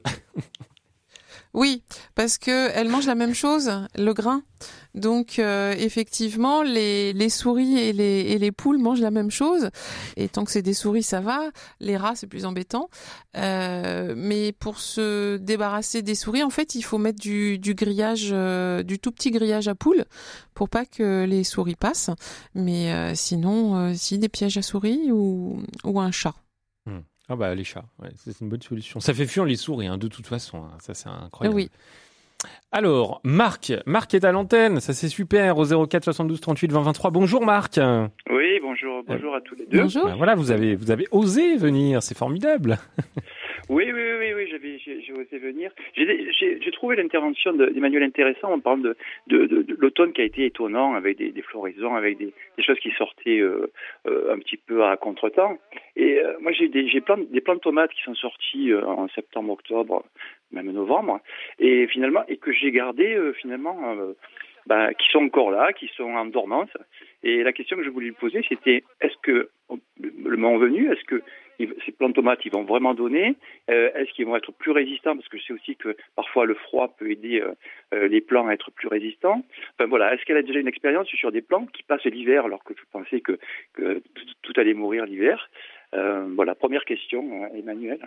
Oui, 1.54 1.82
parce 2.14 2.38
que 2.38 2.70
elles 2.70 2.88
mangent 2.88 3.06
la 3.06 3.14
même 3.14 3.34
chose, 3.34 3.70
le 3.94 4.14
grain. 4.14 4.42
Donc 4.94 5.38
euh, 5.38 5.74
effectivement, 5.78 6.62
les, 6.62 7.12
les 7.12 7.28
souris 7.28 7.78
et 7.78 7.92
les, 7.92 8.20
et 8.20 8.38
les 8.38 8.52
poules 8.52 8.78
mangent 8.78 9.00
la 9.00 9.10
même 9.10 9.30
chose. 9.30 9.70
Et 10.16 10.28
tant 10.28 10.44
que 10.44 10.50
c'est 10.50 10.62
des 10.62 10.74
souris, 10.74 11.02
ça 11.02 11.20
va. 11.20 11.50
Les 11.80 11.96
rats, 11.96 12.14
c'est 12.14 12.26
plus 12.26 12.44
embêtant. 12.44 12.88
Euh, 13.36 14.14
mais 14.16 14.52
pour 14.52 14.78
se 14.78 15.36
débarrasser 15.36 16.02
des 16.02 16.14
souris, 16.14 16.42
en 16.42 16.50
fait, 16.50 16.74
il 16.74 16.82
faut 16.82 16.98
mettre 16.98 17.20
du, 17.20 17.58
du 17.58 17.74
grillage, 17.74 18.30
euh, 18.32 18.82
du 18.82 18.98
tout 18.98 19.12
petit 19.12 19.30
grillage 19.30 19.68
à 19.68 19.74
poules 19.74 20.04
pour 20.54 20.68
pas 20.68 20.84
que 20.84 21.24
les 21.24 21.44
souris 21.44 21.76
passent. 21.76 22.10
Mais 22.54 23.14
sinon, 23.14 23.94
si 23.94 24.18
des 24.18 24.28
pièges 24.28 24.58
à 24.58 24.62
souris 24.62 25.10
ou, 25.10 25.62
ou 25.84 26.00
un 26.00 26.10
chat. 26.10 26.34
Hmm. 26.86 27.00
Ah 27.28 27.36
bah 27.36 27.54
les 27.54 27.64
chats, 27.64 27.84
c'est 28.16 28.40
une 28.40 28.48
bonne 28.48 28.60
solution. 28.60 29.00
Ça 29.00 29.14
fait 29.14 29.26
fuir 29.26 29.44
les 29.44 29.56
souris, 29.56 29.86
hein, 29.86 29.96
de 29.96 30.08
toute 30.08 30.26
façon. 30.26 30.58
Hein. 30.58 30.76
Ça 30.80 30.92
c'est 30.92 31.08
incroyable. 31.08 31.56
Oui. 31.56 31.70
Alors, 32.70 33.20
Marc, 33.24 33.72
Marc 33.86 34.14
est 34.14 34.24
à 34.24 34.32
l'antenne, 34.32 34.80
ça 34.80 34.92
c'est 34.92 35.08
super, 35.08 35.58
au 35.58 35.86
04 35.86 36.04
72 36.04 36.40
38 36.40 36.72
20 36.72 36.82
23. 36.82 37.10
Bonjour 37.10 37.44
Marc. 37.44 37.78
Oui, 38.30 38.60
bonjour, 38.62 39.02
bonjour 39.06 39.34
à 39.34 39.40
tous 39.40 39.54
les 39.54 39.66
deux. 39.66 39.82
Bonjour. 39.82 40.06
Ben 40.06 40.16
voilà, 40.16 40.34
vous 40.34 40.50
avez, 40.50 40.74
vous 40.74 40.90
avez 40.90 41.06
osé 41.10 41.56
venir, 41.56 42.02
c'est 42.02 42.16
formidable. 42.16 42.78
Oui, 43.68 43.90
oui, 43.92 44.02
oui, 44.18 44.34
oui, 44.34 44.48
j'avais, 44.50 44.78
j'ai 44.78 45.12
osé 45.12 45.38
venir. 45.38 45.70
J'ai 45.94 46.70
trouvé 46.72 46.96
l'intervention 46.96 47.52
d'Emmanuel 47.52 48.02
intéressante 48.02 48.52
en 48.52 48.60
parlant 48.60 48.82
de, 48.82 48.96
de, 49.28 49.46
de, 49.46 49.76
l'automne 49.78 50.12
qui 50.12 50.20
a 50.20 50.24
été 50.24 50.44
étonnant 50.46 50.94
avec 50.94 51.18
des, 51.18 51.30
des 51.30 51.42
floraisons, 51.42 51.94
avec 51.94 52.18
des, 52.18 52.34
des, 52.56 52.62
choses 52.62 52.78
qui 52.80 52.90
sortaient 52.90 53.38
euh, 53.38 53.70
euh, 54.08 54.34
un 54.34 54.38
petit 54.38 54.56
peu 54.56 54.84
à 54.84 54.96
contretemps. 54.96 55.58
Et 55.96 56.18
euh, 56.18 56.34
moi, 56.40 56.52
j'ai 56.52 56.68
des, 56.68 57.00
plein, 57.00 57.18
des 57.18 57.40
plants 57.40 57.54
de 57.54 57.60
tomates 57.60 57.92
qui 57.92 58.02
sont 58.02 58.14
sortis 58.14 58.74
en 58.74 59.08
septembre, 59.08 59.52
octobre, 59.52 60.04
même 60.52 60.70
novembre, 60.70 61.20
et 61.58 61.86
finalement, 61.88 62.24
et 62.28 62.36
que 62.36 62.52
j'ai 62.52 62.70
gardé 62.70 63.18
finalement. 63.40 63.96
Bah, 64.66 64.94
qui 64.94 65.08
sont 65.10 65.24
encore 65.24 65.50
là, 65.50 65.72
qui 65.72 65.90
sont 65.96 66.04
en 66.14 66.24
dormance. 66.24 66.70
Et 67.24 67.42
la 67.42 67.52
question 67.52 67.76
que 67.76 67.82
je 67.82 67.90
voulais 67.90 68.06
lui 68.06 68.12
poser, 68.12 68.44
c'était 68.48 68.84
est-ce 69.00 69.16
que 69.20 69.50
le 69.98 70.36
moment 70.36 70.56
venu, 70.56 70.88
est-ce 70.88 71.02
que 71.04 71.20
ces 71.58 71.92
plantes 71.92 72.14
tomates, 72.14 72.44
ils 72.44 72.52
vont 72.52 72.64
vraiment 72.64 72.94
donner 72.94 73.36
euh, 73.70 73.90
Est-ce 73.94 74.12
qu'ils 74.12 74.26
vont 74.26 74.36
être 74.36 74.52
plus 74.52 74.70
résistants 74.70 75.14
Parce 75.16 75.28
que 75.28 75.38
je 75.38 75.44
sais 75.44 75.52
aussi 75.52 75.76
que 75.76 75.96
parfois 76.16 76.46
le 76.46 76.54
froid 76.54 76.94
peut 76.98 77.10
aider 77.10 77.40
euh, 77.40 77.52
euh, 77.94 78.08
les 78.08 78.20
plants 78.20 78.48
à 78.48 78.52
être 78.52 78.70
plus 78.70 78.88
résistants. 78.88 79.44
Enfin 79.74 79.88
voilà, 79.88 80.14
est-ce 80.14 80.24
qu'elle 80.24 80.36
a 80.36 80.42
déjà 80.42 80.58
une 80.58 80.68
expérience 80.68 81.08
sur 81.08 81.32
des 81.32 81.42
plants 81.42 81.66
qui 81.66 81.82
passent 81.82 82.04
l'hiver 82.04 82.44
alors 82.46 82.64
que 82.64 82.74
je 82.76 82.82
pensais 82.90 83.20
que 83.20 83.38
tout, 83.76 84.52
allait 84.56 84.74
mourir 84.74 85.06
l'hiver? 85.06 85.50
Voilà, 85.92 86.54
première 86.54 86.84
question, 86.84 87.22
Emmanuel. 87.54 87.98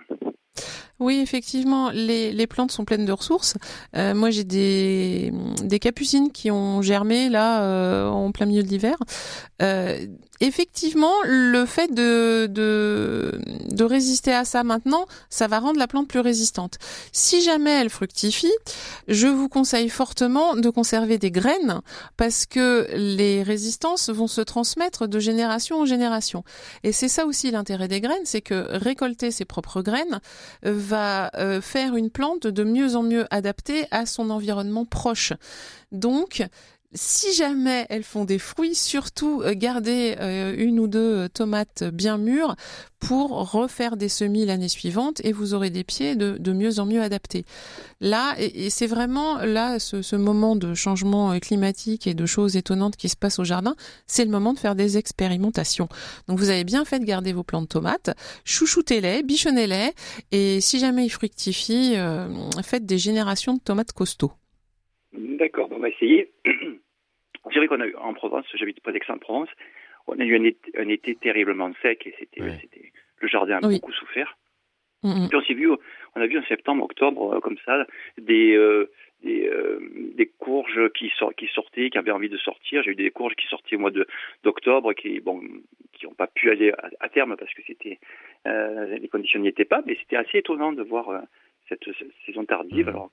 Oui, 0.99 1.19
effectivement, 1.21 1.89
les, 1.89 2.31
les, 2.31 2.47
plantes 2.47 2.71
sont 2.71 2.85
pleines 2.85 3.05
de 3.05 3.11
ressources. 3.11 3.55
Euh, 3.97 4.13
moi, 4.13 4.29
j'ai 4.29 4.45
des, 4.45 5.33
des 5.61 5.77
capucines 5.77 6.31
qui 6.31 6.51
ont 6.51 6.81
germé 6.81 7.27
là 7.27 7.63
euh, 7.63 8.07
en 8.07 8.31
plein 8.31 8.45
milieu 8.45 8.63
de 8.63 8.69
l'hiver. 8.69 8.95
Euh, 9.61 9.97
effectivement, 10.39 11.11
le 11.25 11.65
fait 11.65 11.93
de, 11.93 12.47
de, 12.47 13.41
de 13.71 13.83
résister 13.83 14.33
à 14.33 14.45
ça 14.45 14.63
maintenant, 14.63 15.05
ça 15.29 15.47
va 15.47 15.59
rendre 15.59 15.79
la 15.79 15.87
plante 15.87 16.07
plus 16.07 16.21
résistante. 16.21 16.77
Si 17.11 17.41
jamais 17.41 17.71
elle 17.71 17.89
fructifie, 17.89 18.53
je 19.09 19.27
vous 19.27 19.49
conseille 19.49 19.89
fortement 19.89 20.55
de 20.55 20.69
conserver 20.69 21.17
des 21.17 21.31
graines 21.31 21.81
parce 22.15 22.45
que 22.45 22.87
les 22.95 23.43
résistances 23.43 24.09
vont 24.09 24.27
se 24.27 24.39
transmettre 24.39 25.09
de 25.09 25.19
génération 25.19 25.81
en 25.81 25.85
génération. 25.85 26.45
Et 26.83 26.93
c'est 26.93 27.09
ça 27.09 27.25
aussi 27.25 27.51
l'intérêt 27.51 27.74
des 27.87 28.01
graines, 28.01 28.25
c'est 28.25 28.41
que 28.41 28.67
récolter 28.77 29.31
ses 29.31 29.45
propres 29.45 29.81
graines 29.81 30.19
va 30.63 31.31
euh, 31.35 31.61
faire 31.61 31.95
une 31.95 32.09
plante 32.09 32.47
de 32.47 32.63
mieux 32.63 32.95
en 32.95 33.03
mieux 33.03 33.25
adaptée 33.31 33.85
à 33.91 34.05
son 34.05 34.29
environnement 34.29 34.85
proche. 34.85 35.33
Donc, 35.91 36.45
si 36.95 37.33
jamais 37.33 37.85
elles 37.89 38.03
font 38.03 38.25
des 38.25 38.39
fruits, 38.39 38.73
surtout 38.73 39.41
euh, 39.43 39.53
gardez 39.55 40.15
euh, 40.19 40.55
une 40.57 40.79
ou 40.79 40.87
deux 40.87 41.29
tomates 41.29 41.83
bien 41.83 42.17
mûres 42.17 42.55
pour 42.99 43.51
refaire 43.51 43.97
des 43.97 44.09
semis 44.09 44.45
l'année 44.45 44.69
suivante 44.69 45.23
et 45.23 45.31
vous 45.31 45.53
aurez 45.53 45.69
des 45.69 45.83
pieds 45.83 46.15
de, 46.15 46.53
mieux 46.53 46.79
en 46.79 46.85
mieux 46.85 47.01
adaptés. 47.01 47.45
Là, 48.01 48.35
c'est 48.69 48.87
vraiment 48.87 49.37
là 49.37 49.77
ce, 49.77 50.15
moment 50.15 50.55
de 50.55 50.73
changement 50.73 51.37
climatique 51.39 52.07
et 52.07 52.15
de 52.15 52.25
choses 52.25 52.55
étonnantes 52.55 52.95
qui 52.95 53.09
se 53.09 53.15
passent 53.15 53.37
au 53.37 53.43
jardin, 53.43 53.75
c'est 54.07 54.25
le 54.25 54.31
moment 54.31 54.53
de 54.53 54.59
faire 54.59 54.75
des 54.75 54.97
expérimentations. 54.97 55.87
Donc 56.27 56.39
vous 56.39 56.49
avez 56.49 56.63
bien 56.63 56.83
fait 56.83 56.99
de 56.99 57.05
garder 57.05 57.31
vos 57.31 57.43
plants 57.43 57.61
de 57.61 57.67
tomates, 57.67 58.15
chouchoutez-les, 58.43 59.21
bichonnez-les 59.21 59.91
et 60.31 60.61
si 60.61 60.79
jamais 60.79 61.05
ils 61.05 61.09
fructifient, 61.09 61.93
euh, 61.97 62.27
faites 62.63 62.85
des 62.85 62.97
générations 62.97 63.53
de 63.53 63.59
tomates 63.59 63.91
costauds. 63.91 64.31
D'accord, 65.13 65.69
on 65.71 65.79
va 65.79 65.89
essayer. 65.89 66.31
C'est 67.51 67.59
vrai 67.59 67.67
qu'on 67.67 67.81
a 67.81 67.87
eu 67.87 67.95
en 67.95 68.13
Provence, 68.13 68.45
j'habite 68.55 68.81
pas 68.81 68.91
d'Aix-en-Provence, 68.91 69.49
on 70.07 70.19
a 70.19 70.23
eu 70.23 70.35
un 70.77 70.87
été, 70.89 71.15
terriblement 71.15 71.71
sec 71.81 72.05
et 72.07 72.15
c'était, 72.19 72.41
le 72.41 73.27
jardin 73.27 73.57
a 73.57 73.61
beaucoup 73.61 73.91
souffert. 73.91 74.37
Mm, 75.03 75.25
mm. 75.25 75.27
Puis 75.29 75.37
on 75.37 75.41
s'est 75.41 75.53
vu, 75.53 75.69
on 75.69 76.21
a 76.21 76.25
vu 76.25 76.39
en 76.39 76.43
septembre, 76.43 76.83
octobre, 76.83 77.35
euh, 77.35 77.39
comme 77.39 77.57
ça, 77.65 77.85
des, 78.17 78.55
euh, 78.55 78.91
des, 79.23 79.47
euh, 79.47 79.79
des, 80.15 80.25
courges 80.25 80.89
qui, 80.97 81.11
qui 81.37 81.47
sortaient, 81.53 81.89
qui 81.89 81.97
avaient 81.97 82.11
envie 82.11 82.29
de 82.29 82.37
sortir. 82.37 82.81
J'ai 82.83 82.91
eu 82.91 82.95
des 82.95 83.11
courges 83.11 83.35
qui 83.35 83.47
sortaient 83.47 83.75
au 83.75 83.79
mois 83.79 83.91
de, 83.91 84.07
d'octobre, 84.43 84.93
qui 84.93 85.19
bon, 85.19 85.41
qui 85.93 86.05
n'ont 86.05 86.13
pas 86.13 86.27
pu 86.27 86.49
aller 86.49 86.73
à, 86.99 87.09
terme 87.09 87.35
parce 87.37 87.53
que 87.53 87.61
c'était 87.65 87.99
les 88.45 89.07
conditions 89.07 89.39
n'y 89.39 89.47
étaient 89.47 89.65
pas, 89.65 89.81
mais 89.85 89.97
c'était 90.01 90.17
assez 90.17 90.39
étonnant 90.39 90.73
de 90.73 90.83
voir 90.83 91.21
cette 91.67 91.83
saison 92.25 92.45
tardive. 92.45 92.87
Mmh. 92.87 92.89
Alors, 92.89 93.09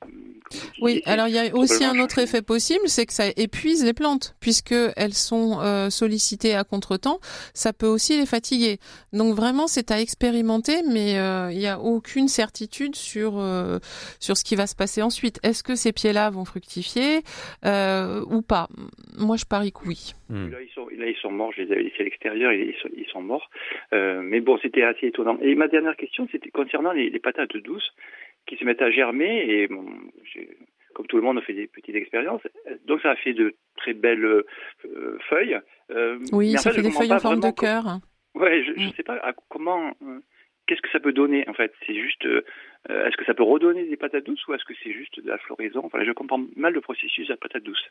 oui, 0.80 1.02
alors 1.06 1.28
il 1.28 1.34
y 1.34 1.38
a 1.38 1.54
aussi 1.54 1.84
un 1.84 1.98
autre 1.98 2.18
effet 2.18 2.42
possible, 2.42 2.86
c'est 2.86 3.06
que 3.06 3.12
ça 3.12 3.24
épuise 3.36 3.84
les 3.84 3.94
plantes, 3.94 4.36
puisque 4.40 4.74
elles 4.96 5.14
sont 5.14 5.60
euh, 5.60 5.88
sollicitées 5.90 6.54
à 6.54 6.64
contretemps. 6.64 7.18
Ça 7.54 7.72
peut 7.72 7.86
aussi 7.86 8.18
les 8.18 8.26
fatiguer. 8.26 8.78
Donc 9.12 9.34
vraiment, 9.34 9.66
c'est 9.66 9.90
à 9.90 10.00
expérimenter, 10.00 10.82
mais 10.90 11.18
euh, 11.18 11.50
il 11.50 11.58
n'y 11.58 11.66
a 11.66 11.78
aucune 11.78 12.28
certitude 12.28 12.94
sur 12.94 13.38
euh, 13.38 13.78
sur 14.20 14.36
ce 14.36 14.44
qui 14.44 14.56
va 14.56 14.66
se 14.66 14.76
passer 14.76 15.02
ensuite. 15.02 15.40
Est-ce 15.42 15.62
que 15.62 15.74
ces 15.74 15.92
pieds-là 15.92 16.30
vont 16.30 16.44
fructifier 16.44 17.20
ou 17.64 18.42
pas? 18.42 18.68
Moi, 19.18 19.36
je 19.36 19.44
parie 19.46 19.72
que 19.72 19.86
oui. 19.86 20.12
Mmh. 20.28 20.50
Là, 20.50 20.58
ils 20.62 20.72
sont, 20.74 20.88
là, 20.88 21.06
ils 21.06 21.16
sont 21.16 21.30
morts. 21.30 21.52
Je 21.56 21.62
les 21.62 21.72
avais 21.72 21.82
laissés 21.82 22.00
à 22.00 22.04
l'extérieur. 22.04 22.52
Ils 22.52 22.74
sont, 22.82 22.88
ils 22.96 23.06
sont 23.06 23.22
morts. 23.22 23.50
mais 23.92 24.40
bon, 24.40 24.58
c'était 24.60 24.82
assez 24.82 25.06
étonnant. 25.06 25.38
Et 25.40 25.54
ma 25.54 25.68
dernière 25.68 25.96
question, 25.96 26.28
c'était 26.30 26.50
concernant 26.50 26.92
les, 26.92 27.08
les 27.10 27.18
patates 27.18 27.56
douces 27.56 27.92
qui 28.46 28.56
se 28.56 28.64
mettent 28.64 28.82
à 28.82 28.90
germer 28.90 29.44
et 29.48 29.68
bon, 29.68 29.86
comme 30.94 31.06
tout 31.06 31.16
le 31.16 31.22
monde, 31.22 31.38
on 31.38 31.42
fait 31.42 31.54
des 31.54 31.66
petites 31.66 31.94
expériences. 31.94 32.42
Donc 32.86 33.00
ça 33.02 33.10
a 33.10 33.16
fait 33.16 33.32
de 33.32 33.54
très 33.76 33.94
belles 33.94 34.24
euh, 34.24 35.18
feuilles. 35.28 35.58
Euh, 35.90 36.18
oui, 36.32 36.52
ça 36.52 36.72
fait 36.72 36.82
des 36.82 36.90
feuilles 36.90 37.12
en 37.12 37.18
forme 37.18 37.40
de 37.40 37.50
cœur. 37.50 37.98
Ouais, 38.34 38.64
je 38.64 38.72
ne 38.72 38.88
mm. 38.88 38.92
sais 38.96 39.02
pas 39.02 39.20
comment. 39.48 39.92
Euh, 40.02 40.20
qu'est-ce 40.66 40.80
que 40.80 40.90
ça 40.90 41.00
peut 41.00 41.12
donner 41.12 41.48
en 41.48 41.54
fait? 41.54 41.72
C'est 41.86 41.94
juste. 41.94 42.24
est-ce 42.88 43.16
que 43.16 43.24
ça 43.24 43.34
peut 43.34 43.42
redonner 43.42 43.86
des 43.86 43.96
patates 43.96 44.24
douces 44.24 44.46
ou 44.46 44.54
est-ce 44.54 44.64
que 44.64 44.74
c'est 44.82 44.92
juste 44.92 45.20
de 45.20 45.28
la 45.28 45.38
floraison? 45.38 45.82
Enfin, 45.84 46.04
je 46.04 46.12
comprends 46.12 46.40
mal 46.56 46.72
le 46.72 46.80
processus 46.80 47.26
de 47.26 47.32
la 47.32 47.36
patate 47.36 47.62
douce. 47.62 47.84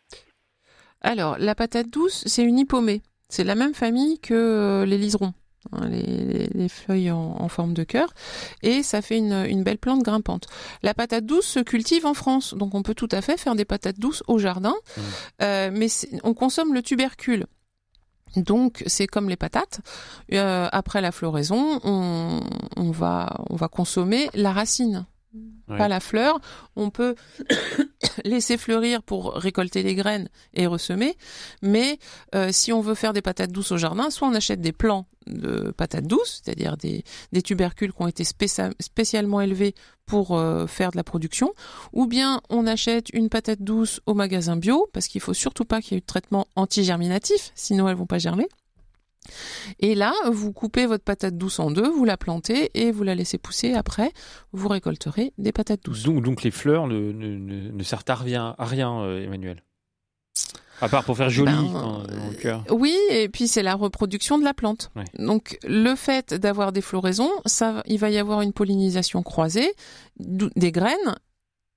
Alors, 1.01 1.37
la 1.39 1.55
patate 1.55 1.89
douce, 1.89 2.23
c'est 2.27 2.43
une 2.43 2.59
hypomée. 2.59 3.01
C'est 3.27 3.43
la 3.43 3.55
même 3.55 3.73
famille 3.73 4.19
que 4.19 4.83
les 4.85 4.97
liserons. 4.97 5.33
Hein, 5.71 5.89
les, 5.89 6.67
feuilles 6.69 7.11
en, 7.11 7.47
forme 7.47 7.73
de 7.73 7.83
cœur, 7.83 8.13
et 8.63 8.81
ça 8.81 9.01
fait 9.01 9.17
une, 9.17 9.63
belle 9.63 9.77
plante 9.77 10.01
grimpante. 10.01 10.47
La 10.81 10.95
patate 10.95 11.25
douce 11.25 11.45
se 11.45 11.59
cultive 11.59 12.05
en 12.05 12.15
France, 12.15 12.55
donc 12.55 12.73
on 12.73 12.81
peut 12.81 12.95
tout 12.95 13.09
à 13.11 13.21
fait 13.21 13.37
faire 13.37 13.53
des 13.53 13.63
patates 13.63 13.99
douces 13.99 14.23
au 14.27 14.39
jardin, 14.39 14.73
mmh. 14.73 15.01
euh, 15.43 15.69
mais 15.71 15.87
on 16.23 16.33
consomme 16.33 16.73
le 16.73 16.81
tubercule. 16.81 17.45
Donc 18.35 18.83
c'est 18.87 19.07
comme 19.07 19.29
les 19.29 19.35
patates. 19.35 19.81
Euh, 20.33 20.67
après 20.71 21.01
la 21.01 21.11
floraison, 21.11 21.79
on, 21.83 22.41
va 22.91 23.35
on 23.49 23.55
va 23.55 23.67
consommer 23.67 24.29
la 24.33 24.53
racine 24.53 25.05
pas 25.67 25.87
la 25.87 25.99
fleur. 25.99 26.39
On 26.75 26.89
peut 26.89 27.15
laisser 28.25 28.57
fleurir 28.57 29.03
pour 29.03 29.33
récolter 29.33 29.83
les 29.83 29.95
graines 29.95 30.29
et 30.53 30.67
ressemer. 30.67 31.15
Mais 31.61 31.99
euh, 32.35 32.49
si 32.51 32.73
on 32.73 32.81
veut 32.81 32.95
faire 32.95 33.13
des 33.13 33.21
patates 33.21 33.51
douces 33.51 33.71
au 33.71 33.77
jardin, 33.77 34.09
soit 34.09 34.27
on 34.27 34.33
achète 34.33 34.61
des 34.61 34.71
plants 34.71 35.07
de 35.27 35.71
patates 35.71 36.07
douces, 36.07 36.41
c'est-à-dire 36.43 36.77
des, 36.77 37.03
tubercules 37.43 37.93
qui 37.93 38.01
ont 38.01 38.07
été 38.07 38.23
spécialement 38.23 39.41
élevés 39.41 39.75
pour 40.05 40.37
euh, 40.37 40.67
faire 40.67 40.91
de 40.91 40.97
la 40.97 41.03
production, 41.03 41.53
ou 41.93 42.07
bien 42.07 42.41
on 42.49 42.65
achète 42.65 43.09
une 43.13 43.29
patate 43.29 43.61
douce 43.61 44.01
au 44.05 44.13
magasin 44.13 44.57
bio, 44.57 44.89
parce 44.93 45.07
qu'il 45.07 45.21
faut 45.21 45.33
surtout 45.33 45.63
pas 45.63 45.81
qu'il 45.81 45.93
y 45.93 45.95
ait 45.95 45.99
eu 45.99 46.01
de 46.01 46.05
traitement 46.05 46.47
anti-germinatif, 46.55 47.51
sinon 47.55 47.87
elles 47.87 47.95
vont 47.95 48.07
pas 48.07 48.17
germer. 48.17 48.47
Et 49.79 49.95
là, 49.95 50.13
vous 50.31 50.51
coupez 50.51 50.85
votre 50.85 51.03
patate 51.03 51.37
douce 51.37 51.59
en 51.59 51.71
deux, 51.71 51.89
vous 51.89 52.05
la 52.05 52.17
plantez 52.17 52.71
et 52.73 52.91
vous 52.91 53.03
la 53.03 53.15
laissez 53.15 53.37
pousser. 53.37 53.73
Après, 53.73 54.11
vous 54.51 54.67
récolterez 54.67 55.33
des 55.37 55.51
patates 55.51 55.83
douces. 55.83 56.03
Donc, 56.03 56.23
donc 56.23 56.43
les 56.43 56.51
fleurs 56.51 56.87
ne, 56.87 57.11
ne, 57.11 57.83
servent 57.83 58.03
à 58.07 58.15
rien, 58.15 58.55
à 58.57 58.65
rien 58.65 59.01
euh, 59.01 59.23
Emmanuel 59.23 59.63
à 60.81 60.89
part 60.89 61.03
pour 61.03 61.15
faire 61.15 61.29
joli 61.29 61.51
ben, 61.51 62.03
cœur. 62.41 62.63
Oui, 62.71 62.97
et 63.11 63.29
puis 63.29 63.47
c'est 63.47 63.61
la 63.61 63.75
reproduction 63.75 64.39
de 64.39 64.43
la 64.43 64.53
plante. 64.53 64.91
Donc 65.17 65.59
le 65.63 65.95
fait 65.95 66.33
d'avoir 66.33 66.71
des 66.71 66.81
floraisons, 66.81 67.31
ça, 67.45 67.83
il 67.85 67.99
va 67.99 68.09
y 68.09 68.17
avoir 68.17 68.41
une 68.41 68.51
pollinisation 68.51 69.21
croisée 69.21 69.73
des 70.17 70.71
graines 70.71 71.15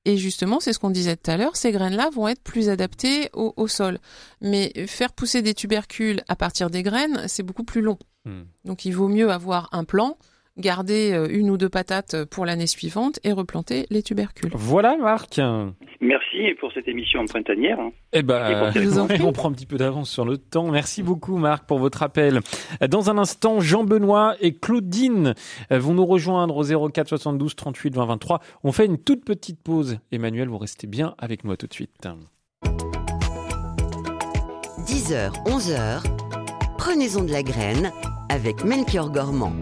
et 0.05 0.17
justement, 0.17 0.61
c'est 0.61 0.73
ce 0.73 0.79
qu'on 0.79 0.91
disait 0.91 1.17
tout 1.17 1.31
à 1.31 1.37
l'heure, 1.37 1.57
ces 1.57 1.73
graines-là 1.73 2.11
vont 2.11 2.29
être 2.29 2.43
plus 2.43 2.69
adaptées 2.69 3.31
au, 3.33 3.69
sol. 3.69 3.99
Mais 4.43 4.73
faire 4.87 5.13
pousser 5.13 5.41
des 5.41 5.55
tubercules 5.55 6.23
à 6.29 6.37
partir 6.37 6.69
des 6.69 6.83
graines, 6.83 7.25
c'est 7.27 7.43
beaucoup 7.43 7.65
plus 7.65 7.81
long. 7.81 7.99
Hmm. 8.27 8.43
Donc 8.65 8.85
il 8.85 8.93
vaut 8.93 9.09
mieux 9.09 9.31
avoir 9.31 9.69
un 9.73 9.85
plan 9.85 10.19
garder 10.57 11.13
euh, 11.13 11.27
une 11.31 11.51
ou 11.51 11.57
deux 11.57 11.69
patates 11.69 12.25
pour 12.27 12.47
l'année 12.47 12.67
suivante 12.67 13.19
et 13.25 13.33
replanter 13.33 13.87
les 13.91 14.03
tubercules. 14.03 14.51
Voilà 14.55 14.97
Marc. 14.97 15.41
Merci 16.01 16.55
pour 16.61 16.73
cette 16.73 16.87
émission 16.89 17.25
printanière. 17.25 17.79
Eh 18.13 18.23
ben, 18.23 18.73
on 19.23 19.33
prend 19.33 19.49
un 19.49 19.53
petit 19.53 19.67
peu 19.67 19.77
d'avance 19.77 20.11
sur 20.11 20.25
le 20.25 20.39
temps. 20.39 20.71
Merci 20.71 21.03
beaucoup 21.03 21.39
Marc 21.39 21.67
pour 21.67 21.79
votre 21.79 22.03
appel. 22.03 22.41
Dans 22.89 23.11
un 23.11 23.19
instant, 23.19 23.61
Jean-Benoît 23.61 24.37
et 24.41 24.53
Claudine 24.53 25.35
vont 25.71 25.95
nous 25.95 26.07
rejoindre 26.07 26.57
au 26.57 26.91
04 26.91 27.09
72 27.09 27.57
38 27.57 27.95
20 27.95 28.07
23. 28.07 28.41
On 28.65 28.73
fait 28.73 28.87
une 28.87 28.99
toute 28.99 29.25
petite 29.25 29.63
pause. 29.63 29.99
Emmanuel, 30.13 30.49
vous 30.49 30.59
restez 30.59 30.87
bien 30.87 31.15
avec 31.19 31.45
moi 31.45 31.57
tout 31.57 31.67
de 31.67 31.75
suite. 31.75 32.09
10h, 34.87 35.33
11h, 35.47 36.05
prenez-en 36.77 37.25
de 37.25 37.33
la 37.33 37.43
graine 37.43 37.91
avec 38.29 38.65
Melchior 38.65 39.11
Gormand. 39.11 39.53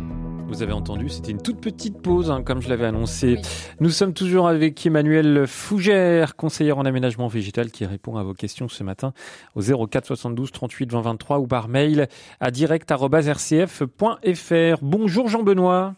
Vous 0.53 0.63
avez 0.63 0.75
entendu, 0.75 1.09
c'était 1.09 1.31
une 1.31 1.41
toute 1.41 1.63
petite 1.63 2.03
pause, 2.03 2.31
hein, 2.31 2.43
comme 2.45 2.61
je 2.61 2.69
l'avais 2.69 2.85
annoncé. 2.85 3.37
Nous 3.81 3.89
sommes 3.89 4.13
toujours 4.13 4.49
avec 4.49 4.85
Emmanuel 4.85 5.47
Fougère, 5.47 6.37
conseillère 6.37 6.77
en 6.77 6.85
aménagement 6.85 7.27
végétal, 7.27 7.71
qui 7.71 7.87
répond 7.87 8.19
à 8.19 8.23
vos 8.23 8.35
questions 8.35 8.69
ce 8.69 8.85
matin 8.85 9.15
au 9.57 9.63
04 9.63 10.05
72 10.05 10.53
38 10.53 10.93
20 10.93 11.01
23 11.01 11.39
ou 11.39 11.47
par 11.47 11.69
mail 11.69 12.07
à 12.39 12.51
direct.rcf.fr. 12.51 14.79
Bonjour 14.83 15.29
Jean-Benoît. 15.29 15.95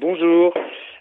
Bonjour. 0.00 0.52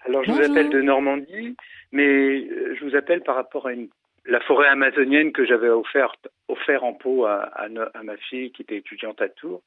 Alors 0.05 0.23
je 0.23 0.31
vous 0.31 0.39
appelle 0.39 0.69
de 0.69 0.81
Normandie, 0.83 1.55
mais 1.91 2.05
euh, 2.05 2.75
je 2.79 2.85
vous 2.85 2.95
appelle 2.95 3.23
par 3.23 3.33
rapport 3.33 3.65
à 3.65 3.73
une 3.73 3.87
la 4.29 4.39
forêt 4.41 4.67
amazonienne 4.67 5.31
que 5.31 5.45
j'avais 5.45 5.69
offerte 5.69 6.27
offert 6.47 6.83
en 6.83 6.93
pot 6.93 7.25
à, 7.25 7.67
ma 8.03 8.17
fille 8.17 8.51
qui 8.51 8.61
était 8.61 8.77
étudiante 8.77 9.21
à 9.21 9.29
Tours. 9.29 9.61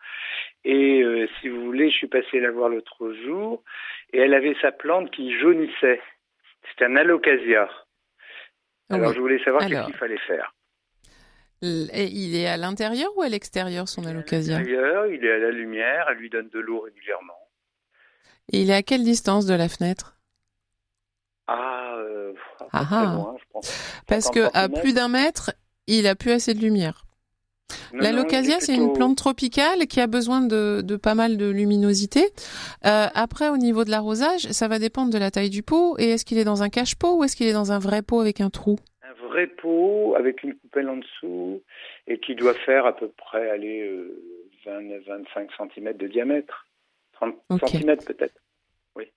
Et 0.64 1.02
euh, 1.02 1.28
si 1.40 1.48
vous 1.48 1.64
voulez, 1.64 1.90
je 1.90 1.96
suis 1.96 2.06
passé 2.06 2.40
la 2.40 2.50
voir 2.50 2.68
l'autre 2.68 3.12
jour 3.24 3.62
et 4.12 4.18
elle 4.18 4.34
avait 4.34 4.56
sa 4.60 4.72
plante 4.72 5.10
qui 5.10 5.38
jaunissait. 5.38 6.00
C'était 6.70 6.84
un 6.84 6.96
alocasia. 6.96 7.68
Alors 8.90 9.12
je 9.12 9.20
voulais 9.20 9.42
savoir 9.42 9.62
ce 9.62 9.84
qu'il 9.86 9.94
fallait 9.94 10.18
faire. 10.18 10.54
Il 11.62 12.34
est 12.34 12.48
à 12.48 12.56
l'intérieur 12.56 13.16
ou 13.16 13.22
à 13.22 13.28
l'extérieur 13.28 13.88
son 13.88 14.04
alocasia 14.04 14.56
À 14.56 14.58
l'intérieur, 14.60 15.06
il 15.06 15.24
est 15.24 15.32
à 15.32 15.38
la 15.38 15.50
lumière, 15.50 16.06
elle 16.10 16.18
lui 16.18 16.28
donne 16.28 16.48
de 16.48 16.58
l'eau 16.58 16.80
régulièrement. 16.80 17.38
Et 18.52 18.62
il 18.62 18.70
est 18.70 18.74
à 18.74 18.82
quelle 18.82 19.04
distance 19.04 19.46
de 19.46 19.54
la 19.54 19.68
fenêtre? 19.68 20.16
Ah, 21.46 21.94
euh, 21.98 22.32
Ah 22.72 22.86
ah. 22.90 23.14
loin, 23.16 23.36
je 23.38 23.44
pense. 23.52 24.02
Parce 24.06 24.24
50 24.26 24.34
que 24.52 24.56
à 24.56 24.68
plus 24.68 24.94
d'un 24.94 25.08
mètre, 25.08 25.52
il 25.86 26.06
a 26.06 26.14
plus 26.14 26.30
assez 26.30 26.54
de 26.54 26.60
lumière. 26.60 27.04
Non, 27.94 28.00
La 28.00 28.12
locasia, 28.12 28.60
c'est 28.60 28.74
une 28.74 28.92
plante 28.92 29.16
tropicale 29.16 29.86
qui 29.86 30.00
a 30.00 30.06
besoin 30.06 30.42
de, 30.42 30.82
de 30.84 30.96
pas 30.96 31.14
mal 31.14 31.38
de 31.38 31.48
luminosité. 31.48 32.20
Euh, 32.84 33.06
après, 33.14 33.48
au 33.48 33.56
niveau 33.56 33.84
de 33.84 33.90
l'arrosage, 33.90 34.42
ça 34.42 34.68
va 34.68 34.78
dépendre 34.78 35.10
de 35.10 35.18
la 35.18 35.30
taille 35.30 35.48
du 35.50 35.62
pot. 35.62 35.96
Et 35.98 36.10
est-ce 36.10 36.24
qu'il 36.26 36.38
est 36.38 36.44
dans 36.44 36.62
un 36.62 36.68
cache-pot 36.68 37.16
ou 37.16 37.24
est-ce 37.24 37.34
qu'il 37.34 37.46
est 37.46 37.52
dans 37.54 37.72
un 37.72 37.78
vrai 37.78 38.02
pot 38.02 38.20
avec 38.20 38.40
un 38.42 38.50
trou? 38.50 38.78
Un 39.02 39.26
vrai 39.28 39.46
pot 39.46 40.14
avec 40.18 40.42
une 40.42 40.54
coupelle 40.54 40.88
en 40.90 40.98
dessous 40.98 41.62
et 42.06 42.18
qui 42.18 42.34
doit 42.34 42.54
faire 42.54 42.84
à 42.84 42.94
peu 42.94 43.08
près 43.08 43.48
aller 43.50 43.80
euh, 43.80 44.22
20-25 44.66 45.48
cm 45.74 45.96
de 45.96 46.06
diamètre. 46.08 46.66
30 47.14 47.34
Ok. 47.50 47.68
cm 47.68 47.96
peut-être. 48.04 48.34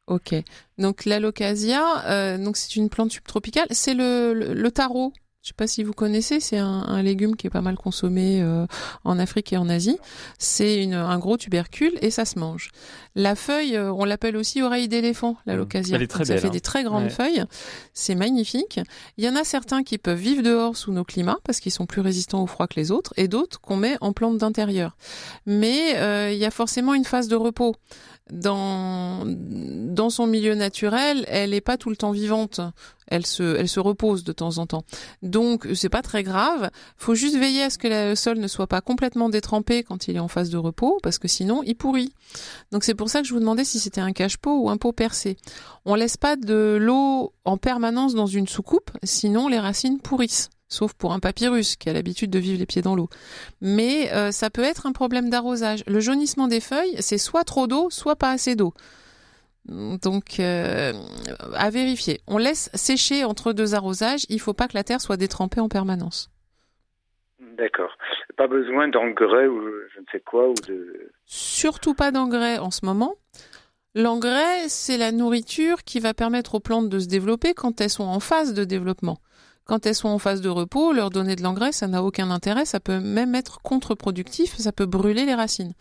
Ok. 0.07 0.35
Donc 0.77 1.05
l'alocasia, 1.05 2.05
euh, 2.05 2.37
donc 2.37 2.57
c'est 2.57 2.75
une 2.75 2.89
plante 2.89 3.11
subtropicale. 3.11 3.67
C'est 3.71 3.93
le, 3.93 4.33
le, 4.33 4.53
le 4.53 4.71
taro. 4.71 5.13
Je 5.41 5.49
sais 5.49 5.53
pas 5.55 5.67
si 5.67 5.83
vous 5.83 5.93
connaissez, 5.93 6.39
c'est 6.39 6.57
un, 6.57 6.65
un 6.87 7.03
légume 7.03 7.35
qui 7.35 7.45
est 7.45 7.51
pas 7.51 7.61
mal 7.61 7.75
consommé 7.75 8.41
euh, 8.41 8.65
en 9.03 9.19
Afrique 9.19 9.53
et 9.53 9.57
en 9.57 9.69
Asie. 9.69 9.99
C'est 10.39 10.91
un 10.91 11.19
gros 11.19 11.37
tubercule 11.37 11.93
et 12.01 12.09
ça 12.09 12.25
se 12.25 12.39
mange. 12.39 12.71
La 13.13 13.35
feuille, 13.35 13.75
euh, 13.75 13.93
on 13.93 14.05
l'appelle 14.05 14.37
aussi 14.37 14.63
oreille 14.63 14.87
d'éléphant, 14.87 15.37
l'alocasia. 15.45 15.97
Elle 15.97 16.01
est 16.01 16.07
très 16.07 16.21
Donc, 16.23 16.27
ça 16.29 16.37
fait 16.39 16.47
hein. 16.47 16.49
des 16.49 16.61
très 16.61 16.83
grandes 16.83 17.03
Ouais. 17.03 17.09
feuilles. 17.11 17.43
C'est 17.93 18.15
magnifique. 18.15 18.79
Il 19.17 19.23
y 19.23 19.29
en 19.29 19.35
a 19.35 19.43
certains 19.43 19.83
qui 19.83 19.99
peuvent 19.99 20.17
vivre 20.17 20.41
dehors 20.41 20.75
sous 20.75 20.91
nos 20.91 21.03
climats 21.03 21.37
parce 21.43 21.59
qu'ils 21.59 21.71
sont 21.71 21.85
plus 21.85 22.01
résistants 22.01 22.41
au 22.41 22.47
froid 22.47 22.65
que 22.65 22.79
les 22.79 22.89
autres, 22.89 23.13
et 23.15 23.27
d'autres 23.27 23.61
qu'on 23.61 23.77
met 23.77 23.97
en 24.01 24.13
plante 24.13 24.39
d'intérieur. 24.39 24.97
Mais 25.45 25.95
euh, 25.97 26.31
il 26.31 26.39
y 26.39 26.45
a 26.45 26.51
forcément 26.51 26.95
une 26.95 27.05
phase 27.05 27.27
de 27.27 27.35
repos 27.35 27.75
dans 28.31 29.23
son 30.09 30.27
milieu 30.27 30.55
naturel, 30.55 31.25
elle 31.27 31.53
est 31.53 31.61
pas 31.61 31.77
tout 31.77 31.89
le 31.89 31.95
temps 31.95 32.11
vivante. 32.11 32.59
Elle 33.07 33.25
se 33.25 33.79
repose 33.79 34.23
de 34.23 34.31
temps 34.31 34.57
en 34.57 34.65
temps. 34.65 34.83
Donc 35.21 35.67
c'est 35.75 35.89
pas 35.89 36.01
très 36.01 36.23
grave. 36.23 36.71
Faut 36.97 37.13
juste 37.13 37.37
veiller 37.37 37.63
à 37.63 37.69
ce 37.69 37.77
que 37.77 37.87
le 37.87 38.15
sol 38.15 38.39
ne 38.39 38.47
soit 38.47 38.65
pas 38.65 38.81
complètement 38.81 39.29
détrempé 39.29 39.83
quand 39.83 40.07
il 40.07 40.15
est 40.15 40.19
en 40.19 40.27
phase 40.27 40.49
de 40.49 40.57
repos 40.57 40.97
parce 41.03 41.19
que 41.19 41.27
sinon 41.27 41.61
il 41.63 41.75
pourrit. 41.75 42.13
Donc 42.71 42.83
c'est 42.83 42.95
pour 42.95 43.09
ça 43.09 43.21
que 43.21 43.27
je 43.27 43.33
vous 43.33 43.39
demandais 43.39 43.63
si 43.63 43.79
c'était 43.79 44.01
un 44.01 44.11
cache-pot 44.11 44.59
ou 44.59 44.69
un 44.69 44.77
pot 44.77 44.91
percé. 44.91 45.37
On 45.85 45.93
laisse 45.93 46.17
pas 46.17 46.35
de 46.35 46.79
l'eau 46.81 47.31
en 47.45 47.57
permanence 47.57 48.15
dans 48.15 48.25
une 48.25 48.47
soucoupe, 48.47 48.89
sinon 49.03 49.47
les 49.47 49.59
racines 49.59 49.99
pourrissent. 49.99 50.49
Sauf 50.67 50.93
pour 50.93 51.13
un 51.13 51.19
papyrus 51.19 51.75
qui 51.75 51.89
a 51.89 51.93
l'habitude 51.93 52.31
de 52.31 52.39
vivre 52.39 52.59
les 52.59 52.65
pieds 52.65 52.81
dans 52.81 52.95
l'eau. 52.95 53.09
Mais 53.61 54.11
euh, 54.13 54.31
ça 54.31 54.49
peut 54.49 54.63
être 54.63 54.87
un 54.87 54.93
problème 54.93 55.29
d'arrosage. 55.29 55.83
Le 55.87 55.99
jaunissement 55.99 56.47
des 56.47 56.59
feuilles, 56.59 56.95
c'est 56.99 57.19
soit 57.19 57.43
trop 57.43 57.67
d'eau, 57.67 57.89
soit 57.91 58.15
pas 58.15 58.31
assez 58.31 58.55
d'eau. 58.55 58.73
Donc, 59.67 60.39
euh, 60.39 60.93
à 61.55 61.69
vérifier. 61.69 62.21
On 62.27 62.37
laisse 62.37 62.69
sécher 62.73 63.23
entre 63.23 63.53
deux 63.53 63.73
arrosages. 63.73 64.25
Il 64.29 64.39
faut 64.39 64.53
pas 64.53 64.67
que 64.67 64.75
la 64.75 64.83
terre 64.83 65.01
soit 65.01 65.17
détrempée 65.17 65.59
en 65.59 65.69
permanence. 65.69 66.29
D'accord. 67.57 67.91
Pas 68.37 68.47
besoin 68.47 68.87
d'engrais 68.87 69.47
ou 69.47 69.61
je 69.93 69.99
ne 69.99 70.05
sais 70.11 70.19
quoi 70.19 70.49
ou 70.49 70.53
de. 70.67 71.11
Surtout 71.25 71.93
pas 71.93 72.11
d'engrais 72.11 72.57
en 72.59 72.69
ce 72.69 72.85
moment. 72.85 73.15
L'engrais, 73.95 74.67
c'est 74.67 74.97
la 74.97 75.11
nourriture 75.11 75.83
qui 75.83 75.99
va 75.99 76.13
permettre 76.13 76.55
aux 76.55 76.59
plantes 76.59 76.89
de 76.89 76.99
se 76.99 77.07
développer 77.07 77.53
quand 77.53 77.79
elles 77.79 77.89
sont 77.89 78.03
en 78.03 78.19
phase 78.19 78.53
de 78.53 78.65
développement. 78.65 79.19
Quand 79.65 79.87
elles 79.87 79.95
sont 79.95 80.09
en 80.09 80.19
phase 80.19 80.41
de 80.41 80.49
repos, 80.49 80.93
leur 80.93 81.09
donner 81.09 81.35
de 81.35 81.41
l'engrais, 81.41 81.71
ça 81.71 81.87
n'a 81.87 82.03
aucun 82.03 82.29
intérêt, 82.29 82.65
ça 82.65 82.79
peut 82.79 82.99
même 82.99 83.33
être 83.33 83.61
contre-productif, 83.63 84.55
ça 84.57 84.71
peut 84.71 84.85
brûler 84.85 85.25
les 85.25 85.33
racines. 85.33 85.73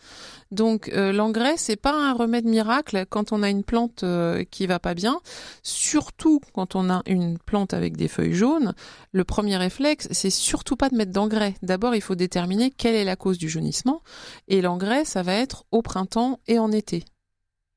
Donc 0.49 0.89
euh, 0.89 1.11
l'engrais, 1.11 1.55
c'est 1.57 1.75
pas 1.75 1.93
un 1.93 2.13
remède 2.13 2.45
miracle 2.45 3.05
quand 3.07 3.31
on 3.31 3.43
a 3.43 3.49
une 3.49 3.63
plante 3.63 4.01
euh, 4.03 4.43
qui 4.49 4.65
va 4.65 4.79
pas 4.79 4.95
bien, 4.95 5.19
surtout 5.61 6.41
quand 6.53 6.75
on 6.75 6.89
a 6.89 7.03
une 7.05 7.37
plante 7.37 7.75
avec 7.75 7.95
des 7.95 8.07
feuilles 8.07 8.33
jaunes. 8.33 8.73
Le 9.11 9.23
premier 9.23 9.55
réflexe, 9.57 10.07
c'est 10.09 10.31
surtout 10.31 10.75
pas 10.75 10.89
de 10.89 10.95
mettre 10.95 11.11
d'engrais. 11.11 11.53
D'abord, 11.61 11.93
il 11.93 12.01
faut 12.01 12.15
déterminer 12.15 12.71
quelle 12.71 12.95
est 12.95 13.05
la 13.05 13.15
cause 13.15 13.37
du 13.37 13.49
jaunissement 13.49 14.01
et 14.47 14.61
l'engrais, 14.63 15.05
ça 15.05 15.21
va 15.21 15.33
être 15.33 15.65
au 15.71 15.83
printemps 15.83 16.39
et 16.47 16.57
en 16.57 16.71
été, 16.71 17.05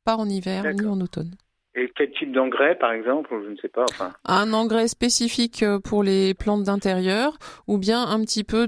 pas 0.05 0.16
en 0.16 0.27
hiver 0.27 0.64
ni 0.73 0.87
en 0.87 1.03
automne. 1.03 1.35
Et 1.80 1.92
quel 1.96 2.10
type 2.10 2.32
d'engrais, 2.32 2.76
par 2.76 2.92
exemple, 2.92 3.30
je 3.44 3.50
ne 3.50 3.56
sais 3.56 3.68
pas. 3.68 3.86
Un 4.24 4.52
engrais 4.52 4.88
spécifique 4.88 5.62
euh, 5.62 5.78
pour 5.78 6.02
les 6.02 6.34
plantes 6.34 6.64
d'intérieur 6.64 7.38
ou 7.66 7.78
bien 7.78 8.02
un 8.02 8.20
petit 8.22 8.42
peu 8.44 8.66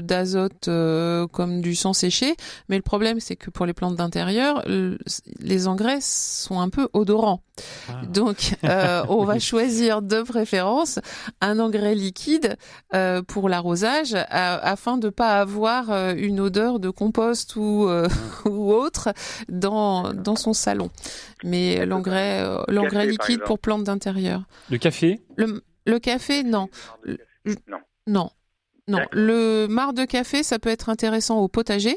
d'azote 0.00 0.68
euh, 0.68 1.26
comme 1.26 1.60
du 1.60 1.74
sang 1.74 1.92
séché 1.92 2.34
mais 2.68 2.76
le 2.76 2.82
problème 2.82 3.20
c'est 3.20 3.36
que 3.36 3.50
pour 3.50 3.66
les 3.66 3.72
plantes 3.72 3.96
d'intérieur 3.96 4.62
le- 4.66 4.98
les 5.40 5.68
engrais 5.68 5.98
sont 6.00 6.60
un 6.60 6.68
peu 6.70 6.88
odorants 6.92 7.42
Ah. 7.88 8.02
donc 8.06 8.54
euh, 8.64 9.04
on 9.08 9.24
va 9.24 9.38
choisir 9.38 10.02
de 10.02 10.22
préférence 10.22 10.98
un 11.40 11.58
engrais 11.58 11.94
liquide 11.94 12.56
euh, 12.94 13.22
pour 13.22 13.48
l'arrosage 13.48 14.14
afin 14.30 14.98
de 14.98 15.08
pas 15.08 15.40
avoir 15.40 15.90
euh, 15.90 16.14
une 16.16 16.40
odeur 16.40 16.80
de 16.80 16.90
compost 16.90 17.56
ou 17.56 17.88
euh, 17.88 18.08
ou 18.44 18.72
autre 18.72 19.10
dans 19.48 20.12
dans 20.12 20.36
son 20.36 20.52
salon 20.52 20.90
mais 21.44 21.86
l'engrais 21.86 22.42
l'engrais 22.68 23.06
liquide 23.06 23.40
pour 23.44 23.58
plantes 23.58 23.84
d'intérieur 23.84 24.42
Le 24.70 24.78
café 24.78 25.20
le, 25.36 25.62
le 25.88 25.98
café, 25.98 26.42
non. 26.44 26.68
Le-. 27.02 27.16
Non. 27.66 27.78
Non. 28.06 28.30
Non. 28.88 29.00
Le 29.12 29.66
marc 29.68 29.94
de 29.94 30.04
café, 30.04 30.42
ça 30.42 30.58
peut 30.58 30.68
être 30.68 30.90
intéressant 30.90 31.38
au 31.38 31.48
potager 31.48 31.96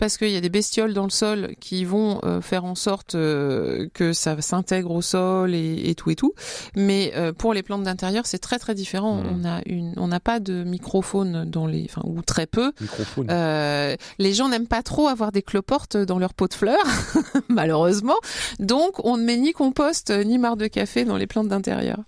parce 0.00 0.16
qu'il 0.16 0.30
y 0.30 0.36
a 0.36 0.40
des 0.40 0.48
bestioles 0.48 0.94
dans 0.94 1.04
le 1.04 1.10
sol 1.10 1.50
qui 1.60 1.84
vont 1.84 2.20
euh, 2.24 2.40
faire 2.40 2.64
en 2.64 2.74
sorte 2.74 3.14
euh, 3.14 3.86
que 3.92 4.14
ça 4.14 4.40
s'intègre 4.40 4.92
au 4.92 5.02
sol 5.02 5.54
et, 5.54 5.90
et 5.90 5.94
tout 5.94 6.10
et 6.10 6.16
tout. 6.16 6.32
Mais 6.74 7.12
euh, 7.16 7.34
pour 7.34 7.52
les 7.52 7.62
plantes 7.62 7.82
d'intérieur, 7.82 8.24
c'est 8.24 8.38
très 8.38 8.58
très 8.58 8.74
différent. 8.74 9.16
Mhm. 9.16 9.26
On 9.30 9.44
a 9.46 9.60
une, 9.66 9.92
on 9.98 10.08
n'a 10.08 10.18
pas 10.18 10.40
de 10.40 10.64
microfaune 10.64 11.44
dans 11.44 11.66
les, 11.66 11.84
enfin 11.84 12.00
ou 12.06 12.22
très 12.22 12.46
peu. 12.46 12.72
Microphone. 12.80 13.26
Euh, 13.30 13.94
les 14.18 14.32
gens 14.32 14.48
n'aiment 14.48 14.66
pas 14.66 14.82
trop 14.82 15.06
avoir 15.06 15.32
des 15.32 15.42
cloportes 15.42 15.98
dans 15.98 16.18
leur 16.18 16.32
pot 16.32 16.48
de 16.48 16.54
fleurs, 16.54 16.78
malheureusement. 17.50 18.16
Donc, 18.58 19.04
on 19.04 19.18
ne 19.18 19.22
met 19.22 19.36
ni 19.36 19.52
compost 19.52 20.10
ni 20.10 20.38
marc 20.38 20.56
de 20.56 20.66
café 20.66 21.04
dans 21.04 21.18
les 21.18 21.26
plantes 21.26 21.48
d'intérieur. 21.48 21.98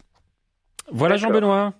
voilà. 0.90 1.18
Jean-Benoît. 1.18 1.74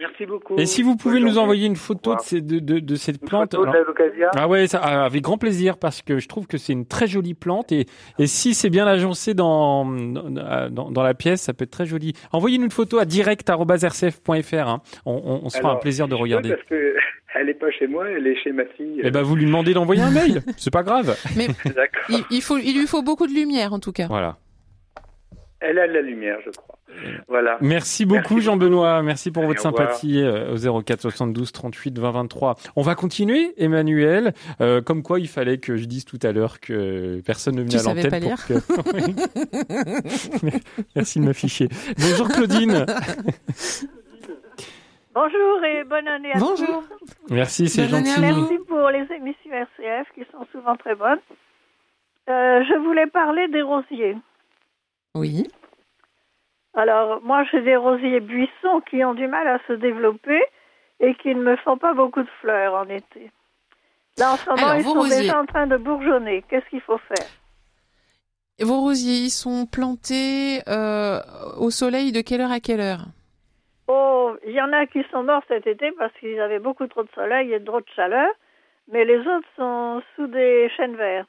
Merci 0.00 0.24
beaucoup. 0.26 0.56
Et 0.58 0.64
si 0.66 0.82
vous 0.82 0.96
pouvez 0.96 1.20
nous 1.20 1.36
envoyer 1.38 1.66
une 1.66 1.76
photo 1.76 2.14
de, 2.14 2.20
ces- 2.20 2.40
de, 2.40 2.58
de, 2.58 2.78
de 2.78 2.94
cette 2.96 3.20
Une 3.20 3.28
plante. 3.28 3.52
photo 3.54 3.64
de 3.66 3.70
alors- 3.70 3.86
locasia 3.86 4.30
Ah 4.34 4.48
ouais, 4.48 4.66
ça, 4.66 4.80
ah, 4.82 5.04
avec 5.04 5.22
grand 5.22 5.36
plaisir 5.38 5.76
parce 5.76 6.00
que 6.02 6.18
je 6.18 6.26
trouve 6.26 6.46
que 6.46 6.56
c'est 6.58 6.72
une 6.72 6.86
très 6.86 7.06
jolie 7.06 7.34
plante 7.34 7.70
et, 7.70 7.86
et 8.18 8.26
si 8.26 8.54
c'est 8.54 8.70
bien 8.70 8.86
agencé 8.86 9.34
dans, 9.34 9.84
dans, 9.84 10.90
dans 10.90 11.02
la 11.02 11.14
pièce, 11.14 11.42
ça 11.42 11.52
peut 11.52 11.64
être 11.64 11.70
très 11.70 11.86
joli. 11.86 12.14
Envoyez-nous 12.32 12.64
une 12.64 12.70
photo 12.70 12.98
à 12.98 13.04
direct.rcf.fr. 13.04 14.68
Hein. 14.68 14.82
On, 15.06 15.12
on, 15.12 15.40
on 15.44 15.48
se 15.48 15.58
fera 15.58 15.72
un 15.72 15.76
plaisir 15.76 16.08
de 16.08 16.14
regarder. 16.14 16.50
Parce 16.50 16.62
que 16.62 16.94
elle 17.34 17.48
est 17.48 17.54
pas 17.54 17.70
chez 17.70 17.86
moi, 17.86 18.08
elle 18.08 18.26
est 18.26 18.36
chez 18.42 18.52
ma 18.52 18.64
fille. 18.76 19.00
Eh 19.04 19.10
ben, 19.10 19.22
vous 19.22 19.36
lui 19.36 19.44
demandez 19.46 19.74
d'envoyer 19.74 20.02
un 20.02 20.10
mail. 20.10 20.42
C'est 20.56 20.72
pas 20.72 20.82
grave. 20.82 21.16
Il, 22.08 22.18
il 22.30 22.42
faut, 22.42 22.58
il 22.58 22.78
lui 22.78 22.86
faut 22.86 23.02
beaucoup 23.02 23.26
de 23.26 23.32
lumière, 23.32 23.72
en 23.72 23.78
tout 23.78 23.92
cas. 23.92 24.06
Voilà. 24.08 24.38
Elle 25.60 25.78
a 25.78 25.86
de 25.86 25.92
la 25.92 26.00
lumière, 26.00 26.38
je 26.44 26.50
crois. 26.50 26.78
Voilà. 27.28 27.58
Merci 27.60 28.06
beaucoup 28.06 28.34
Merci 28.34 28.46
Jean-Benoît. 28.46 29.02
Merci 29.02 29.30
pour 29.30 29.42
Allez, 29.42 29.52
votre 29.52 29.60
au 29.60 29.62
sympathie 29.62 30.22
euh, 30.22 30.54
au 30.54 30.82
04 30.82 31.02
72 31.02 31.52
38 31.52 31.98
20 31.98 32.10
23. 32.10 32.56
On 32.76 32.82
va 32.82 32.94
continuer, 32.94 33.52
Emmanuel. 33.58 34.32
Euh, 34.60 34.80
comme 34.80 35.02
quoi, 35.02 35.20
il 35.20 35.28
fallait 35.28 35.58
que 35.58 35.76
je 35.76 35.84
dise 35.84 36.04
tout 36.04 36.18
à 36.22 36.32
l'heure 36.32 36.60
que 36.60 37.20
personne 37.24 37.56
ne 37.56 37.60
venait 37.60 37.70
Tu 37.70 37.76
à 37.76 37.80
savais 37.80 38.02
l'antenne 38.02 38.22
pas 38.22 38.36
pour 38.36 38.46
que. 38.46 38.54
Merci 40.96 41.20
de 41.20 41.24
m'afficher. 41.26 41.68
Bonjour 41.98 42.28
Claudine. 42.28 42.86
Bonjour 45.12 45.64
et 45.64 45.82
bonne 45.84 46.06
année 46.06 46.30
à 46.32 46.38
Bonjour. 46.38 46.84
Merci, 47.30 47.68
c'est 47.68 47.88
gentil. 47.88 48.14
tous. 48.14 48.20
Merci 48.20 48.58
pour 48.68 48.88
les 48.90 49.04
émissions 49.14 49.52
RCF 49.52 50.06
qui 50.14 50.22
sont 50.30 50.46
souvent 50.52 50.76
très 50.76 50.94
bonnes. 50.94 51.18
Euh, 52.28 52.62
je 52.64 52.78
voulais 52.78 53.08
parler 53.08 53.48
des 53.48 53.62
rosiers. 53.62 54.16
Oui. 55.14 55.46
Alors, 56.74 57.20
moi, 57.22 57.44
j'ai 57.50 57.60
des 57.62 57.76
rosiers 57.76 58.20
buissons 58.20 58.80
qui 58.88 59.04
ont 59.04 59.14
du 59.14 59.26
mal 59.26 59.46
à 59.48 59.58
se 59.66 59.72
développer 59.72 60.40
et 61.00 61.14
qui 61.16 61.34
ne 61.34 61.42
me 61.42 61.56
font 61.56 61.78
pas 61.78 61.94
beaucoup 61.94 62.22
de 62.22 62.28
fleurs 62.40 62.74
en 62.74 62.88
été. 62.88 63.30
Là, 64.18 64.32
en 64.32 64.36
ce 64.36 64.50
moment, 64.50 64.62
Alors, 64.66 64.76
ils 64.76 64.84
sont 64.84 64.92
rosiers. 65.00 65.22
déjà 65.22 65.40
en 65.40 65.46
train 65.46 65.66
de 65.66 65.76
bourgeonner. 65.76 66.44
Qu'est-ce 66.48 66.68
qu'il 66.68 66.80
faut 66.82 66.98
faire? 66.98 67.26
Vos 68.60 68.80
rosiers, 68.80 69.24
ils 69.24 69.30
sont 69.30 69.66
plantés 69.66 70.60
euh, 70.68 71.18
au 71.58 71.70
soleil 71.70 72.12
de 72.12 72.20
quelle 72.20 72.42
heure 72.42 72.52
à 72.52 72.60
quelle 72.60 72.80
heure? 72.80 73.06
Oh, 73.88 74.32
il 74.46 74.52
y 74.52 74.60
en 74.60 74.72
a 74.72 74.86
qui 74.86 75.02
sont 75.10 75.22
morts 75.22 75.42
cet 75.48 75.66
été 75.66 75.90
parce 75.98 76.12
qu'ils 76.20 76.38
avaient 76.38 76.58
beaucoup 76.58 76.86
trop 76.86 77.02
de 77.02 77.08
soleil 77.14 77.52
et 77.52 77.64
trop 77.64 77.80
de 77.80 77.86
chaleur, 77.96 78.28
mais 78.92 79.04
les 79.04 79.18
autres 79.18 79.48
sont 79.56 80.02
sous 80.14 80.26
des 80.26 80.70
chênes 80.76 80.96
verts. 80.96 81.24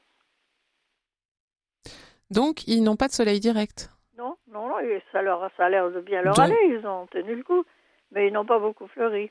Donc, 2.31 2.67
ils 2.67 2.81
n'ont 2.81 2.95
pas 2.95 3.07
de 3.07 3.13
soleil 3.13 3.39
direct. 3.39 3.91
Non, 4.17 4.35
non, 4.51 4.67
non, 4.69 4.75
ça, 5.11 5.21
leur, 5.21 5.49
ça 5.57 5.65
a 5.65 5.69
l'air 5.69 5.91
de 5.91 5.99
bien 6.01 6.21
leur 6.21 6.33
Donc- 6.33 6.45
aller, 6.45 6.57
ils 6.79 6.85
ont 6.87 7.05
tenu 7.07 7.35
le 7.35 7.43
coup, 7.43 7.63
mais 8.11 8.27
ils 8.27 8.33
n'ont 8.33 8.45
pas 8.45 8.59
beaucoup 8.59 8.87
fleuri. 8.87 9.29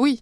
Oui. 0.00 0.20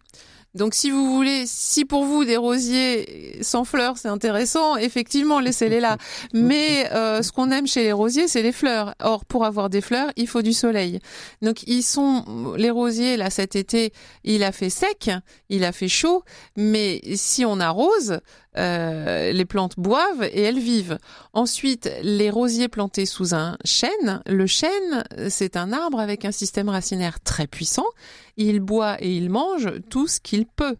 Donc 0.55 0.73
si 0.73 0.91
vous 0.91 1.15
voulez, 1.15 1.45
si 1.45 1.85
pour 1.85 2.05
vous 2.05 2.25
des 2.25 2.39
rosiers 2.39 3.43
sans 3.43 3.65
fleurs 3.65 3.99
c'est 3.99 4.09
intéressant, 4.09 4.77
effectivement 4.77 5.39
laissez-les 5.39 5.81
là. 5.81 5.99
Mais 6.33 6.91
euh, 6.95 7.21
ce 7.21 7.31
qu'on 7.31 7.51
aime 7.51 7.67
chez 7.67 7.83
les 7.83 7.93
rosiers 7.93 8.27
c'est 8.27 8.41
les 8.41 8.53
fleurs. 8.53 8.95
Or 9.03 9.27
pour 9.27 9.45
avoir 9.45 9.69
des 9.69 9.83
fleurs 9.83 10.11
il 10.17 10.27
faut 10.27 10.41
du 10.41 10.55
soleil. 10.55 11.01
Donc 11.43 11.63
ils 11.67 11.83
sont 11.83 12.55
les 12.57 12.71
rosiers 12.71 13.19
là 13.19 13.29
cet 13.29 13.55
été 13.55 13.93
il 14.25 14.43
a 14.45 14.51
fait 14.51 14.71
sec, 14.71 15.11
il 15.51 15.63
a 15.63 15.73
fait 15.73 15.89
chaud, 15.89 16.23
mais 16.57 17.03
si 17.17 17.45
on 17.45 17.61
arrose, 17.61 18.21
euh, 18.59 19.33
les 19.33 19.45
plantes 19.45 19.75
boivent 19.79 20.25
et 20.25 20.43
elles 20.43 20.59
vivent. 20.59 20.99
Ensuite, 21.33 21.91
les 22.03 22.31
rosiers 22.31 22.69
plantés 22.69 23.07
sous 23.07 23.35
un 23.35 23.57
chêne. 23.65 24.23
Le 24.27 24.47
chêne, 24.47 25.05
c'est 25.29 25.57
un 25.57 25.73
arbre 25.73 26.01
avec 26.01 26.25
un 26.25 26.33
système 26.33 26.69
racinaire 26.69 27.21
très 27.21 27.47
puissant. 27.47 27.87
Il 28.37 28.61
boit 28.61 28.97
et 29.03 29.15
il 29.15 29.31
mange 29.31 29.71
tout 29.91 30.07
ce 30.07 30.21
qu'il 30.21 30.47
peut. 30.47 30.77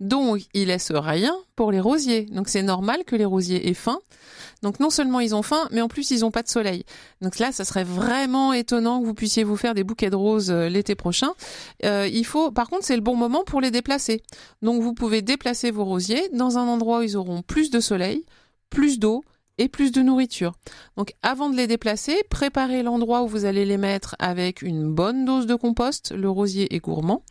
Donc, 0.00 0.42
il 0.54 0.68
laisse 0.68 0.92
rien 0.92 1.34
pour 1.56 1.72
les 1.72 1.80
rosiers. 1.80 2.26
Donc, 2.26 2.48
c'est 2.48 2.62
normal 2.62 3.04
que 3.06 3.16
les 3.16 3.24
rosiers 3.24 3.68
aient 3.68 3.74
faim. 3.74 4.00
Donc, 4.64 4.80
non 4.80 4.88
seulement 4.88 5.20
ils 5.20 5.34
ont 5.34 5.42
faim, 5.42 5.68
mais 5.72 5.82
en 5.82 5.88
plus, 5.88 6.10
ils 6.10 6.20
n'ont 6.20 6.30
pas 6.30 6.42
de 6.42 6.48
soleil. 6.48 6.84
Donc 7.20 7.38
là, 7.38 7.52
ça 7.52 7.66
serait 7.66 7.84
vraiment 7.84 8.54
étonnant 8.54 9.00
que 9.00 9.06
vous 9.06 9.12
puissiez 9.12 9.44
vous 9.44 9.58
faire 9.58 9.74
des 9.74 9.84
bouquets 9.84 10.08
de 10.08 10.16
roses 10.16 10.50
euh, 10.50 10.70
l'été 10.70 10.94
prochain. 10.94 11.32
Euh, 11.84 12.08
il 12.10 12.24
faut, 12.24 12.50
par 12.50 12.70
contre, 12.70 12.86
c'est 12.86 12.96
le 12.96 13.02
bon 13.02 13.14
moment 13.14 13.44
pour 13.44 13.60
les 13.60 13.70
déplacer. 13.70 14.22
Donc, 14.62 14.82
vous 14.82 14.94
pouvez 14.94 15.20
déplacer 15.20 15.70
vos 15.70 15.84
rosiers 15.84 16.30
dans 16.32 16.56
un 16.56 16.66
endroit 16.66 17.00
où 17.00 17.02
ils 17.02 17.16
auront 17.18 17.42
plus 17.42 17.70
de 17.70 17.78
soleil, 17.78 18.24
plus 18.70 18.98
d'eau, 18.98 19.22
et 19.58 19.68
plus 19.68 19.92
de 19.92 20.00
nourriture. 20.00 20.52
Donc 20.96 21.12
avant 21.22 21.48
de 21.48 21.56
les 21.56 21.66
déplacer, 21.66 22.22
préparez 22.30 22.82
l'endroit 22.82 23.22
où 23.22 23.28
vous 23.28 23.44
allez 23.44 23.64
les 23.64 23.76
mettre 23.76 24.16
avec 24.18 24.62
une 24.62 24.94
bonne 24.94 25.24
dose 25.24 25.46
de 25.46 25.54
compost. 25.54 26.14
Le 26.16 26.28
rosier 26.28 26.74
est 26.74 26.80
gourmand. 26.80 27.22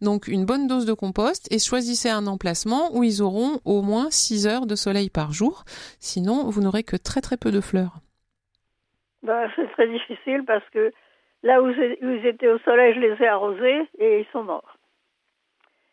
Donc 0.00 0.28
une 0.28 0.44
bonne 0.44 0.66
dose 0.66 0.86
de 0.86 0.92
compost 0.92 1.50
et 1.52 1.58
choisissez 1.58 2.10
un 2.10 2.26
emplacement 2.26 2.96
où 2.96 3.04
ils 3.04 3.22
auront 3.22 3.60
au 3.64 3.82
moins 3.82 4.10
6 4.10 4.46
heures 4.46 4.66
de 4.66 4.74
soleil 4.74 5.10
par 5.10 5.32
jour. 5.32 5.64
Sinon, 6.00 6.48
vous 6.50 6.62
n'aurez 6.62 6.82
que 6.82 6.96
très 6.96 7.20
très 7.20 7.36
peu 7.36 7.50
de 7.50 7.60
fleurs. 7.60 7.98
Ben, 9.22 9.50
c'est 9.56 9.70
très 9.72 9.88
difficile 9.88 10.44
parce 10.46 10.68
que 10.70 10.92
là 11.42 11.62
où 11.62 11.68
ils 11.70 12.26
étaient 12.26 12.48
au 12.48 12.58
soleil, 12.60 12.94
je 12.94 13.00
les 13.00 13.22
ai 13.22 13.26
arrosés 13.26 13.88
et 13.98 14.20
ils 14.20 14.26
sont 14.32 14.44
morts. 14.44 14.76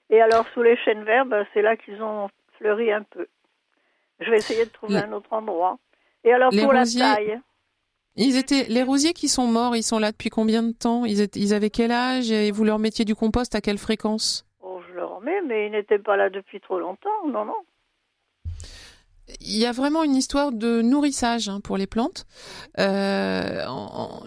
Et 0.10 0.22
alors 0.22 0.46
sous 0.54 0.62
les 0.62 0.78
chênes 0.78 1.04
verts, 1.04 1.26
ben, 1.26 1.46
c'est 1.54 1.62
là 1.62 1.76
qu'ils 1.76 2.02
ont 2.02 2.30
fleuri 2.58 2.92
un 2.92 3.04
peu. 3.04 3.28
Je 4.20 4.30
vais 4.32 4.38
essayer 4.38 4.66
de 4.66 4.70
trouver 4.72 4.98
un 4.98 5.12
autre 5.12 5.32
endroit. 5.32 5.78
Et 6.24 6.32
alors 6.32 6.52
pour 6.52 6.74
la 6.74 6.86
taille 6.86 7.40
ils 8.18 8.38
étaient 8.38 8.66
les 8.70 8.84
rosiers 8.84 9.14
qui 9.14 9.28
sont 9.28 9.48
morts, 9.48 9.76
ils 9.76 9.84
sont 9.84 10.00
là 10.00 10.12
depuis 10.12 10.30
combien 10.30 10.64
de 10.64 10.72
temps? 10.72 11.04
Ils, 11.04 11.20
étaient, 11.20 11.40
ils 11.40 11.54
avaient 11.54 11.70
quel 11.70 11.92
âge 11.92 12.32
et 12.32 12.50
vous 12.52 12.64
leur 12.64 12.80
mettiez 12.80 13.04
du 13.04 13.14
compost 13.14 13.56
à 13.56 13.62
quelle 13.62 13.78
fréquence? 13.78 14.46
Oh, 14.62 14.80
je 14.88 14.94
leur 14.94 15.20
mets, 15.20 15.42
mais 15.42 15.68
ils 15.68 15.72
n'étaient 15.72 16.00
pas 16.00 16.16
là 16.16 16.30
depuis 16.30 16.62
trop 16.62 16.80
longtemps, 16.80 17.28
non, 17.28 17.44
non. 17.44 17.58
Il 19.42 19.58
y 19.58 19.66
a 19.66 19.72
vraiment 19.72 20.04
une 20.04 20.16
histoire 20.16 20.54
de 20.54 20.82
nourrissage 20.82 21.50
hein, 21.50 21.60
pour 21.60 21.78
les 21.78 21.88
plantes. 21.88 22.26
Euh, 22.80 23.66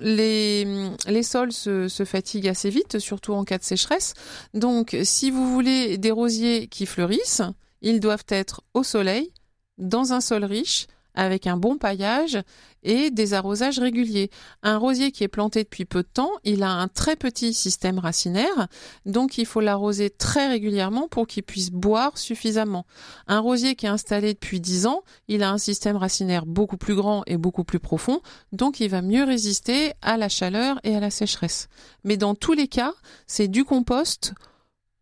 les, 0.01 0.66
les 1.07 1.22
sols 1.22 1.53
se, 1.53 1.89
se 1.89 2.05
fatiguent 2.05 2.49
assez 2.49 2.68
vite, 2.68 2.99
surtout 2.99 3.32
en 3.32 3.45
cas 3.45 3.57
de 3.59 3.62
sécheresse. 3.62 4.12
Donc, 4.53 4.97
si 5.03 5.30
vous 5.30 5.51
voulez 5.51 5.97
des 5.97 6.11
rosiers 6.11 6.66
qui 6.66 6.84
fleurissent, 6.84 7.43
ils 7.80 8.01
doivent 8.01 8.26
être 8.28 8.62
au 8.74 8.82
soleil, 8.82 9.32
dans 9.79 10.12
un 10.12 10.20
sol 10.20 10.45
riche, 10.45 10.87
avec 11.18 11.49
un 11.49 11.57
bon 11.57 11.79
paillage 11.79 12.39
et 12.85 13.11
des 13.11 13.35
arrosages 13.35 13.81
réguliers. 13.81 14.31
Un 14.62 14.79
rosier 14.79 15.11
qui 15.11 15.24
est 15.24 15.29
planté 15.29 15.64
depuis 15.64 15.85
peu 15.85 16.03
de 16.03 16.09
temps, 16.09 16.31
il 16.45 16.62
a 16.62 16.70
un 16.70 16.87
très 16.87 17.16
petit 17.16 17.53
système 17.53 17.99
racinaire, 17.99 18.68
donc 19.05 19.37
il 19.37 19.45
faut 19.45 19.61
l'arroser 19.61 20.11
très 20.11 20.47
régulièrement 20.49 21.09
pour 21.09 21.26
qu'il 21.26 21.43
puisse 21.43 21.70
boire 21.70 22.16
suffisamment. 22.16 22.87
Un 23.26 23.41
rosier 23.41 23.74
qui 23.74 23.87
est 23.87 23.91
installé 23.91 24.35
depuis 24.35 24.61
10 24.61 24.87
ans, 24.87 25.03
il 25.26 25.43
a 25.43 25.51
un 25.51 25.59
système 25.59 25.97
racinaire 25.97 26.47
beaucoup 26.47 26.76
plus 26.76 26.95
grand 26.95 27.24
et 27.26 27.37
beaucoup 27.37 27.64
plus 27.64 27.81
profond, 27.81 28.20
donc 28.53 28.79
il 28.79 28.89
va 28.89 29.03
mieux 29.03 29.24
résister 29.24 29.95
à 30.03 30.16
la 30.16 30.29
chaleur 30.29 30.79
et 30.85 30.95
à 30.95 31.01
la 31.01 31.11
sécheresse. 31.11 31.68
Mais 32.05 32.16
dans 32.16 32.37
tous 32.37 32.53
les 32.53 32.68
cas, 32.68 32.93
c'est 33.26 33.49
du 33.49 33.64
compost 33.64 34.35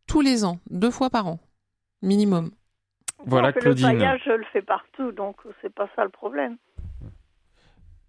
tous 0.07 0.23
les 0.23 0.45
ans, 0.45 0.61
deux 0.71 0.91
fois 0.91 1.11
par 1.11 1.27
an, 1.27 1.41
minimum. 2.01 2.53
Voilà, 3.25 3.53
Claudine. 3.53 3.87
Le 3.87 3.99
paillage, 3.99 4.23
je 4.27 4.33
le 4.33 4.45
fais 4.53 4.63
partout, 4.63 5.13
donc 5.13 5.37
c'est 5.63 5.75
pas 5.75 5.89
ça 5.97 6.05
le 6.05 6.11
problème. 6.11 6.57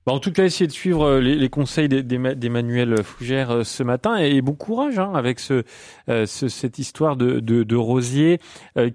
Bah, 0.08 0.14
en 0.14 0.20
tout 0.20 0.32
cas, 0.32 0.46
essayez 0.46 0.68
de 0.68 0.72
suivre 0.72 1.04
euh, 1.04 1.20
les, 1.20 1.50
conseils 1.50 1.90
d'Emmanuel 1.90 3.04
Fougère 3.04 3.52
euh, 3.52 3.64
ce 3.66 3.84
matin 3.84 4.16
et 4.16 4.42
bon 4.42 4.54
courage 4.54 5.00
hein, 5.00 5.12
avec 5.14 5.38
ce, 5.42 5.64
euh, 6.08 6.26
cette 6.26 6.80
histoire 6.80 7.18
de, 7.18 7.42
de, 7.42 7.76
rosier 7.76 8.40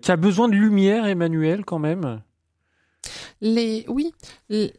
qui 0.00 0.10
a 0.10 0.16
besoin 0.16 0.48
de 0.48 0.54
lumière, 0.54 1.04
Emmanuel, 1.06 1.66
quand 1.66 1.78
même. 1.78 2.22
Les, 3.42 3.84
oui, 3.88 4.14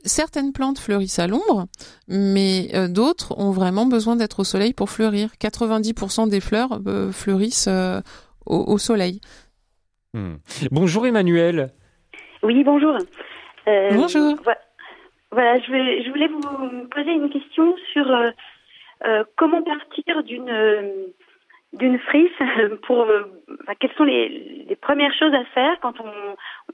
certaines 0.06 0.54
plantes 0.54 0.80
fleurissent 0.80 1.20
à 1.20 1.28
l'ombre, 1.28 1.68
mais 2.08 2.72
d'autres 2.90 3.38
ont 3.38 3.52
vraiment 3.52 3.86
besoin 3.86 4.16
d'être 4.16 4.40
au 4.40 4.44
soleil 4.44 4.74
pour 4.74 4.90
fleurir. 4.90 5.30
90% 5.40 6.30
des 6.30 6.40
fleurs 6.40 6.80
fleurissent 7.12 7.70
au, 8.46 8.78
soleil. 8.78 9.22
Hmm. 10.14 10.36
Bonjour 10.70 11.08
Emmanuel. 11.08 11.70
Oui, 12.44 12.64
bonjour. 12.64 12.96
Euh, 13.68 13.90
bonjour. 13.94 14.36
Voilà, 15.32 15.60
je, 15.60 15.72
vais, 15.72 16.04
je, 16.04 16.10
voulais 16.12 16.28
vous 16.28 16.88
poser 16.90 17.12
une 17.14 17.32
question 17.32 17.76
sur 17.92 18.12
euh, 18.12 18.30
euh, 19.08 19.24
comment 19.38 19.64
partir 19.64 20.22
d'une 20.24 21.12
d'une 21.74 21.98
frise 21.98 22.30
pour 22.84 23.08
quelles 23.80 23.94
sont 23.98 24.04
les, 24.04 24.66
les, 24.70 24.76
premières 24.76 25.14
choses 25.18 25.34
à 25.34 25.44
faire 25.46 25.80
quand 25.82 26.00
on, 26.00 26.12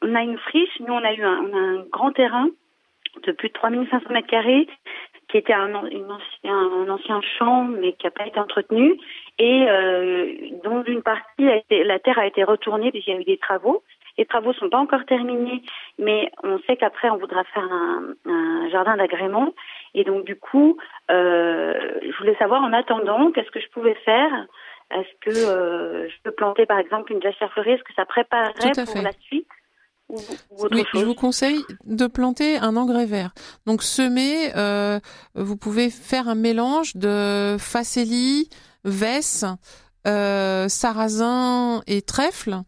on 0.02 0.16
a 0.16 0.22
une 0.22 0.38
friche? 0.38 0.78
Nous, 0.82 0.94
on 0.94 1.06
a 1.06 1.14
eu 1.14 1.24
un, 1.24 1.38
on 1.38 1.54
a 1.56 1.80
un 1.80 1.86
grand 1.90 2.12
terrain 2.12 2.50
de 3.26 3.32
plus 3.32 3.48
de 3.48 3.54
3500 3.54 4.10
mètres 4.10 4.28
carrés 4.28 4.68
qui 5.30 5.38
était 5.38 5.54
un, 5.54 5.86
une 5.86 6.12
ancien, 6.12 6.58
un 6.58 6.90
ancien 6.90 7.22
champ 7.38 7.64
mais 7.64 7.94
qui 7.94 8.06
n'a 8.06 8.12
pas 8.12 8.28
été 8.28 8.38
entretenu 8.38 9.00
et 9.40 9.66
euh, 9.70 10.34
dont 10.64 10.84
une 10.84 11.02
partie 11.02 11.48
a 11.48 11.56
été, 11.56 11.84
la 11.84 11.98
terre 11.98 12.20
a 12.20 12.28
été 12.28 12.44
retournée 12.44 12.92
puisqu'il 12.92 13.14
y 13.14 13.18
a 13.18 13.22
eu 13.22 13.24
des 13.24 13.38
travaux. 13.38 13.84
Les 14.18 14.26
travaux 14.26 14.52
sont 14.52 14.70
pas 14.70 14.80
encore 14.80 15.06
terminés, 15.06 15.62
mais 15.98 16.30
on 16.44 16.60
sait 16.68 16.76
qu'après 16.76 17.10
on 17.10 17.18
voudra 17.18 17.46
faire 17.46 17.64
un, 17.64 18.16
un 18.26 18.70
jardin 18.70 18.98
d'agrément 18.98 19.54
et 19.94 20.04
donc 20.04 20.26
du 20.26 20.36
coup, 20.36 20.78
euh, 21.10 21.74
je 22.02 22.18
voulais 22.18 22.36
savoir 22.36 22.62
en 22.62 22.74
attendant 22.74 23.32
qu'est-ce 23.32 23.52
que 23.52 23.62
je 23.62 23.70
pouvais 23.70 23.96
faire? 24.06 24.32
Est-ce 24.92 25.20
que 25.22 25.38
euh, 25.38 26.10
je 26.10 26.16
peux 26.24 26.32
planter 26.32 26.66
par 26.66 26.80
exemple 26.80 27.14
une 27.14 27.22
jachère 27.22 27.52
fleurie 27.54 27.72
Est-ce 27.72 27.84
que 27.84 27.94
ça 27.96 28.06
préparerait 28.06 28.72
pour 28.86 29.02
la 29.02 29.12
suite 29.22 29.48
oui, 30.72 30.84
je 30.96 31.06
vous 31.06 31.14
conseille 31.14 31.64
de 31.86 32.08
planter 32.08 32.58
un 32.58 32.76
engrais 32.76 33.06
vert. 33.06 33.30
Donc 33.68 33.84
semer, 33.84 34.52
euh, 34.56 35.00
vous 35.36 35.56
pouvez 35.56 35.92
faire 35.92 36.28
un 36.28 36.34
mélange 36.34 36.96
de 36.96 37.58
facélie, 37.60 38.50
vesse, 38.84 39.46
euh, 40.08 40.70
sarrasin 40.70 41.82
et 41.88 42.02
trèfle 42.02 42.62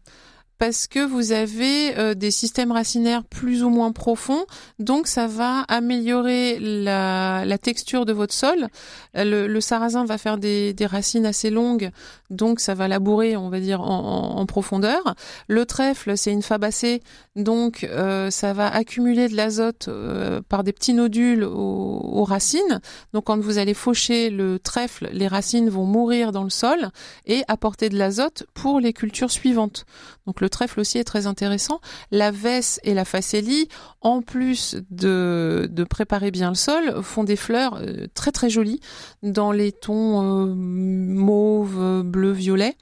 parce 0.62 0.86
que 0.86 1.04
vous 1.04 1.32
avez 1.32 1.98
euh, 1.98 2.14
des 2.14 2.30
systèmes 2.30 2.70
racinaires 2.70 3.24
plus 3.24 3.64
ou 3.64 3.68
moins 3.68 3.90
profonds, 3.90 4.46
donc 4.78 5.08
ça 5.08 5.26
va 5.26 5.62
améliorer 5.62 6.60
la, 6.60 7.58
texture 7.60 8.06
de 8.06 8.12
votre 8.12 8.32
sol. 8.32 8.68
Le, 9.12 9.58
sarrasin 9.58 10.04
va 10.04 10.18
faire 10.18 10.38
des, 10.38 10.72
racines 10.82 11.26
assez 11.26 11.50
longues, 11.50 11.90
donc 12.30 12.60
ça 12.60 12.74
va 12.74 12.86
labourer, 12.86 13.36
on 13.36 13.48
va 13.48 13.58
dire, 13.58 13.80
en, 13.80 14.36
en, 14.36 14.46
profondeur. 14.46 15.16
Le 15.48 15.66
trèfle, 15.66 16.16
c'est 16.16 16.30
une 16.30 16.42
fabacée, 16.42 17.02
donc 17.34 17.82
euh, 17.82 18.30
ça 18.30 18.52
va 18.52 18.72
accumuler 18.72 19.28
de 19.28 19.34
l'azote 19.34 19.86
euh, 19.88 20.42
par 20.48 20.62
des 20.62 20.72
petits 20.72 20.94
nodules 20.94 21.42
aux, 21.42 22.00
aux, 22.04 22.24
racines. 22.24 22.80
Donc 23.12 23.24
quand 23.24 23.40
vous 23.40 23.58
allez 23.58 23.74
faucher 23.74 24.30
le 24.30 24.60
trèfle, 24.60 25.08
les 25.12 25.26
racines 25.26 25.70
vont 25.70 25.86
mourir 25.86 26.30
dans 26.30 26.44
le 26.44 26.50
sol 26.50 26.90
et 27.26 27.42
apporter 27.48 27.88
de 27.88 27.98
l'azote 27.98 28.44
pour 28.54 28.78
les 28.78 28.92
cultures 28.92 29.32
suivantes. 29.32 29.86
Donc 30.26 30.40
le 30.40 30.48
trèfle 30.52 30.78
aussi 30.80 30.98
est 30.98 31.04
très 31.04 31.26
intéressant. 31.26 31.80
La 32.10 32.30
vesse 32.30 32.78
et 32.84 32.94
la 32.94 33.04
facélie, 33.04 33.68
en 34.00 34.22
plus 34.22 34.76
de, 34.90 35.68
préparer 35.90 36.30
bien 36.30 36.50
le 36.50 36.54
sol, 36.54 37.02
font 37.02 37.24
des 37.24 37.36
fleurs 37.36 37.78
euh, 37.80 38.06
très 38.14 38.30
très 38.30 38.48
jolies 38.48 38.80
dans 39.22 39.50
les 39.50 39.72
tons 39.72 40.22
euh, 40.22 40.54
mauve, 40.54 42.02
bleu, 42.04 42.30
violet. 42.32 42.76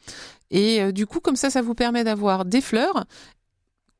Et 0.50 0.82
euh, 0.82 0.92
du 0.92 1.06
coup, 1.06 1.20
comme 1.20 1.36
ça, 1.36 1.50
ça 1.50 1.62
vous 1.62 1.74
permet 1.74 2.04
d'avoir 2.04 2.44
des 2.44 2.60
fleurs 2.60 3.06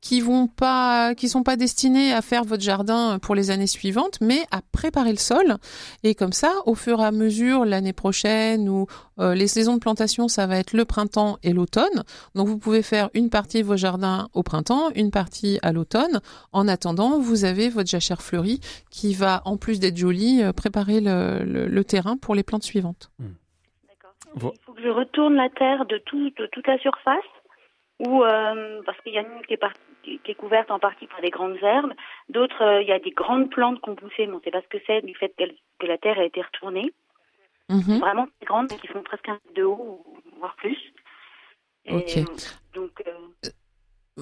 qui 0.01 0.19
vont 0.19 0.47
pas, 0.47 1.13
qui 1.15 1.29
sont 1.29 1.43
pas 1.43 1.55
destinés 1.55 2.11
à 2.11 2.21
faire 2.21 2.43
votre 2.43 2.63
jardin 2.63 3.19
pour 3.19 3.35
les 3.35 3.51
années 3.51 3.67
suivantes, 3.67 4.17
mais 4.19 4.39
à 4.49 4.61
préparer 4.71 5.11
le 5.11 5.17
sol. 5.17 5.57
Et 6.03 6.15
comme 6.15 6.33
ça, 6.33 6.49
au 6.65 6.73
fur 6.73 6.99
et 6.99 7.05
à 7.05 7.11
mesure, 7.11 7.65
l'année 7.65 7.93
prochaine 7.93 8.67
ou 8.67 8.87
euh, 9.19 9.35
les 9.35 9.47
saisons 9.47 9.75
de 9.75 9.79
plantation, 9.79 10.27
ça 10.27 10.47
va 10.47 10.57
être 10.57 10.73
le 10.73 10.85
printemps 10.85 11.37
et 11.43 11.53
l'automne. 11.53 12.03
Donc 12.33 12.47
vous 12.47 12.57
pouvez 12.57 12.81
faire 12.81 13.09
une 13.13 13.29
partie 13.29 13.61
de 13.61 13.67
vos 13.67 13.77
jardins 13.77 14.27
au 14.33 14.41
printemps, 14.41 14.89
une 14.95 15.11
partie 15.11 15.59
à 15.61 15.71
l'automne. 15.71 16.19
En 16.51 16.67
attendant, 16.67 17.19
vous 17.19 17.45
avez 17.45 17.69
votre 17.69 17.89
jachère 17.89 18.23
fleurie 18.23 18.59
qui 18.89 19.13
va, 19.13 19.43
en 19.45 19.57
plus 19.57 19.79
d'être 19.79 19.97
jolie, 19.97 20.41
euh, 20.41 20.51
préparer 20.51 20.99
le, 20.99 21.43
le, 21.43 21.83
terrain 21.83 22.17
pour 22.17 22.35
les 22.35 22.43
plantes 22.43 22.63
suivantes. 22.63 23.11
D'accord. 23.87 24.13
Il 24.35 24.41
faut 24.41 24.73
que 24.73 24.81
je 24.81 24.89
retourne 24.89 25.35
la 25.35 25.49
terre 25.49 25.85
de, 25.85 25.97
tout, 25.99 26.29
de 26.29 26.45
toute 26.47 26.65
la 26.67 26.77
surface 26.79 27.17
ou 27.99 28.23
parce 28.85 28.99
qu'il 29.01 29.13
y 29.13 29.19
en 29.19 29.23
a 29.23 29.27
une 29.27 29.45
qui 29.45 29.53
est, 29.53 29.59
qui 30.03 30.19
est, 30.25 30.35
couverte 30.35 30.71
en 30.71 30.79
partie 30.79 31.07
par 31.07 31.21
des 31.21 31.29
grandes 31.29 31.57
herbes, 31.61 31.93
d'autres 32.29 32.81
il 32.81 32.87
y 32.87 32.91
a 32.91 32.99
des 32.99 33.11
grandes 33.11 33.49
plantes 33.49 33.81
qui 33.81 33.89
ont 33.89 33.95
poussé, 33.95 34.27
mais 34.27 34.33
on 34.33 34.37
ne 34.37 34.41
sait 34.41 34.51
pas 34.51 34.61
ce 34.61 34.67
que 34.67 34.83
c'est 34.85 35.01
du 35.05 35.15
fait 35.15 35.33
que 35.79 35.85
la 35.85 35.97
terre 35.97 36.19
a 36.19 36.23
été 36.23 36.41
retournée. 36.41 36.93
Mhm. 37.69 37.99
Vraiment 37.99 38.27
très 38.37 38.45
grandes, 38.45 38.67
qui 38.67 38.87
font 38.87 39.03
presque 39.03 39.29
un 39.29 39.33
mètre 39.33 39.53
de 39.55 39.63
haut, 39.63 40.03
voire 40.39 40.55
plus. 40.55 40.77
ok. 41.89 42.19
Donc 42.73 43.03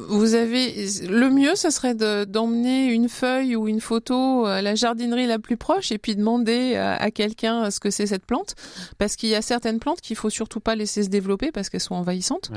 vous 0.08 0.34
avez 0.36 0.88
le 1.08 1.30
mieux, 1.30 1.56
ce 1.56 1.70
serait 1.70 1.96
d'emmener 1.96 2.88
une 2.88 3.10
feuille 3.10 3.56
ou 3.56 3.68
une 3.68 3.82
photo 3.82 4.46
à 4.46 4.62
la 4.62 4.76
jardinerie 4.76 5.26
la 5.26 5.40
plus 5.40 5.58
proche 5.58 5.92
et 5.92 5.98
puis 5.98 6.16
demander 6.16 6.76
à, 6.76 7.12
quelqu'un 7.12 7.72
ce 7.72 7.80
que 7.80 7.90
c'est 7.90 8.08
cette 8.08 8.26
plante, 8.26 8.56
parce 8.98 9.16
qu'il 9.16 9.30
y 9.30 9.36
a 9.36 9.42
certaines 9.42 9.80
plantes 9.80 10.02
qu'il 10.02 10.16
faut 10.16 10.30
surtout 10.30 10.60
pas 10.60 10.76
laisser 10.76 11.04
se 11.04 11.10
développer 11.10 11.52
parce 11.52 11.70
qu'elles 11.70 11.82
sont 11.82 11.96
envahissantes, 11.96 12.52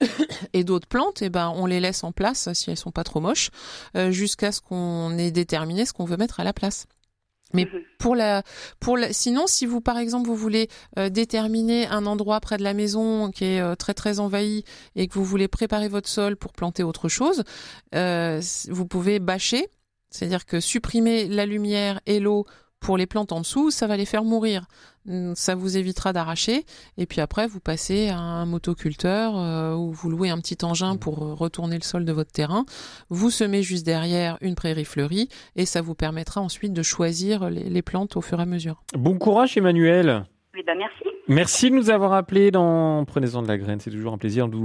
et 0.52 0.64
d'autres 0.64 0.88
plantes, 0.88 1.22
eh 1.22 1.28
ben 1.28 1.52
on 1.54 1.66
les 1.66 1.80
laisse 1.80 2.04
en 2.04 2.12
place 2.12 2.48
si 2.52 2.70
elles 2.70 2.76
sont 2.76 2.92
pas 2.92 3.04
trop 3.04 3.20
moches, 3.20 3.50
euh, 3.96 4.10
jusqu'à 4.10 4.52
ce 4.52 4.60
qu'on 4.60 5.16
ait 5.18 5.30
déterminé 5.30 5.84
ce 5.84 5.92
qu'on 5.92 6.04
veut 6.04 6.16
mettre 6.16 6.40
à 6.40 6.44
la 6.44 6.52
place. 6.52 6.86
Mais 7.52 7.64
mhm. 7.64 7.82
pour 7.98 8.14
la, 8.14 8.42
pour 8.78 8.96
la, 8.96 9.12
sinon, 9.12 9.46
si 9.46 9.66
vous, 9.66 9.80
par 9.80 9.98
exemple, 9.98 10.28
vous 10.28 10.36
voulez 10.36 10.68
euh, 10.98 11.08
déterminer 11.08 11.86
un 11.86 12.06
endroit 12.06 12.40
près 12.40 12.56
de 12.56 12.62
la 12.62 12.74
maison 12.74 13.30
qui 13.30 13.44
est 13.44 13.60
euh, 13.60 13.74
très 13.74 13.94
très 13.94 14.20
envahi 14.20 14.64
et 14.96 15.08
que 15.08 15.14
vous 15.14 15.24
voulez 15.24 15.48
préparer 15.48 15.88
votre 15.88 16.08
sol 16.08 16.36
pour 16.36 16.52
planter 16.52 16.82
autre 16.82 17.08
chose, 17.08 17.44
euh, 17.94 18.40
vous 18.68 18.86
pouvez 18.86 19.18
bâcher, 19.18 19.68
c'est-à-dire 20.10 20.46
que 20.46 20.60
supprimer 20.60 21.26
la 21.28 21.46
lumière 21.46 22.00
et 22.06 22.20
l'eau 22.20 22.46
pour 22.80 22.96
les 22.96 23.06
plantes 23.06 23.32
en 23.32 23.40
dessous, 23.40 23.70
ça 23.70 23.86
va 23.86 23.96
les 23.96 24.06
faire 24.06 24.24
mourir. 24.24 24.64
Hum, 25.08 25.34
ça 25.34 25.54
vous 25.54 25.76
évitera 25.76 26.12
d'arracher. 26.12 26.64
Et 26.98 27.06
puis 27.06 27.20
après, 27.20 27.46
vous 27.46 27.60
passez 27.60 28.08
à 28.08 28.18
un 28.18 28.46
motoculteur 28.46 29.36
euh, 29.36 29.74
ou 29.74 29.92
vous 29.92 30.10
louez 30.10 30.30
un 30.30 30.38
petit 30.38 30.58
engin 30.64 30.96
pour 30.96 31.22
euh, 31.22 31.34
retourner 31.34 31.76
le 31.76 31.82
sol 31.82 32.04
de 32.04 32.12
votre 32.12 32.32
terrain. 32.32 32.64
Vous 33.08 33.30
semez 33.30 33.62
juste 33.62 33.86
derrière 33.86 34.36
une 34.40 34.54
prairie 34.54 34.84
fleurie 34.84 35.28
et 35.56 35.66
ça 35.66 35.80
vous 35.80 35.94
permettra 35.94 36.40
ensuite 36.40 36.72
de 36.72 36.82
choisir 36.82 37.48
les, 37.50 37.82
plantes 37.82 38.16
au 38.16 38.20
fur 38.20 38.40
et 38.40 38.42
à 38.42 38.46
mesure. 38.46 38.82
Bon 38.94 39.16
courage, 39.16 39.56
Emmanuel. 39.56 40.24
Oui, 40.54 40.62
ben 40.66 40.76
merci. 40.76 41.04
Merci 41.30 41.70
de 41.70 41.76
nous 41.76 41.90
avoir 41.90 42.12
appelés 42.12 42.50
dans 42.50 43.04
Prenez-en 43.04 43.42
de 43.42 43.46
la 43.46 43.56
graine. 43.56 43.78
C'est 43.78 43.92
toujours 43.92 44.12
un 44.12 44.18
plaisir 44.18 44.48
de 44.48 44.56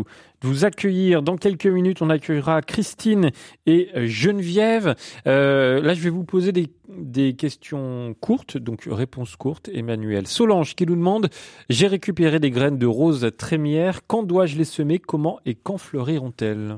vous, 0.41 0.65
accueillir. 0.65 1.21
Dans 1.21 1.37
quelques 1.37 1.67
minutes, 1.67 2.01
on 2.01 2.09
accueillera 2.09 2.63
Christine 2.63 3.29
et 3.67 3.89
Geneviève. 4.07 4.95
Euh, 5.27 5.79
là, 5.79 5.93
je 5.93 6.01
vais 6.01 6.09
vous 6.09 6.23
poser 6.23 6.51
des, 6.51 7.35
questions 7.35 8.15
courtes, 8.19 8.57
donc 8.57 8.87
réponses 8.89 9.35
courtes. 9.35 9.69
Emmanuel 9.71 10.25
Solange 10.25 10.73
qui 10.73 10.87
nous 10.87 10.95
demande 10.95 11.29
J'ai 11.69 11.85
récupéré 11.85 12.39
des 12.39 12.49
graines 12.49 12.79
de 12.79 12.87
rose 12.87 13.29
trémière. 13.37 14.01
Quand 14.07 14.23
dois-je 14.23 14.57
les 14.57 14.65
semer? 14.65 14.97
Comment 14.97 15.39
et 15.45 15.53
quand 15.53 15.77
fleuriront-elles? 15.77 16.77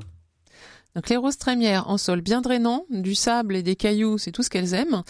Donc 0.94 1.08
les 1.08 1.16
roses 1.16 1.38
trémières 1.38 1.88
en 1.88 1.98
sol 1.98 2.20
bien 2.20 2.40
drainant, 2.40 2.84
du 2.90 3.14
sable 3.14 3.56
et 3.56 3.62
des 3.62 3.76
cailloux, 3.76 4.18
c'est 4.18 4.32
tout 4.32 4.42
ce 4.42 4.50
qu'elles 4.50 4.74
aiment. 4.74 5.02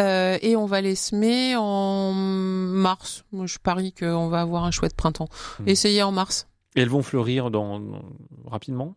Euh, 0.00 0.38
et 0.40 0.56
on 0.56 0.66
va 0.66 0.80
les 0.80 0.94
semer 0.94 1.54
en 1.56 2.12
mars. 2.12 3.24
Moi, 3.32 3.46
je 3.46 3.58
parie 3.58 3.92
qu'on 3.92 4.28
va 4.28 4.40
avoir 4.40 4.64
un 4.64 4.70
chouette 4.70 4.94
printemps. 4.94 5.28
Hmm. 5.60 5.68
Essayez 5.68 6.02
en 6.02 6.12
mars. 6.12 6.48
Et 6.76 6.80
elles 6.80 6.88
vont 6.88 7.02
fleurir 7.02 7.50
dans 7.50 7.80
rapidement? 8.46 8.96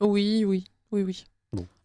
Oui, 0.00 0.44
oui, 0.44 0.64
oui, 0.92 1.02
oui. 1.02 1.24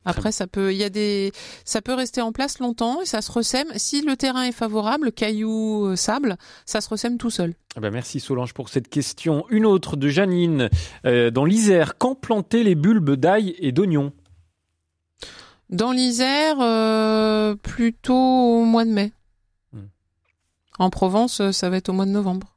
Après, 0.05 0.31
ça 0.31 0.45
peut, 0.45 0.71
il 0.71 0.77
y 0.77 0.83
a 0.83 0.89
des, 0.89 1.31
ça 1.65 1.81
peut 1.81 1.93
rester 1.93 2.21
en 2.21 2.31
place 2.31 2.59
longtemps 2.59 3.01
et 3.01 3.05
ça 3.05 3.21
se 3.21 3.31
ressème. 3.31 3.67
Si 3.75 4.01
le 4.01 4.15
terrain 4.15 4.43
est 4.43 4.51
favorable, 4.51 5.11
cailloux, 5.11 5.87
euh, 5.87 5.95
sable, 5.95 6.37
ça 6.65 6.79
se 6.79 6.89
ressème 6.89 7.17
tout 7.17 7.31
seul. 7.31 7.55
Eh 7.75 7.79
ben 7.79 7.91
merci 7.91 8.19
Solange 8.19 8.53
pour 8.53 8.69
cette 8.69 8.87
question. 8.87 9.45
Une 9.49 9.65
autre 9.65 9.97
de 9.97 10.07
Janine 10.07 10.69
euh, 11.05 11.31
dans 11.31 11.43
l'Isère. 11.43 11.97
Quand 11.97 12.15
planter 12.15 12.63
les 12.63 12.75
bulbes 12.75 13.15
d'ail 13.15 13.55
et 13.59 13.71
d'oignon 13.71 14.13
Dans 15.69 15.91
l'Isère, 15.91 16.57
euh, 16.61 17.55
plutôt 17.55 18.13
au 18.13 18.63
mois 18.63 18.85
de 18.85 18.91
mai. 18.91 19.11
Hmm. 19.73 19.87
En 20.77 20.89
Provence, 20.91 21.51
ça 21.51 21.69
va 21.69 21.77
être 21.77 21.89
au 21.89 21.93
mois 21.93 22.05
de 22.05 22.11
novembre. 22.11 22.55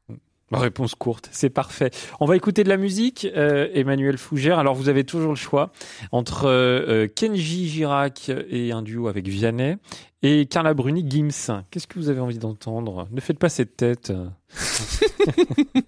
Hmm. 0.51 0.57
Réponse 0.57 0.95
courte, 0.95 1.29
c'est 1.31 1.51
parfait. 1.51 1.91
On 2.21 2.27
va 2.27 2.35
écouter 2.35 2.65
de 2.65 2.71
la 2.71 2.79
musique, 2.79 3.27
euh, 3.37 3.69
Emmanuel 3.75 4.17
Fougère. 4.17 4.59
Alors 4.59 4.75
vous 4.75 4.89
avez 4.89 5.05
toujours 5.05 5.31
le 5.31 5.37
choix 5.37 5.71
entre 6.11 6.47
euh, 6.47 7.07
Kenji 7.07 7.69
Girac 7.69 8.31
et 8.49 8.73
un 8.73 8.81
duo 8.81 9.09
avec 9.09 9.29
Vianney 9.29 9.77
et 10.23 10.47
Carla 10.47 10.73
Bruni 10.73 11.05
Gims. 11.07 11.63
Qu'est-ce 11.71 11.87
que 11.87 11.99
vous 11.99 12.09
avez 12.09 12.21
envie 12.21 12.39
d'entendre? 12.39 13.09
Ne 13.11 13.21
faites 13.21 13.39
pas 13.39 13.51
cette 13.51 13.77
tête. 13.77 14.11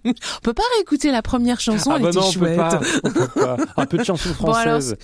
on 0.05 0.13
peut 0.43 0.53
pas 0.53 0.63
réécouter 0.75 1.11
la 1.11 1.23
première 1.23 1.59
chanson, 1.59 1.89
ah 1.91 1.95
elle 1.97 2.03
bah 2.03 2.09
était 2.09 2.31
chouette. 2.31 2.59
peut 3.01 3.27
pas, 3.33 3.57
Un 3.77 3.85
peu 3.87 3.97
de 3.97 4.03
chanson 4.03 4.29
française. 4.33 4.95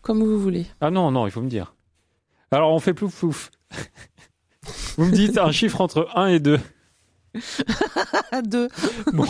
comme 0.00 0.24
vous 0.24 0.40
voulez. 0.40 0.64
Ah 0.80 0.90
non, 0.90 1.10
non, 1.10 1.26
il 1.26 1.30
faut 1.30 1.42
me 1.42 1.50
dire. 1.50 1.74
Alors 2.50 2.72
on 2.72 2.80
fait 2.80 2.94
plouf 2.94 3.18
plouf. 3.18 3.50
vous 4.96 5.04
me 5.04 5.12
dites 5.12 5.36
un 5.36 5.52
chiffre 5.52 5.82
entre 5.82 6.08
1 6.14 6.28
et 6.28 6.40
2. 6.40 6.58
Deux. 8.44 8.68
Bon, 9.12 9.26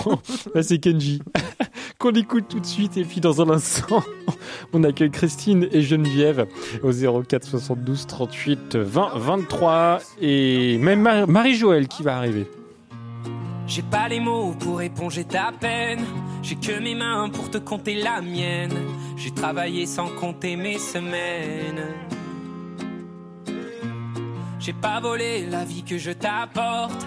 là 0.55 0.63
c'est 0.63 0.79
Kenji. 0.79 1.23
Qu'on 1.99 2.13
écoute 2.13 2.47
tout 2.49 2.61
de 2.61 2.67
suite 2.67 2.97
et 2.97 3.05
puis 3.05 3.21
dans 3.21 3.41
un 3.41 3.51
instant, 3.51 4.03
on 4.73 4.85
accueille 4.85 5.11
Christine 5.11 5.69
et 5.73 5.83
Geneviève 5.83 6.47
au 6.83 6.93
04 7.23 7.45
72 7.45 8.07
38 8.07 8.77
20 8.77 9.11
23 9.15 9.99
et 10.21 10.79
même 10.79 11.25
Marie-Joëlle 11.27 11.89
qui 11.89 12.03
va 12.03 12.17
arriver. 12.17 12.47
J'ai 13.67 13.83
pas 13.83 14.09
les 14.09 14.21
mots 14.21 14.55
pour 14.59 14.83
éponger 14.83 15.25
ta 15.25 15.51
peine. 15.59 16.05
J'ai 16.43 16.57
que 16.57 16.79
mes 16.79 16.95
mains 16.95 17.31
pour 17.31 17.51
te 17.51 17.57
compter 17.57 17.95
la 17.95 18.21
mienne. 18.21 18.75
J'ai 19.17 19.31
travaillé 19.31 19.87
sans 19.87 20.09
compter 20.09 20.57
mes 20.57 20.79
semaines. 20.79 21.83
J'ai 24.61 24.75
pas 24.75 25.01
volé 25.01 25.47
la 25.47 25.65
vie 25.65 25.83
que 25.83 25.97
je 25.97 26.11
t'apporte. 26.11 27.07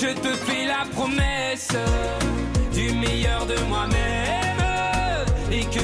Je 0.00 0.06
te 0.06 0.28
fais 0.28 0.64
la 0.64 0.84
promesse 0.94 1.70
du 2.72 2.92
meilleur 2.92 3.46
de 3.46 3.56
moi-même. 3.68 5.26
Et 5.50 5.64
que 5.64 5.80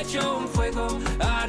hecho 0.00 0.38
un 0.38 0.48
fuego. 0.48 0.98
Ay, 1.18 1.39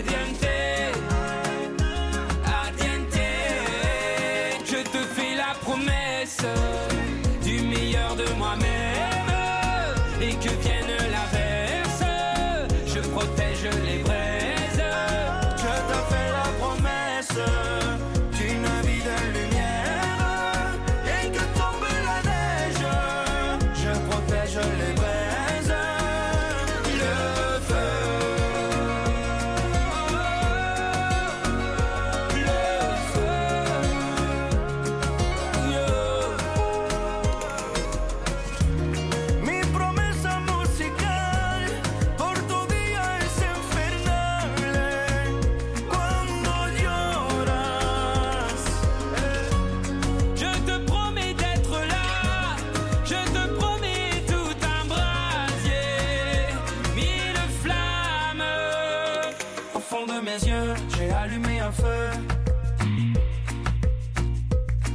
fond 60.01 60.13
de 60.13 60.21
mes 60.21 60.39
yeux, 60.49 60.73
j'ai 60.95 61.09
allumé 61.11 61.59
un 61.59 61.71
feu. 61.71 62.09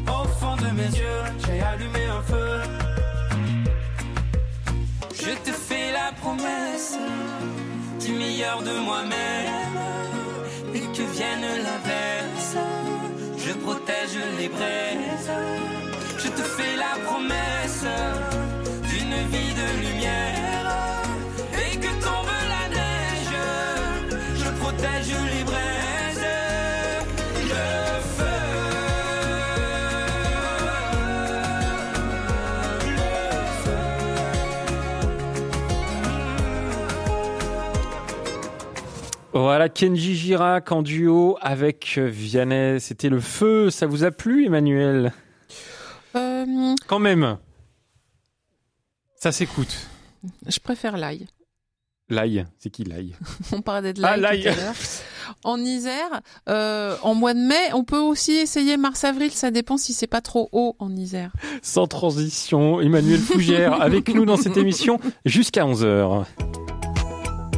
Au 0.08 0.26
fond 0.38 0.56
de 0.56 0.70
mes 0.74 0.90
yeux, 0.98 1.22
j'ai 1.44 1.60
allumé 1.60 2.06
un 2.06 2.22
feu. 2.22 2.60
Je 5.14 5.32
te 5.44 5.52
fais 5.52 5.92
la 5.92 6.12
promesse 6.20 6.98
du 8.00 8.12
meilleur 8.12 8.62
de 8.62 8.78
moi-même. 8.78 9.78
Et 10.74 10.80
que 10.80 11.02
vienne 11.16 11.46
l'inverse, 11.66 12.56
je 13.38 13.52
protège 13.52 14.18
les 14.38 14.48
braises. 14.48 15.30
Je 16.18 16.28
te 16.28 16.42
fais 16.42 16.76
la 16.76 16.94
promesse 17.06 17.84
d'une 18.90 19.16
vie 19.32 19.54
de 19.54 19.88
lumière. 19.88 20.45
Voilà, 39.38 39.68
Kenji 39.68 40.14
Girac 40.16 40.72
en 40.72 40.82
duo 40.82 41.36
avec 41.42 41.96
euh, 41.98 42.06
Vianney. 42.06 42.80
C'était 42.80 43.10
le 43.10 43.20
feu. 43.20 43.70
Ça 43.70 43.86
vous 43.86 44.02
a 44.04 44.10
plu, 44.10 44.46
Emmanuel? 44.46 45.12
Euh, 46.14 46.74
Quand 46.86 46.98
même. 46.98 47.36
Ça 49.16 49.32
s'écoute. 49.32 49.76
je 50.46 50.58
préfère 50.58 50.96
l'ail. 50.96 51.26
L'ail, 52.08 52.46
c'est 52.58 52.70
qui 52.70 52.84
l'ail? 52.84 53.14
On 53.52 53.60
parlait 53.60 53.92
de 53.92 54.02
Ah, 54.04 54.16
l'ail 54.16 54.42
l'ail. 54.42 54.54
tout 54.54 54.60
à 54.60 54.62
l'heure. 54.64 54.74
En 55.44 55.58
Isère, 55.58 56.20
euh, 56.48 56.96
en 57.02 57.14
mois 57.14 57.34
de 57.34 57.40
mai, 57.40 57.72
on 57.74 57.82
peut 57.82 57.98
aussi 57.98 58.32
essayer 58.32 58.76
mars-avril. 58.76 59.32
Ça 59.32 59.50
dépend 59.50 59.76
si 59.76 59.92
c'est 59.92 60.06
pas 60.06 60.20
trop 60.20 60.48
haut 60.52 60.76
en 60.78 60.94
Isère. 60.96 61.32
Sans 61.62 61.86
transition, 61.88 62.80
Emmanuel 62.80 63.18
Fougère 63.18 63.72
avec 63.82 64.08
nous 64.14 64.24
dans 64.24 64.36
cette 64.36 64.56
émission 64.56 65.00
jusqu'à 65.24 65.64
11h. 65.64 66.24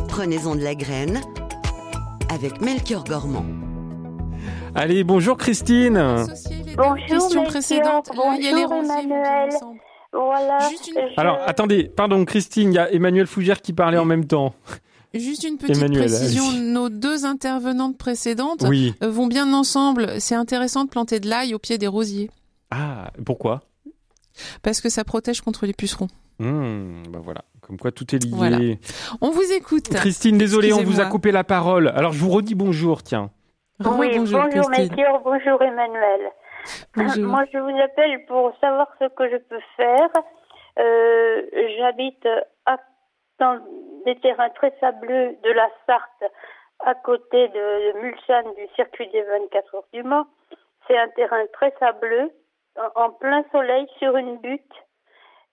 Prenez-en 0.09 0.57
de 0.57 0.63
la 0.63 0.75
graine 0.75 1.21
avec 2.29 2.61
Melchior 2.61 3.05
Gormand. 3.05 3.45
Allez, 4.75 5.05
bonjour 5.05 5.37
Christine. 5.37 5.95
Bonjour, 6.77 6.97
questions 7.07 7.43
Melchior. 7.43 7.45
précédentes. 7.47 8.11
Là, 8.15 8.37
il 8.39 8.45
y 8.45 8.49
a 8.49 8.57
les 8.57 8.63
Bonjour, 8.67 8.83
Emmanuel. 8.85 9.51
Voilà. 10.13 10.59
je- 10.71 11.21
Alors, 11.21 11.39
attendez, 11.47 11.85
pardon 11.85 12.25
Christine, 12.25 12.73
il 12.73 12.77
y 12.77 12.79
a 12.79 12.91
Emmanuel 12.93 13.27
Fougère 13.27 13.61
qui 13.61 13.73
parlait 13.73 13.99
en 13.99 14.05
même 14.05 14.27
temps. 14.27 14.55
Juste 15.15 15.45
une 15.45 15.57
petite 15.57 15.77
Emmanuel, 15.77 16.07
précision, 16.07 16.53
nos 16.53 16.91
deux 16.91 17.25
intervenantes 17.25 17.97
précédentes 17.97 18.65
Oui. 18.69 18.95
euh, 19.03 19.11
vont 19.11 19.27
bien 19.27 19.53
ensemble. 19.55 20.21
C'est 20.21 20.35
intéressant 20.35 20.85
de 20.85 20.91
planter 20.91 21.19
de 21.19 21.29
l'ail 21.29 21.55
au 21.55 21.59
pied 21.59 21.79
des 21.79 21.87
rosiers 21.87 22.31
Ah, 22.71 23.11
pourquoi? 23.25 23.63
Parce 24.63 24.81
que 24.83 24.91
ça 24.91 25.05
protège 25.05 25.41
contre 25.41 25.65
les 25.67 25.73
pucerons. 25.73 26.09
Hmm, 26.39 27.03
bah 27.11 27.21
voilà, 27.25 27.43
comme 27.69 27.79
quoi 27.79 27.93
tout 27.93 28.13
est 28.15 28.19
lié. 28.25 28.31
Voilà. 28.35 28.57
On 29.21 29.31
vous 29.31 29.53
écoute. 29.53 29.89
Christine, 29.91 30.39
désolé, 30.39 30.73
on 30.73 30.83
vous 30.83 31.01
a 31.01 31.05
coupé 31.07 31.31
la 31.33 31.45
parole. 31.45 31.89
Alors 31.95 32.13
je 32.13 32.19
vous 32.25 32.31
redis 32.31 32.55
bonjour, 32.55 33.03
tiens. 33.03 33.31
Oui, 33.85 34.11
bonjour, 34.19 34.49
Christine. 34.49 34.89
Melchior, 34.89 35.21
bonjour 35.23 35.63
Emmanuel. 35.63 36.31
Bonjour. 36.97 37.25
Moi, 37.31 37.45
je 37.53 37.59
vous 37.59 37.79
appelle 37.81 38.25
pour 38.27 38.53
savoir 38.61 38.89
ce 38.99 39.05
que 39.15 39.31
je 39.31 39.37
peux 39.37 39.61
faire. 39.77 40.09
Euh, 40.79 41.43
J'habite 41.79 42.27
à- 42.67 42.79
dans 43.39 43.61
des 44.05 44.17
terrains 44.21 44.51
très 44.51 44.75
sableux 44.81 45.37
de 45.45 45.51
la 45.53 45.69
Sarthe, 45.87 46.33
à 46.81 46.95
côté 46.95 47.49
de, 47.49 47.93
de 47.93 47.99
Mulsanne, 48.01 48.53
du 48.57 48.67
circuit 48.75 49.09
des 49.13 49.23
24 49.23 49.75
heures 49.77 49.85
du 49.93 50.03
Mans. 50.03 50.27
C'est 50.89 50.99
un 50.99 51.09
terrain 51.11 51.45
très 51.53 51.73
sableux, 51.79 52.31
en, 52.97 53.03
en 53.05 53.11
plein 53.11 53.45
soleil, 53.53 53.87
sur 53.99 54.17
une 54.17 54.39
butte. 54.39 54.73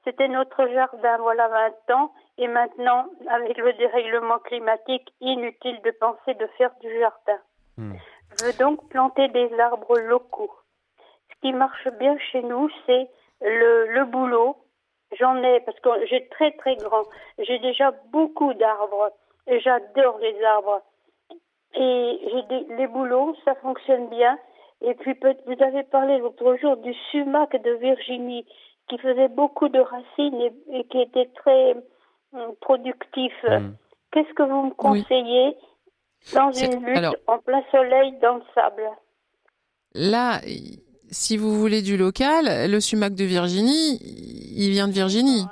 C'était 0.06 0.28
notre 0.28 0.68
jardin, 0.68 1.18
voilà 1.18 1.48
20 1.88 1.96
ans. 1.96 2.12
Et 2.38 2.48
maintenant, 2.48 3.08
avec 3.28 3.58
le 3.58 3.74
dérèglement 3.74 4.40
climatique, 4.40 5.12
inutile 5.20 5.82
de 5.84 5.92
penser 5.92 6.36
de 6.36 6.48
faire 6.58 6.72
du 6.82 7.00
jardin. 7.00 7.40
Je 7.78 8.46
veux 8.46 8.54
donc 8.54 8.88
planter 8.90 9.28
des 9.30 9.52
arbres 9.60 10.00
locaux. 10.00 10.54
Ce 11.30 11.42
qui 11.42 11.54
marche 11.54 11.88
bien 12.00 12.18
chez 12.32 12.44
nous, 12.44 12.70
c'est 12.86 13.10
le, 13.42 13.88
le 13.88 14.06
boulot. 14.06 14.58
J'en 15.20 15.42
ai, 15.44 15.60
parce 15.62 15.80
que 15.80 16.06
j'ai 16.06 16.28
très 16.30 16.52
très 16.52 16.76
grand. 16.76 17.04
J'ai 17.40 17.60
déjà 17.60 17.92
beaucoup 18.12 18.54
d'arbres. 18.54 19.12
Et 19.48 19.60
j'adore 19.60 20.20
les 20.20 20.44
arbres. 20.44 20.82
Et 21.76 22.20
j'ai 22.50 22.76
les 22.76 22.88
bouleaux, 22.88 23.36
ça 23.44 23.56
fonctionne 23.56 24.08
bien. 24.10 24.38
Et 24.82 24.94
puis, 24.96 25.18
vous 25.46 25.64
avez 25.64 25.84
parlé 25.84 26.18
l'autre 26.18 26.56
jour 26.58 26.78
du 26.78 26.94
sumac 27.12 27.56
de 27.56 27.72
Virginie, 27.72 28.46
qui 28.90 28.98
faisait 28.98 29.30
beaucoup 29.30 29.70
de 29.70 29.80
racines 29.80 30.42
et, 30.42 30.54
et 30.80 30.84
qui 30.86 31.00
était 31.02 31.30
très 31.36 31.74
hum, 32.34 32.54
productif. 32.62 33.34
Qu'est-ce 34.12 34.34
que 34.34 34.44
vous 34.44 34.68
me 34.68 34.74
conseillez 34.74 35.56
dans 36.34 36.52
une 36.52 36.86
lutte 36.86 36.98
alors- 36.98 37.16
en 37.28 37.40
plein 37.40 37.64
soleil 37.72 38.14
dans 38.22 38.36
le 38.36 38.44
sable? 38.54 38.84
Là, 39.94 40.42
si 41.10 41.38
vous 41.38 41.54
voulez 41.58 41.82
du 41.82 41.98
local, 41.98 42.70
le 42.70 42.80
sumac 42.80 43.14
de 43.14 43.24
Virginie, 43.24 44.00
il 44.56 44.72
vient 44.72 44.88
de 44.88 44.94
Virginie. 44.94 45.46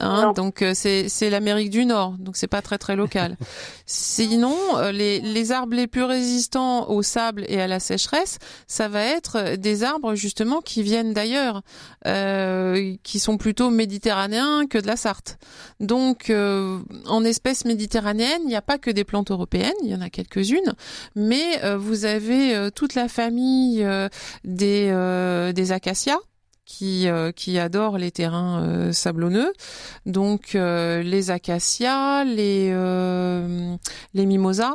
Hein, 0.00 0.32
donc 0.34 0.62
euh, 0.62 0.72
c'est 0.74 1.08
c'est 1.08 1.30
l'Amérique 1.30 1.70
du 1.70 1.86
Nord, 1.86 2.16
donc 2.18 2.36
c'est 2.36 2.46
pas 2.46 2.62
très 2.62 2.78
très 2.78 2.96
local. 2.96 3.36
Sinon, 3.86 4.56
euh, 4.76 4.92
les 4.92 5.20
les 5.20 5.52
arbres 5.52 5.74
les 5.74 5.86
plus 5.86 6.02
résistants 6.02 6.88
au 6.90 7.02
sable 7.02 7.44
et 7.48 7.60
à 7.60 7.66
la 7.66 7.80
sécheresse, 7.80 8.38
ça 8.66 8.88
va 8.88 9.02
être 9.02 9.56
des 9.56 9.84
arbres 9.84 10.14
justement 10.14 10.60
qui 10.60 10.82
viennent 10.82 11.12
d'ailleurs, 11.12 11.62
euh, 12.06 12.94
qui 13.02 13.18
sont 13.18 13.38
plutôt 13.38 13.70
méditerranéens 13.70 14.66
que 14.66 14.78
de 14.78 14.86
la 14.86 14.96
Sarthe. 14.96 15.38
Donc 15.80 16.30
euh, 16.30 16.78
en 17.06 17.24
espèces 17.24 17.64
méditerranéennes, 17.64 18.42
il 18.42 18.48
n'y 18.48 18.56
a 18.56 18.62
pas 18.62 18.78
que 18.78 18.90
des 18.90 19.04
plantes 19.04 19.30
européennes, 19.30 19.72
il 19.82 19.90
y 19.90 19.94
en 19.94 20.00
a 20.00 20.10
quelques-unes, 20.10 20.74
mais 21.14 21.62
euh, 21.64 21.76
vous 21.78 22.04
avez 22.04 22.54
euh, 22.54 22.70
toute 22.70 22.94
la 22.94 23.08
famille 23.08 23.82
euh, 23.82 24.08
des 24.44 24.88
euh, 24.90 25.52
des 25.52 25.72
acacias 25.72 26.18
qui, 26.66 27.08
euh, 27.08 27.32
qui 27.32 27.58
adorent 27.58 27.96
les 27.96 28.10
terrains 28.10 28.62
euh, 28.62 28.92
sablonneux. 28.92 29.52
Donc 30.04 30.54
euh, 30.54 31.02
les 31.02 31.30
acacias, 31.30 32.24
les, 32.24 32.70
euh, 32.72 33.74
les 34.12 34.26
mimosas. 34.26 34.74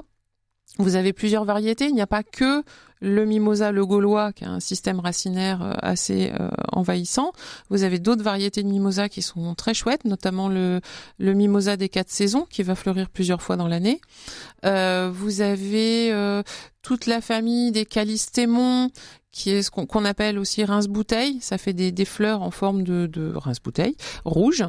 Vous 0.79 0.95
avez 0.95 1.13
plusieurs 1.13 1.45
variétés. 1.45 1.87
Il 1.87 1.93
n'y 1.93 2.01
a 2.01 2.07
pas 2.07 2.23
que 2.23 2.63
le 3.01 3.25
mimosa, 3.25 3.71
le 3.71 3.85
gaulois, 3.85 4.31
qui 4.31 4.45
a 4.45 4.49
un 4.49 4.59
système 4.59 4.99
racinaire 4.99 5.61
euh, 5.63 5.73
assez 5.81 6.31
euh, 6.39 6.49
envahissant. 6.71 7.33
Vous 7.69 7.83
avez 7.83 7.99
d'autres 7.99 8.23
variétés 8.23 8.61
de 8.63 8.69
mimosa 8.69 9.09
qui 9.09 9.21
sont 9.21 9.55
très 9.55 9.73
chouettes, 9.73 10.05
notamment 10.05 10.47
le, 10.47 10.81
le 11.17 11.33
mimosa 11.33 11.77
des 11.77 11.89
quatre 11.89 12.11
saisons, 12.11 12.45
qui 12.49 12.63
va 12.63 12.75
fleurir 12.75 13.09
plusieurs 13.09 13.41
fois 13.41 13.57
dans 13.57 13.67
l'année. 13.67 13.99
Euh, 14.65 15.11
vous 15.11 15.41
avez 15.41 16.11
euh, 16.13 16.43
toute 16.81 17.05
la 17.05 17.21
famille 17.21 17.71
des 17.71 17.85
calistémons, 17.85 18.89
qui 19.31 19.49
est 19.51 19.61
ce 19.61 19.71
qu'on 19.71 20.05
appelle 20.05 20.37
aussi 20.37 20.63
rince-bouteille. 20.63 21.39
Ça 21.41 21.57
fait 21.57 21.73
des, 21.73 22.05
fleurs 22.05 22.41
en 22.41 22.51
forme 22.51 22.83
de, 22.83 23.33
rince-bouteille 23.35 23.95
rouge. 24.25 24.65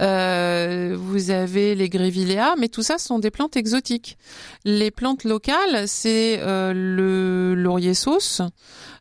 Euh, 0.00 0.94
vous 0.96 1.30
avez 1.30 1.74
les 1.74 1.88
grevillea, 1.88 2.54
mais 2.58 2.68
tout 2.68 2.82
ça 2.82 2.98
sont 2.98 3.18
des 3.18 3.30
plantes 3.30 3.56
exotiques. 3.56 4.16
Les 4.64 4.90
plantes 4.90 5.24
locales, 5.24 5.88
c'est 5.88 6.38
euh, 6.40 6.72
le 6.72 7.54
laurier 7.54 7.94
sauce. 7.94 8.40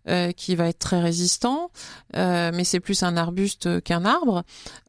Euh, 0.08 0.32
qui 0.32 0.56
va 0.56 0.68
être 0.68 0.80
très 0.80 0.99
résistant, 0.99 1.72
euh, 2.16 2.51
mais 2.54 2.64
c'est 2.64 2.80
plus 2.80 3.04
un 3.04 3.18
arbuste 3.18 3.82
qu'un 3.84 4.06
arbre. 4.06 4.43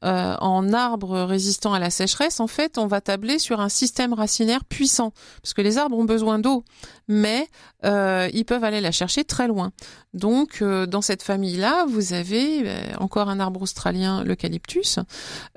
Euh, 0.05 0.37
en 0.41 0.73
arbre 0.73 1.23
résistant 1.23 1.73
à 1.73 1.79
la 1.79 1.91
sécheresse, 1.91 2.41
en 2.41 2.47
fait, 2.47 2.79
on 2.79 2.87
va 2.87 3.01
tabler 3.01 3.39
sur 3.39 3.61
un 3.61 3.69
système 3.69 4.13
racinaire 4.13 4.65
puissant, 4.65 5.13
parce 5.43 5.55
que 5.55 5.63
les 5.63 5.79
arbres 5.79 5.97
ont 5.97 6.05
besoin 6.05 6.39
d'eau, 6.39 6.65
mais 7.09 7.49
ils 7.83 8.45
peuvent 8.47 8.65
aller 8.65 8.81
la 8.81 8.93
chercher 8.93 9.25
très 9.25 9.47
loin. 9.47 9.73
Donc, 10.15 10.63
dans 10.63 11.03
cette 11.03 11.23
famille-là, 11.23 11.85
vous 11.87 12.15
avez 12.15 12.65
encore 12.99 13.29
un 13.29 13.41
arbre 13.41 13.61
australien, 13.61 14.25
l'eucalyptus. 14.25 14.99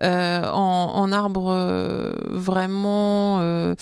En, 0.01 1.07
euh, 1.47 2.13
vraiment 2.29 3.75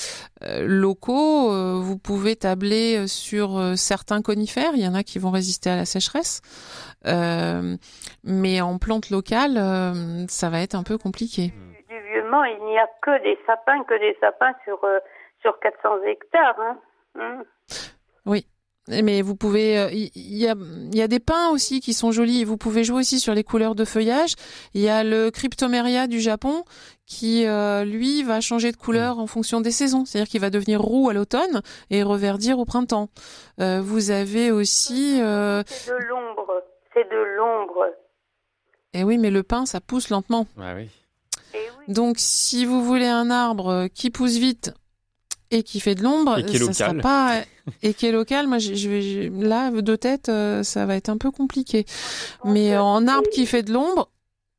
locaux, 0.62 1.52
euh, 1.52 1.80
vous 1.82 1.98
pouvez 1.98 2.36
tabler 2.36 3.08
sur 3.08 3.58
euh, 3.58 3.76
certains 3.76 4.22
conifères. 4.22 4.72
Il 4.76 4.82
y 4.82 4.88
en 4.88 4.94
a 4.94 5.04
qui 5.04 5.20
vont 5.20 5.32
résister 5.32 5.70
à 5.70 5.76
la 5.76 5.86
sécheresse. 5.86 6.42
Euh, 7.08 7.76
mais 8.24 8.62
en 8.62 8.78
plantes 8.78 9.10
locales, 9.10 9.58
euh, 9.58 10.26
ça 10.28 10.50
va 10.50 10.62
être 10.62 10.76
un 10.76 10.84
peu 10.84 10.98
compliqué. 10.98 11.54
Du 11.90 12.00
vieux 12.12 12.30
Mans, 12.30 12.44
il 12.44 12.64
n'y 12.66 12.78
a 12.78 12.88
que 13.02 13.24
des 13.24 13.38
sapins, 13.46 13.84
que 13.84 14.00
des 14.00 14.18
sapins 14.20 14.54
sur, 14.64 14.84
euh, 14.84 15.00
sur 15.42 15.60
400 15.60 16.04
hectares. 16.08 16.60
Hein. 16.60 16.78
Hum. 17.20 17.44
Oui. 18.26 18.48
Mais 18.88 19.24
vous 19.24 19.36
pouvez, 19.36 19.80
euh, 19.80 19.90
il 19.92 20.38
y, 20.38 20.48
a, 20.48 20.54
il 20.56 20.96
y 20.96 21.02
a 21.02 21.08
des 21.08 21.20
pins 21.20 21.50
aussi 21.50 21.80
qui 21.82 21.94
sont 21.94 22.12
jolis. 22.12 22.44
Vous 22.44 22.58
pouvez 22.58 22.84
jouer 22.84 23.00
aussi 23.00 23.20
sur 23.20 23.34
les 23.34 23.44
couleurs 23.44 23.74
de 23.74 23.84
feuillage. 23.84 24.36
Il 24.76 24.82
y 24.82 24.90
a 24.90 25.04
le 25.04 25.32
Cryptomeria 25.32 26.06
du 26.06 26.20
Japon 26.20 26.64
qui, 27.08 27.46
euh, 27.46 27.84
lui, 27.86 28.24
va 28.24 28.42
changer 28.42 28.72
de 28.72 28.78
couleur 28.78 29.20
en 29.20 29.28
fonction 29.28 29.62
des 29.62 29.72
saisons. 29.72 30.06
C'est-à-dire 30.06 30.28
qu'il 30.30 30.42
va 30.42 30.50
devenir 30.50 30.82
roux 30.82 31.10
à 31.10 31.14
l'automne 31.14 31.62
et 31.92 32.02
reverdir 32.04 32.58
au 32.60 32.66
printemps. 32.66 33.10
Euh, 33.60 33.82
vous 33.82 34.10
avez 34.12 34.52
aussi, 34.52 35.22
euh, 35.22 35.62
C'est 35.68 35.92
de 35.92 35.98
l'ombre. 35.98 36.64
C'est 36.94 37.04
de 37.10 37.38
l'ombre. 37.38 37.86
eh 38.94 39.04
oui, 39.04 39.18
mais 39.18 39.30
le 39.30 39.44
pin, 39.44 39.66
ça 39.66 39.82
pousse 39.82 40.10
lentement. 40.10 40.48
Ah 40.60 40.74
oui. 40.76 40.90
Et 41.54 41.58
oui, 41.80 41.94
Donc, 41.94 42.16
si 42.18 42.66
vous 42.66 42.84
voulez 42.84 43.08
un 43.08 43.30
arbre 43.30 43.88
qui 43.94 44.10
pousse 44.10 44.38
vite 44.38 44.74
et 45.52 45.62
qui 45.62 45.80
fait 45.80 45.94
de 45.96 46.02
l'ombre, 46.04 46.40
Et 46.40 46.44
qui 46.44 46.56
est 46.56 46.60
ça 46.60 46.74
sera 46.74 46.88
local. 46.94 47.02
pas 47.04 47.42
et 47.84 47.94
qui 47.94 48.08
est 48.08 48.12
local. 48.12 48.48
Moi, 48.48 48.58
je 48.58 48.90
vais 48.90 49.30
là 49.46 49.70
de 49.70 49.96
tête, 49.96 50.30
euh, 50.30 50.64
ça 50.64 50.86
va 50.88 50.96
être 50.96 51.10
un 51.10 51.18
peu 51.18 51.30
compliqué. 51.32 51.86
Mais 52.46 52.76
en 52.78 53.08
arbre 53.08 53.30
qui 53.30 53.46
fait 53.46 53.62
de 53.64 53.72
l'ombre. 53.74 54.10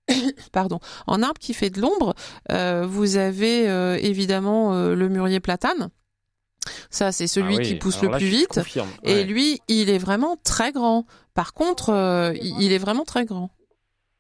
Pardon. 0.53 0.79
En 1.07 1.23
arbre 1.23 1.39
qui 1.41 1.55
fait 1.55 1.71
de 1.71 1.81
l'ombre, 1.81 2.15
euh, 2.51 2.85
vous 2.87 3.17
avez 3.17 3.69
euh, 3.69 3.97
évidemment 4.01 4.75
euh, 4.75 4.95
le 4.95 5.09
mûrier 5.09 5.41
platane. 5.41 5.89
Ça, 6.91 7.13
c'est 7.13 7.27
celui 7.27 7.55
Ah 7.55 7.59
oui, 7.59 7.65
qui 7.65 7.75
pousse 7.77 7.99
alors 7.99 8.07
le 8.07 8.13
là, 8.13 8.19
plus 8.19 8.27
vite. 8.27 8.55
confirme, 8.55 8.89
Et 9.05 9.15
ouais. 9.15 9.25
lui, 9.25 9.61
il 9.69 9.89
est 9.91 9.99
vraiment 9.99 10.37
très 10.45 10.73
grand. 10.73 11.05
Par 11.35 11.55
contre, 11.55 11.91
euh, 11.91 12.33
il 12.41 12.73
est 12.73 12.79
vraiment 12.79 13.05
très 13.05 13.25
grand. 13.25 13.51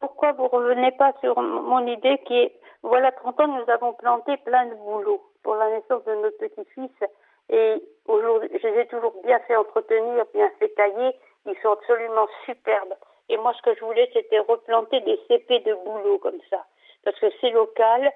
Pourquoi 0.00 0.32
vous 0.32 0.46
revenez 0.48 0.92
pas 0.92 1.12
sur 1.20 1.40
mon 1.40 1.84
idée 1.86 2.20
qui 2.26 2.34
est, 2.34 2.52
voilà, 2.82 3.10
30 3.12 3.40
ans, 3.40 3.48
nous 3.48 3.72
avons 3.72 3.94
planté 3.94 4.36
plein 4.44 4.66
de 4.66 4.74
bouleaux 4.74 5.22
pour 5.42 5.54
la 5.56 5.70
naissance 5.70 6.04
de 6.06 6.14
notre 6.22 6.38
petit-fils. 6.38 7.08
Et 7.50 7.82
aujourd'hui, 8.06 8.48
je 8.62 8.66
les 8.68 8.80
ai 8.82 8.86
toujours 8.88 9.14
bien 9.24 9.38
fait 9.48 9.56
entretenir, 9.56 10.24
bien 10.34 10.50
fait 10.58 10.68
tailler. 10.76 11.14
Ils 11.46 11.54
sont 11.62 11.70
absolument 11.72 12.26
superbes. 12.44 12.94
Et 13.28 13.36
moi, 13.38 13.52
ce 13.56 13.62
que 13.62 13.76
je 13.78 13.84
voulais, 13.84 14.08
c'était 14.12 14.38
replanter 14.38 15.00
des 15.00 15.18
cépées 15.28 15.60
de 15.60 15.74
bouleaux 15.84 16.18
comme 16.18 16.38
ça. 16.50 16.64
Parce 17.04 17.18
que 17.18 17.26
c'est 17.40 17.50
local, 17.50 18.10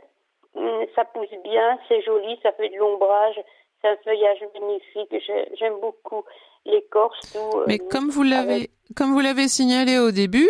hum, 0.55 0.85
ça 0.95 1.05
pousse 1.05 1.29
bien, 1.45 1.79
c'est 1.89 2.03
joli, 2.03 2.39
ça 2.43 2.53
fait 2.53 2.69
de 2.69 2.77
l'ombrage, 2.77 3.41
c'est 3.83 3.89
un 3.89 3.97
feuillage 4.05 4.39
magnifique. 4.55 5.23
J'ai- 5.27 5.49
J'aime 5.59 5.75
beaucoup 5.81 6.23
l'écorce, 6.65 7.19
tout. 7.33 7.59
euh, 7.59 7.65
Mais 7.67 7.79
comme 7.79 8.09
vous 8.11 8.23
l'avez, 8.23 8.71
comme 8.97 9.13
vous 9.13 9.21
l'avez 9.21 9.49
signalé 9.49 9.99
au 9.99 10.11
début, 10.11 10.49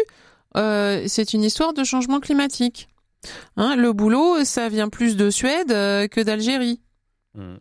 euh, 0.56 1.04
c'est 1.06 1.32
une 1.32 1.42
histoire 1.44 1.72
de 1.72 1.84
changement 1.84 2.20
climatique. 2.20 2.88
Hein, 3.56 3.76
le 3.76 3.92
boulot, 3.92 4.44
ça 4.44 4.68
vient 4.68 4.88
plus 4.88 5.16
de 5.16 5.30
Suède 5.30 5.70
euh, 5.72 6.08
que 6.08 6.20
d'Algérie. 6.20 6.80
Hmm. 7.34 7.56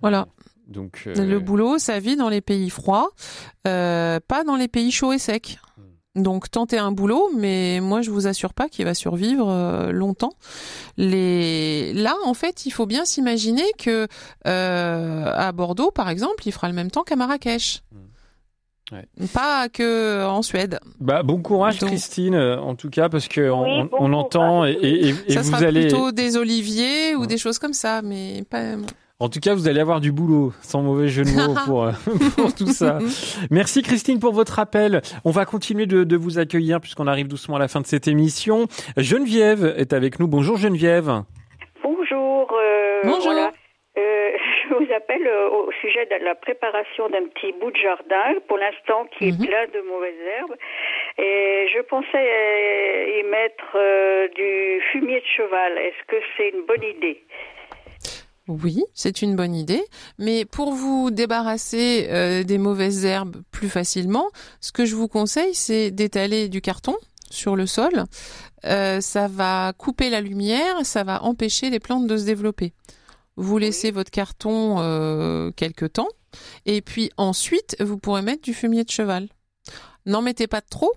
Voilà. 0.00 0.26
Donc, 0.66 1.04
euh, 1.06 1.14
Le 1.14 1.38
boulot, 1.38 1.76
ça 1.78 1.98
vit 1.98 2.16
dans 2.16 2.30
les 2.30 2.40
pays 2.40 2.70
froids, 2.70 3.10
euh, 3.66 4.18
pas 4.26 4.42
dans 4.42 4.56
les 4.56 4.68
pays 4.68 4.90
chauds 4.90 5.12
et 5.12 5.18
secs. 5.18 5.58
Donc 6.14 6.50
tentez 6.50 6.76
un 6.76 6.92
boulot, 6.92 7.30
mais 7.34 7.80
moi 7.80 8.02
je 8.02 8.10
vous 8.10 8.26
assure 8.26 8.52
pas 8.52 8.68
qu'il 8.68 8.84
va 8.84 8.92
survivre 8.92 9.48
euh, 9.48 9.92
longtemps. 9.92 10.34
Les 10.98 11.92
là 11.94 12.14
en 12.26 12.34
fait, 12.34 12.66
il 12.66 12.70
faut 12.70 12.84
bien 12.86 13.04
s'imaginer 13.06 13.64
que 13.78 14.06
euh, 14.46 15.24
à 15.34 15.52
Bordeaux 15.52 15.90
par 15.90 16.10
exemple, 16.10 16.42
il 16.46 16.52
fera 16.52 16.68
le 16.68 16.74
même 16.74 16.90
temps 16.90 17.02
qu'à 17.02 17.16
Marrakech. 17.16 17.82
Ouais. 18.90 19.06
Pas 19.32 19.70
que 19.70 20.26
en 20.26 20.42
Suède. 20.42 20.78
Bah, 21.00 21.22
bon 21.22 21.40
courage, 21.40 21.78
Christine, 21.78 22.34
euh, 22.34 22.58
en 22.60 22.74
tout 22.74 22.90
cas, 22.90 23.08
parce 23.08 23.26
que 23.26 23.48
on, 23.48 23.62
Oui, 23.84 23.88
bon 23.90 23.96
on 24.00 24.12
entend 24.12 24.66
et, 24.66 24.72
et- 24.72 25.08
et- 25.08 25.14
et 25.28 25.32
ça 25.32 25.40
vous 25.40 25.50
sera 25.52 25.62
allez. 25.66 25.86
plutôt 25.88 26.12
des 26.12 26.36
oliviers 26.36 27.16
ou 27.16 27.24
des 27.24 27.38
choses 27.38 27.58
comme 27.58 27.72
ça, 27.72 28.02
mais 28.02 28.44
pas. 28.50 28.74
En 29.22 29.28
tout 29.28 29.38
cas, 29.40 29.54
vous 29.54 29.68
allez 29.68 29.78
avoir 29.80 30.00
du 30.00 30.10
boulot, 30.10 30.52
sans 30.62 30.82
mauvais 30.82 31.06
jeu 31.06 31.22
de 31.22 31.30
mots 31.30 31.54
pour, 31.66 31.84
euh, 31.84 31.92
pour 32.36 32.52
tout 32.54 32.66
ça. 32.66 32.98
Merci 33.52 33.82
Christine 33.82 34.18
pour 34.18 34.32
votre 34.32 34.58
appel. 34.58 35.00
On 35.24 35.30
va 35.30 35.44
continuer 35.44 35.86
de, 35.86 36.02
de 36.02 36.16
vous 36.16 36.40
accueillir 36.40 36.80
puisqu'on 36.80 37.06
arrive 37.06 37.28
doucement 37.28 37.54
à 37.56 37.58
la 37.60 37.68
fin 37.68 37.80
de 37.80 37.86
cette 37.86 38.08
émission. 38.08 38.66
Geneviève 38.96 39.74
est 39.76 39.92
avec 39.92 40.18
nous. 40.18 40.26
Bonjour 40.26 40.56
Geneviève. 40.56 41.10
Bonjour. 41.84 42.52
euh, 42.52 43.00
Bonjour. 43.04 43.22
voilà. 43.32 43.52
Euh, 43.96 44.30
je 44.68 44.74
vous 44.74 44.92
appelle 44.92 45.28
au 45.52 45.70
sujet 45.80 46.04
de 46.06 46.24
la 46.24 46.34
préparation 46.34 47.08
d'un 47.10 47.22
petit 47.28 47.52
bout 47.60 47.70
de 47.70 47.76
jardin, 47.76 48.40
pour 48.48 48.58
l'instant 48.58 49.06
qui 49.16 49.28
est 49.28 49.38
plein 49.38 49.66
de 49.66 49.86
mauvaises 49.86 50.18
herbes. 50.40 50.56
Et 51.18 51.68
je 51.74 51.80
pensais 51.82 53.20
y 53.20 53.22
mettre 53.30 53.76
euh, 53.76 54.26
du 54.34 54.80
fumier 54.90 55.20
de 55.20 55.26
cheval. 55.36 55.78
Est-ce 55.78 56.06
que 56.08 56.16
c'est 56.36 56.48
une 56.48 56.64
bonne 56.66 56.82
idée? 56.82 57.22
Oui, 58.48 58.82
c'est 58.92 59.22
une 59.22 59.36
bonne 59.36 59.54
idée. 59.54 59.82
Mais 60.18 60.44
pour 60.44 60.72
vous 60.72 61.10
débarrasser 61.10 62.08
euh, 62.10 62.42
des 62.42 62.58
mauvaises 62.58 63.04
herbes 63.04 63.42
plus 63.50 63.68
facilement, 63.68 64.26
ce 64.60 64.72
que 64.72 64.84
je 64.84 64.96
vous 64.96 65.08
conseille, 65.08 65.54
c'est 65.54 65.90
d'étaler 65.90 66.48
du 66.48 66.60
carton 66.60 66.96
sur 67.30 67.56
le 67.56 67.66
sol. 67.66 68.04
Euh, 68.64 69.00
ça 69.00 69.28
va 69.28 69.72
couper 69.76 70.10
la 70.10 70.20
lumière, 70.20 70.84
ça 70.84 71.04
va 71.04 71.22
empêcher 71.22 71.70
les 71.70 71.80
plantes 71.80 72.06
de 72.06 72.16
se 72.16 72.24
développer. 72.24 72.72
Vous 73.36 73.58
laissez 73.58 73.90
votre 73.90 74.10
carton 74.10 74.76
euh, 74.80 75.50
quelque 75.52 75.86
temps, 75.86 76.08
et 76.66 76.82
puis 76.82 77.10
ensuite, 77.16 77.76
vous 77.80 77.98
pourrez 77.98 78.22
mettre 78.22 78.42
du 78.42 78.54
fumier 78.54 78.84
de 78.84 78.90
cheval. 78.90 79.28
N'en 80.04 80.20
mettez 80.20 80.46
pas 80.46 80.60
trop, 80.60 80.92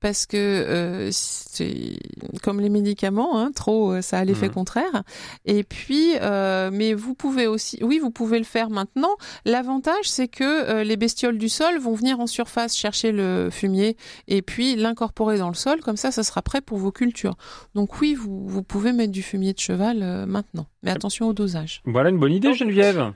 parce 0.00 0.26
que 0.26 0.36
euh, 0.36 1.08
c'est 1.12 1.98
comme 2.42 2.60
les 2.60 2.68
médicaments, 2.70 3.38
hein, 3.38 3.50
trop 3.54 3.92
euh, 3.92 4.00
ça 4.02 4.18
a 4.18 4.24
l'effet 4.24 4.46
Mhm. 4.48 4.54
contraire. 4.54 5.02
Et 5.44 5.62
puis, 5.64 6.12
euh, 6.20 6.70
mais 6.72 6.94
vous 6.94 7.14
pouvez 7.14 7.46
aussi, 7.46 7.78
oui, 7.82 7.98
vous 7.98 8.10
pouvez 8.10 8.38
le 8.38 8.44
faire 8.44 8.70
maintenant. 8.70 9.16
L'avantage, 9.44 10.04
c'est 10.04 10.28
que 10.28 10.44
euh, 10.44 10.84
les 10.84 10.96
bestioles 10.96 11.38
du 11.38 11.48
sol 11.48 11.78
vont 11.78 11.94
venir 11.94 12.20
en 12.20 12.26
surface 12.26 12.76
chercher 12.76 13.12
le 13.12 13.48
fumier 13.50 13.96
et 14.28 14.42
puis 14.42 14.76
l'incorporer 14.76 15.38
dans 15.38 15.48
le 15.48 15.54
sol. 15.54 15.80
Comme 15.80 15.96
ça, 15.96 16.10
ça 16.10 16.22
sera 16.22 16.42
prêt 16.42 16.60
pour 16.60 16.78
vos 16.78 16.92
cultures. 16.92 17.34
Donc 17.74 18.00
oui, 18.00 18.14
vous, 18.14 18.46
vous 18.48 18.62
pouvez 18.62 18.92
mettre 18.92 19.12
du 19.12 19.22
fumier 19.22 19.52
de 19.52 19.58
cheval 19.58 19.98
euh, 20.02 20.26
maintenant, 20.26 20.66
mais 20.82 20.90
attention 20.90 21.28
au 21.28 21.32
dosage. 21.32 21.82
Voilà 21.84 22.10
une 22.10 22.18
bonne 22.18 22.32
idée 22.32 22.52
Geneviève. 22.54 23.12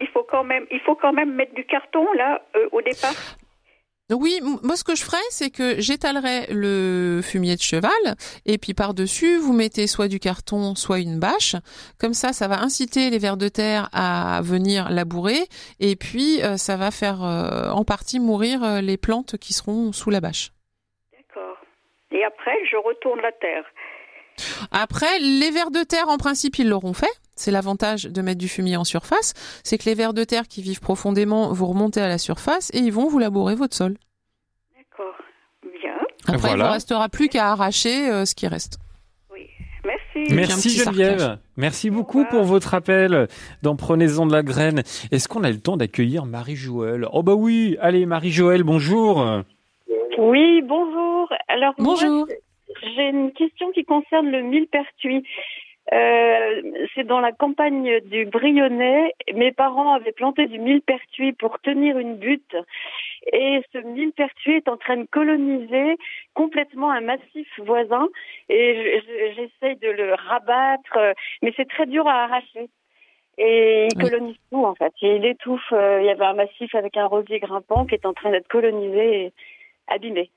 Il 0.00 0.08
faut 0.08 0.26
quand 0.28 0.44
même, 0.44 0.64
il 0.72 0.80
faut 0.80 0.96
quand 1.00 1.12
même 1.12 1.32
mettre 1.34 1.54
du 1.54 1.64
carton 1.64 2.04
là 2.16 2.40
euh, 2.56 2.68
au 2.72 2.82
départ. 2.82 3.14
Oui, 4.10 4.38
moi 4.62 4.76
ce 4.76 4.84
que 4.84 4.94
je 4.94 5.02
ferais, 5.02 5.16
c'est 5.30 5.50
que 5.50 5.80
j'étalerais 5.80 6.46
le 6.50 7.20
fumier 7.22 7.56
de 7.56 7.62
cheval 7.62 7.90
et 8.44 8.58
puis 8.58 8.74
par-dessus, 8.74 9.38
vous 9.38 9.54
mettez 9.54 9.86
soit 9.86 10.08
du 10.08 10.20
carton, 10.20 10.74
soit 10.74 10.98
une 10.98 11.18
bâche. 11.18 11.56
Comme 11.98 12.12
ça, 12.12 12.34
ça 12.34 12.46
va 12.46 12.60
inciter 12.60 13.08
les 13.08 13.18
vers 13.18 13.38
de 13.38 13.48
terre 13.48 13.88
à 13.94 14.42
venir 14.42 14.90
labourer 14.90 15.40
et 15.80 15.96
puis 15.96 16.42
euh, 16.42 16.58
ça 16.58 16.76
va 16.76 16.90
faire 16.90 17.24
euh, 17.24 17.70
en 17.70 17.84
partie 17.84 18.20
mourir 18.20 18.62
euh, 18.62 18.80
les 18.82 18.98
plantes 18.98 19.38
qui 19.38 19.54
seront 19.54 19.92
sous 19.92 20.10
la 20.10 20.20
bâche. 20.20 20.50
D'accord. 21.16 21.56
Et 22.12 22.22
après, 22.24 22.58
je 22.70 22.76
retourne 22.76 23.22
la 23.22 23.32
terre. 23.32 23.64
Après, 24.70 25.18
les 25.18 25.50
vers 25.50 25.70
de 25.70 25.82
terre, 25.82 26.08
en 26.08 26.18
principe, 26.18 26.58
ils 26.58 26.68
l'auront 26.68 26.92
fait. 26.92 27.06
C'est 27.36 27.50
l'avantage 27.50 28.04
de 28.04 28.22
mettre 28.22 28.38
du 28.38 28.48
fumier 28.48 28.76
en 28.76 28.84
surface, 28.84 29.34
c'est 29.64 29.78
que 29.78 29.84
les 29.84 29.94
vers 29.94 30.14
de 30.14 30.24
terre 30.24 30.46
qui 30.48 30.62
vivent 30.62 30.80
profondément 30.80 31.52
vont 31.52 31.66
remonter 31.66 32.00
à 32.00 32.08
la 32.08 32.18
surface 32.18 32.70
et 32.74 32.78
ils 32.78 32.92
vont 32.92 33.08
vous 33.08 33.18
labourer 33.18 33.54
votre 33.54 33.74
sol. 33.74 33.96
D'accord. 34.76 35.14
Bien. 35.62 35.94
Après, 36.28 36.52
il 36.52 36.58
ne 36.58 36.62
vous 36.64 36.70
restera 36.70 37.08
plus 37.08 37.28
qu'à 37.28 37.50
arracher 37.50 38.10
euh, 38.10 38.24
ce 38.24 38.34
qui 38.34 38.46
reste. 38.46 38.78
Merci. 39.84 40.34
Merci 40.34 40.70
Geneviève. 40.70 41.38
Merci 41.58 41.90
beaucoup 41.90 42.24
pour 42.24 42.44
votre 42.44 42.72
appel 42.72 43.28
dans 43.62 43.76
Prenez-en 43.76 44.24
de 44.24 44.32
la 44.32 44.42
graine. 44.42 44.82
Est-ce 45.10 45.28
qu'on 45.28 45.44
a 45.44 45.50
le 45.50 45.60
temps 45.60 45.76
d'accueillir 45.76 46.24
Marie-Joëlle? 46.24 47.06
Oh 47.12 47.22
bah 47.22 47.34
oui, 47.34 47.76
allez 47.80 48.06
Marie-Joëlle, 48.06 48.62
bonjour. 48.62 49.42
Oui, 50.18 50.62
bonjour. 50.62 51.28
Alors, 51.48 51.74
moi, 51.78 51.94
Bonjour. 51.94 52.26
j'ai 52.96 53.08
une 53.08 53.32
question 53.32 53.70
qui 53.72 53.84
concerne 53.84 54.30
le 54.30 54.42
millepertuis. 54.42 55.24
Euh, 55.92 56.62
c'est 56.94 57.04
dans 57.04 57.20
la 57.20 57.32
campagne 57.32 58.00
du 58.00 58.24
Brionnais. 58.24 59.12
Mes 59.34 59.52
parents 59.52 59.92
avaient 59.92 60.12
planté 60.12 60.46
du 60.46 60.58
millepertuis 60.58 61.32
pour 61.32 61.60
tenir 61.60 61.98
une 61.98 62.16
butte. 62.16 62.56
Et 63.32 63.60
ce 63.72 63.78
millepertuis 63.78 64.54
est 64.56 64.68
en 64.68 64.76
train 64.78 64.96
de 64.96 65.04
coloniser 65.04 65.96
complètement 66.32 66.90
un 66.90 67.02
massif 67.02 67.48
voisin. 67.58 68.08
Et 68.48 68.74
je- 68.76 69.06
je- 69.06 69.34
j'essaye 69.34 69.76
de 69.76 69.90
le 69.90 70.14
rabattre, 70.14 70.96
euh, 70.96 71.12
mais 71.42 71.52
c'est 71.56 71.68
très 71.68 71.86
dur 71.86 72.06
à 72.08 72.24
arracher. 72.24 72.68
Et 73.36 73.88
il 73.90 73.98
colonise 73.98 74.36
tout, 74.50 74.64
en 74.64 74.74
fait. 74.74 74.92
Et 75.02 75.16
il 75.16 75.26
étouffe. 75.26 75.72
euh, 75.72 76.00
Il 76.00 76.06
y 76.06 76.10
avait 76.10 76.24
un 76.24 76.34
massif 76.34 76.74
avec 76.74 76.96
un 76.96 77.06
rosier 77.06 77.40
grimpant 77.40 77.84
qui 77.84 77.94
est 77.94 78.06
en 78.06 78.12
train 78.14 78.30
d'être 78.30 78.48
colonisé 78.48 79.24
et 79.26 79.32
abîmé. 79.88 80.30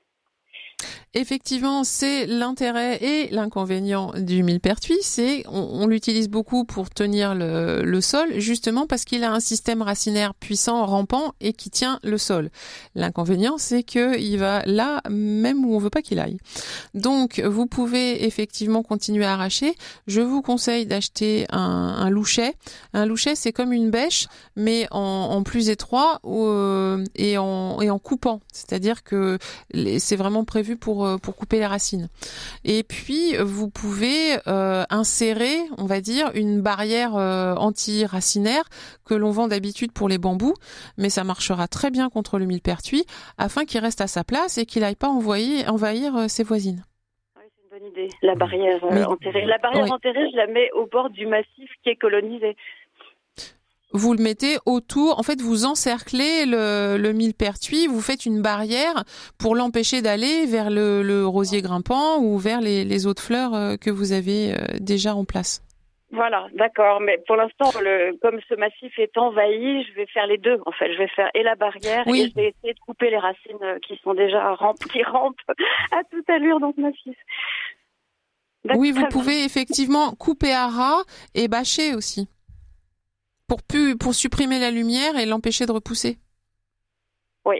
Effectivement, 1.14 1.84
c'est 1.84 2.26
l'intérêt 2.26 3.02
et 3.02 3.28
l'inconvénient 3.30 4.12
du 4.14 4.42
millepertuis, 4.42 4.98
c'est 5.00 5.42
on, 5.48 5.86
l'utilise 5.86 6.28
beaucoup 6.28 6.64
pour 6.64 6.90
tenir 6.90 7.34
le, 7.34 8.00
sol, 8.02 8.38
justement 8.38 8.86
parce 8.86 9.04
qu'il 9.04 9.24
a 9.24 9.32
un 9.32 9.40
système 9.40 9.80
racinaire 9.80 10.34
puissant, 10.34 10.84
rampant 10.84 11.32
et 11.40 11.54
qui 11.54 11.70
tient 11.70 11.98
le 12.02 12.18
sol. 12.18 12.50
L'inconvénient, 12.94 13.56
c'est 13.56 13.82
que 13.82 14.18
il 14.18 14.36
va 14.36 14.62
là 14.66 15.00
même 15.10 15.64
où 15.64 15.74
on 15.74 15.78
veut 15.78 15.88
pas 15.88 16.02
qu'il 16.02 16.18
aille. 16.18 16.36
Donc, 16.92 17.40
vous 17.40 17.66
pouvez 17.66 18.26
effectivement 18.26 18.82
continuer 18.82 19.24
à 19.24 19.32
arracher. 19.32 19.74
Je 20.06 20.20
vous 20.20 20.42
conseille 20.42 20.84
d'acheter 20.84 21.46
un, 21.50 22.10
louchet. 22.10 22.54
Un 22.92 23.06
louchet, 23.06 23.34
c'est 23.34 23.52
comme 23.52 23.72
une 23.72 23.90
bêche, 23.90 24.26
mais 24.56 24.86
en, 24.90 25.42
plus 25.42 25.70
étroit 25.70 26.20
euh, 26.26 27.02
et, 27.14 27.38
en, 27.38 27.80
et 27.80 27.88
en 27.88 27.98
coupant. 27.98 28.40
C'est-à-dire 28.52 29.02
que 29.04 29.38
c'est 29.98 30.16
vraiment 30.16 30.44
prévu 30.44 30.76
pour, 30.76 31.07
euh, 31.08 31.18
pour 31.18 31.36
couper 31.36 31.58
les 31.58 31.66
racines. 31.66 32.08
Et 32.64 32.82
puis, 32.82 33.36
vous 33.36 33.68
pouvez 33.68 34.38
euh, 34.46 34.84
insérer, 34.90 35.56
on 35.78 35.86
va 35.86 36.00
dire, 36.00 36.30
une 36.34 36.60
barrière 36.60 37.16
euh, 37.16 37.54
anti-racinaire 37.54 38.64
que 39.04 39.14
l'on 39.14 39.30
vend 39.30 39.48
d'habitude 39.48 39.92
pour 39.92 40.08
les 40.08 40.18
bambous, 40.18 40.54
mais 40.96 41.10
ça 41.10 41.24
marchera 41.24 41.68
très 41.68 41.90
bien 41.90 42.08
contre 42.08 42.38
le 42.38 42.46
millepertuis 42.46 43.04
afin 43.38 43.64
qu'il 43.64 43.80
reste 43.80 44.00
à 44.00 44.06
sa 44.06 44.24
place 44.24 44.58
et 44.58 44.66
qu'il 44.66 44.82
n'aille 44.82 44.96
pas 44.96 45.08
envoyer, 45.08 45.66
envahir 45.68 46.16
euh, 46.16 46.28
ses 46.28 46.44
voisines. 46.44 46.84
C'est 47.36 47.62
une 47.62 47.70
bonne 47.70 47.88
idée, 47.90 48.08
la 48.22 48.34
barrière 48.34 48.84
euh, 48.84 49.04
enterrée. 49.04 49.44
La 49.46 49.58
barrière 49.58 49.90
enterrée, 49.92 50.30
je 50.30 50.36
la 50.36 50.46
mets 50.46 50.70
au 50.72 50.86
bord 50.86 51.10
du 51.10 51.26
massif 51.26 51.70
qui 51.82 51.90
est 51.90 51.96
colonisé. 51.96 52.56
Vous 53.92 54.12
le 54.12 54.22
mettez 54.22 54.58
autour, 54.66 55.18
en 55.18 55.22
fait, 55.22 55.40
vous 55.40 55.64
encerclez 55.64 56.44
le, 56.44 56.98
le 56.98 57.12
millepertuis, 57.12 57.86
vous 57.86 58.02
faites 58.02 58.26
une 58.26 58.42
barrière 58.42 59.04
pour 59.38 59.54
l'empêcher 59.54 60.02
d'aller 60.02 60.44
vers 60.46 60.68
le, 60.68 61.24
rosier 61.24 61.62
grimpant 61.62 62.18
ou 62.18 62.38
vers 62.38 62.60
les, 62.60 63.06
autres 63.06 63.22
fleurs 63.22 63.54
euh, 63.54 63.76
que 63.76 63.90
vous 63.90 64.12
avez 64.12 64.52
euh, 64.52 64.56
déjà 64.78 65.14
en 65.14 65.24
place. 65.24 65.62
Voilà, 66.10 66.46
d'accord. 66.54 67.00
Mais 67.00 67.18
pour 67.26 67.36
l'instant, 67.36 67.70
comme 68.22 68.40
ce 68.48 68.54
massif 68.54 68.98
est 68.98 69.16
envahi, 69.18 69.84
je 69.84 69.94
vais 69.94 70.06
faire 70.06 70.26
les 70.26 70.38
deux. 70.38 70.58
En 70.64 70.72
fait, 70.72 70.92
je 70.92 70.98
vais 70.98 71.08
faire 71.08 71.30
et 71.34 71.42
la 71.42 71.54
barrière 71.54 72.06
et 72.08 72.28
je 72.28 72.34
vais 72.34 72.48
essayer 72.48 72.74
de 72.74 72.80
couper 72.80 73.10
les 73.10 73.18
racines 73.18 73.62
euh, 73.62 73.78
qui 73.86 73.98
sont 74.02 74.14
déjà 74.14 74.54
rampées, 74.54 74.88
qui 74.90 75.02
rampent 75.02 75.36
à 75.92 76.02
toute 76.10 76.28
allure 76.30 76.60
dans 76.60 76.72
ce 76.74 76.80
massif. 76.80 77.16
Oui, 78.74 78.92
vous 78.92 79.06
pouvez 79.06 79.44
effectivement 79.44 80.12
couper 80.12 80.52
à 80.52 80.66
ras 80.66 81.04
et 81.34 81.48
bâcher 81.48 81.94
aussi 81.94 82.28
pour 83.48 83.60
pour 83.98 84.14
supprimer 84.14 84.58
la 84.58 84.70
lumière 84.70 85.18
et 85.18 85.26
l'empêcher 85.26 85.66
de 85.66 85.72
repousser. 85.72 86.18
Oui. 87.44 87.56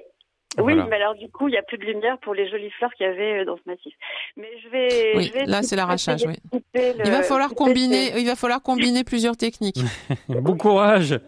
Oui, 0.58 0.74
mais 0.74 0.96
alors 0.96 1.14
du 1.14 1.28
coup, 1.30 1.48
il 1.48 1.52
n'y 1.52 1.58
a 1.58 1.62
plus 1.62 1.78
de 1.78 1.84
lumière 1.84 2.18
pour 2.20 2.34
les 2.34 2.48
jolies 2.48 2.70
fleurs 2.70 2.92
qu'il 2.94 3.06
y 3.06 3.08
avait 3.08 3.40
euh, 3.40 3.44
dans 3.44 3.56
ce 3.56 3.62
massif. 3.66 3.94
Mais 4.36 4.48
je 4.62 4.68
vais. 4.68 5.16
Oui, 5.16 5.32
là 5.46 5.62
c'est 5.62 5.76
l'arrachage. 5.76 6.24
Oui. 6.26 6.34
il 6.74 7.10
va 7.10 7.22
falloir 7.22 7.50
combiner. 7.54 8.18
Il 8.18 8.26
va 8.26 8.34
falloir 8.34 8.62
combiner 8.62 9.04
plusieurs 9.04 9.36
techniques. 9.36 9.80
bon 10.28 10.56
courage. 10.56 11.18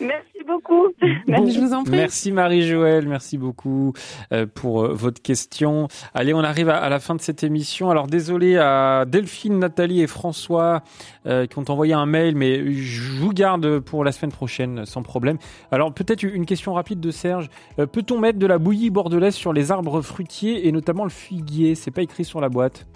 Merci 0.00 0.33
beaucoup. 0.46 0.88
je 1.00 1.60
vous 1.60 1.72
en 1.72 1.84
prie. 1.84 1.96
Merci 1.96 2.32
Marie-Joëlle, 2.32 3.08
merci 3.08 3.38
beaucoup 3.38 3.92
euh, 4.32 4.46
pour 4.52 4.84
euh, 4.84 4.92
votre 4.92 5.20
question. 5.22 5.88
Allez, 6.14 6.34
on 6.34 6.40
arrive 6.40 6.68
à, 6.68 6.88
la 6.88 7.00
fin 7.00 7.14
de 7.14 7.20
cette 7.20 7.42
émission. 7.42 7.90
Alors 7.90 8.06
désolé 8.06 8.56
à 8.56 9.04
Delphine, 9.06 9.58
Nathalie 9.58 10.02
et 10.02 10.06
François 10.06 10.82
euh, 11.26 11.46
qui 11.46 11.58
ont 11.58 11.64
envoyé 11.68 11.94
un 11.94 12.06
mail, 12.06 12.36
mais 12.36 12.72
je 12.72 13.12
vous 13.12 13.32
garde 13.32 13.80
pour 13.80 14.04
la 14.04 14.12
semaine 14.12 14.32
prochaine 14.32 14.84
sans 14.86 15.02
problème. 15.02 15.38
Alors 15.70 15.92
peut-être 15.92 16.22
une 16.22 16.46
question 16.46 16.74
rapide 16.74 17.00
de 17.00 17.10
Serge. 17.10 17.48
Peut-on 17.76 18.18
mettre 18.18 18.38
de 18.38 18.46
la 18.46 18.58
bouillie 18.58 18.90
bordelaise 18.90 19.34
sur 19.34 19.52
les 19.52 19.72
arbres 19.72 20.00
fruitiers 20.02 20.66
et 20.66 20.72
notamment 20.72 21.04
le 21.04 21.10
figuier? 21.10 21.74
C'est 21.74 21.90
pas 21.90 22.02
écrit 22.02 22.24
sur 22.24 22.40
la 22.40 22.48
boîte. 22.48 22.86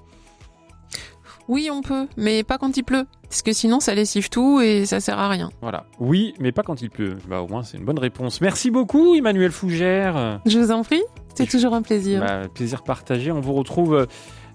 Oui, 1.48 1.70
on 1.72 1.80
peut, 1.80 2.06
mais 2.16 2.44
pas 2.44 2.58
quand 2.58 2.76
il 2.76 2.82
pleut. 2.82 3.06
Parce 3.22 3.42
que 3.42 3.52
sinon, 3.52 3.80
ça 3.80 3.94
lessive 3.94 4.28
tout 4.28 4.60
et 4.60 4.86
ça 4.86 5.00
sert 5.00 5.18
à 5.18 5.28
rien. 5.28 5.50
Voilà. 5.60 5.86
Oui, 5.98 6.34
mais 6.40 6.52
pas 6.52 6.62
quand 6.62 6.80
il 6.82 6.90
pleut. 6.90 7.16
Bah, 7.28 7.40
au 7.40 7.48
moins, 7.48 7.62
c'est 7.62 7.78
une 7.78 7.84
bonne 7.84 7.98
réponse. 7.98 8.40
Merci 8.40 8.70
beaucoup, 8.70 9.14
Emmanuel 9.14 9.50
Fougère. 9.50 10.40
Je 10.46 10.58
vous 10.58 10.70
en 10.70 10.82
prie. 10.82 11.02
C'est 11.34 11.48
toujours 11.48 11.74
un 11.74 11.82
plaisir. 11.82 12.20
Bah, 12.20 12.48
plaisir 12.52 12.82
partagé. 12.82 13.32
On 13.32 13.40
vous 13.40 13.54
retrouve 13.54 14.06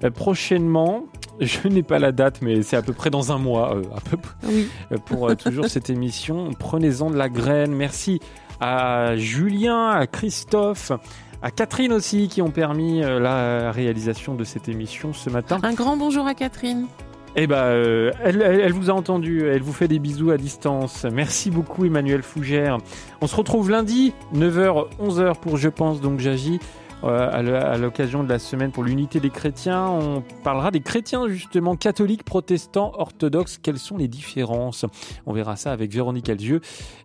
euh, 0.03 0.09
prochainement. 0.11 1.05
Je 1.39 1.67
n'ai 1.67 1.83
pas 1.83 1.97
la 1.97 2.11
date, 2.11 2.41
mais 2.41 2.61
c'est 2.61 2.75
à 2.75 2.81
peu 2.81 2.93
près 2.93 3.09
dans 3.09 3.31
un 3.31 3.37
mois, 3.37 3.75
euh, 3.75 3.83
à 3.95 4.01
peu 4.01 4.17
oui. 4.47 4.67
Euh, 4.91 4.97
pour 4.97 5.35
toujours 5.35 5.65
cette 5.65 5.89
émission. 5.89 6.51
Prenez-en 6.59 7.09
de 7.09 7.17
la 7.17 7.29
graine. 7.29 7.73
Merci 7.73 8.19
à 8.59 9.15
Julien, 9.17 9.89
à 9.89 10.07
Christophe, 10.07 10.91
à 11.43 11.51
Catherine 11.51 11.91
aussi 11.91 12.29
qui 12.29 12.41
ont 12.41 12.49
permis 12.49 13.03
euh, 13.03 13.19
la 13.19 13.71
réalisation 13.71 14.33
de 14.33 14.45
cette 14.45 14.69
émission 14.69 15.13
ce 15.13 15.29
matin. 15.29 15.59
Un 15.61 15.73
grand 15.73 15.97
bonjour 15.97 16.25
à 16.25 16.33
Catherine. 16.33 16.87
Eh 17.35 17.47
ben, 17.47 17.55
euh, 17.55 18.11
elle, 18.23 18.71
vous 18.71 18.89
a 18.89 18.93
entendu, 18.93 19.47
elle 19.47 19.61
vous 19.61 19.73
fait 19.73 19.87
des 19.87 19.99
bisous 19.99 20.31
à 20.31 20.37
distance. 20.37 21.05
Merci 21.11 21.51
beaucoup 21.51 21.83
Emmanuel 21.83 22.23
Fougère. 22.23 22.77
On 23.21 23.27
se 23.27 23.35
retrouve 23.35 23.69
lundi, 23.69 24.13
9h, 24.33 24.87
11h 25.01 25.35
pour 25.39 25.57
Je 25.57 25.69
pense 25.69 25.99
donc 25.99 26.19
j'agis. 26.19 26.59
Euh, 27.03 27.29
à 27.33 27.77
l'occasion 27.77 28.23
de 28.23 28.29
la 28.29 28.39
semaine 28.39 28.71
pour 28.71 28.83
l'unité 28.83 29.19
des 29.19 29.29
chrétiens. 29.29 29.87
On 29.87 30.23
parlera 30.43 30.71
des 30.71 30.79
chrétiens 30.79 31.27
justement 31.27 31.75
catholiques, 31.75 32.23
protestants, 32.23 32.93
orthodoxes. 32.95 33.57
Quelles 33.57 33.77
sont 33.77 33.97
les 33.97 34.07
différences? 34.07 34.85
On 35.25 35.33
verra 35.33 35.57
ça 35.57 35.73
avec 35.73 35.91
Véronique 35.91 36.29
Alzieux 36.29 36.61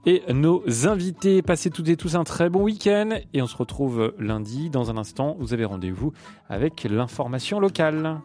et 0.06 0.22
nos 0.32 0.62
invités. 0.86 1.42
Passez 1.42 1.70
toutes 1.70 1.88
et 1.88 1.96
tous 1.96 2.14
un 2.14 2.22
très 2.22 2.48
bon 2.48 2.62
week-end 2.62 3.10
et 3.34 3.42
on 3.42 3.48
se 3.48 3.56
retrouve 3.56 4.14
lundi. 4.18 4.70
Dans 4.70 4.90
un 4.90 4.96
instant, 4.96 5.36
vous 5.40 5.52
avez 5.52 5.64
rendez-vous 5.64 6.12
avec 6.48 6.84
l'information 6.84 7.58
locale. 7.58 8.20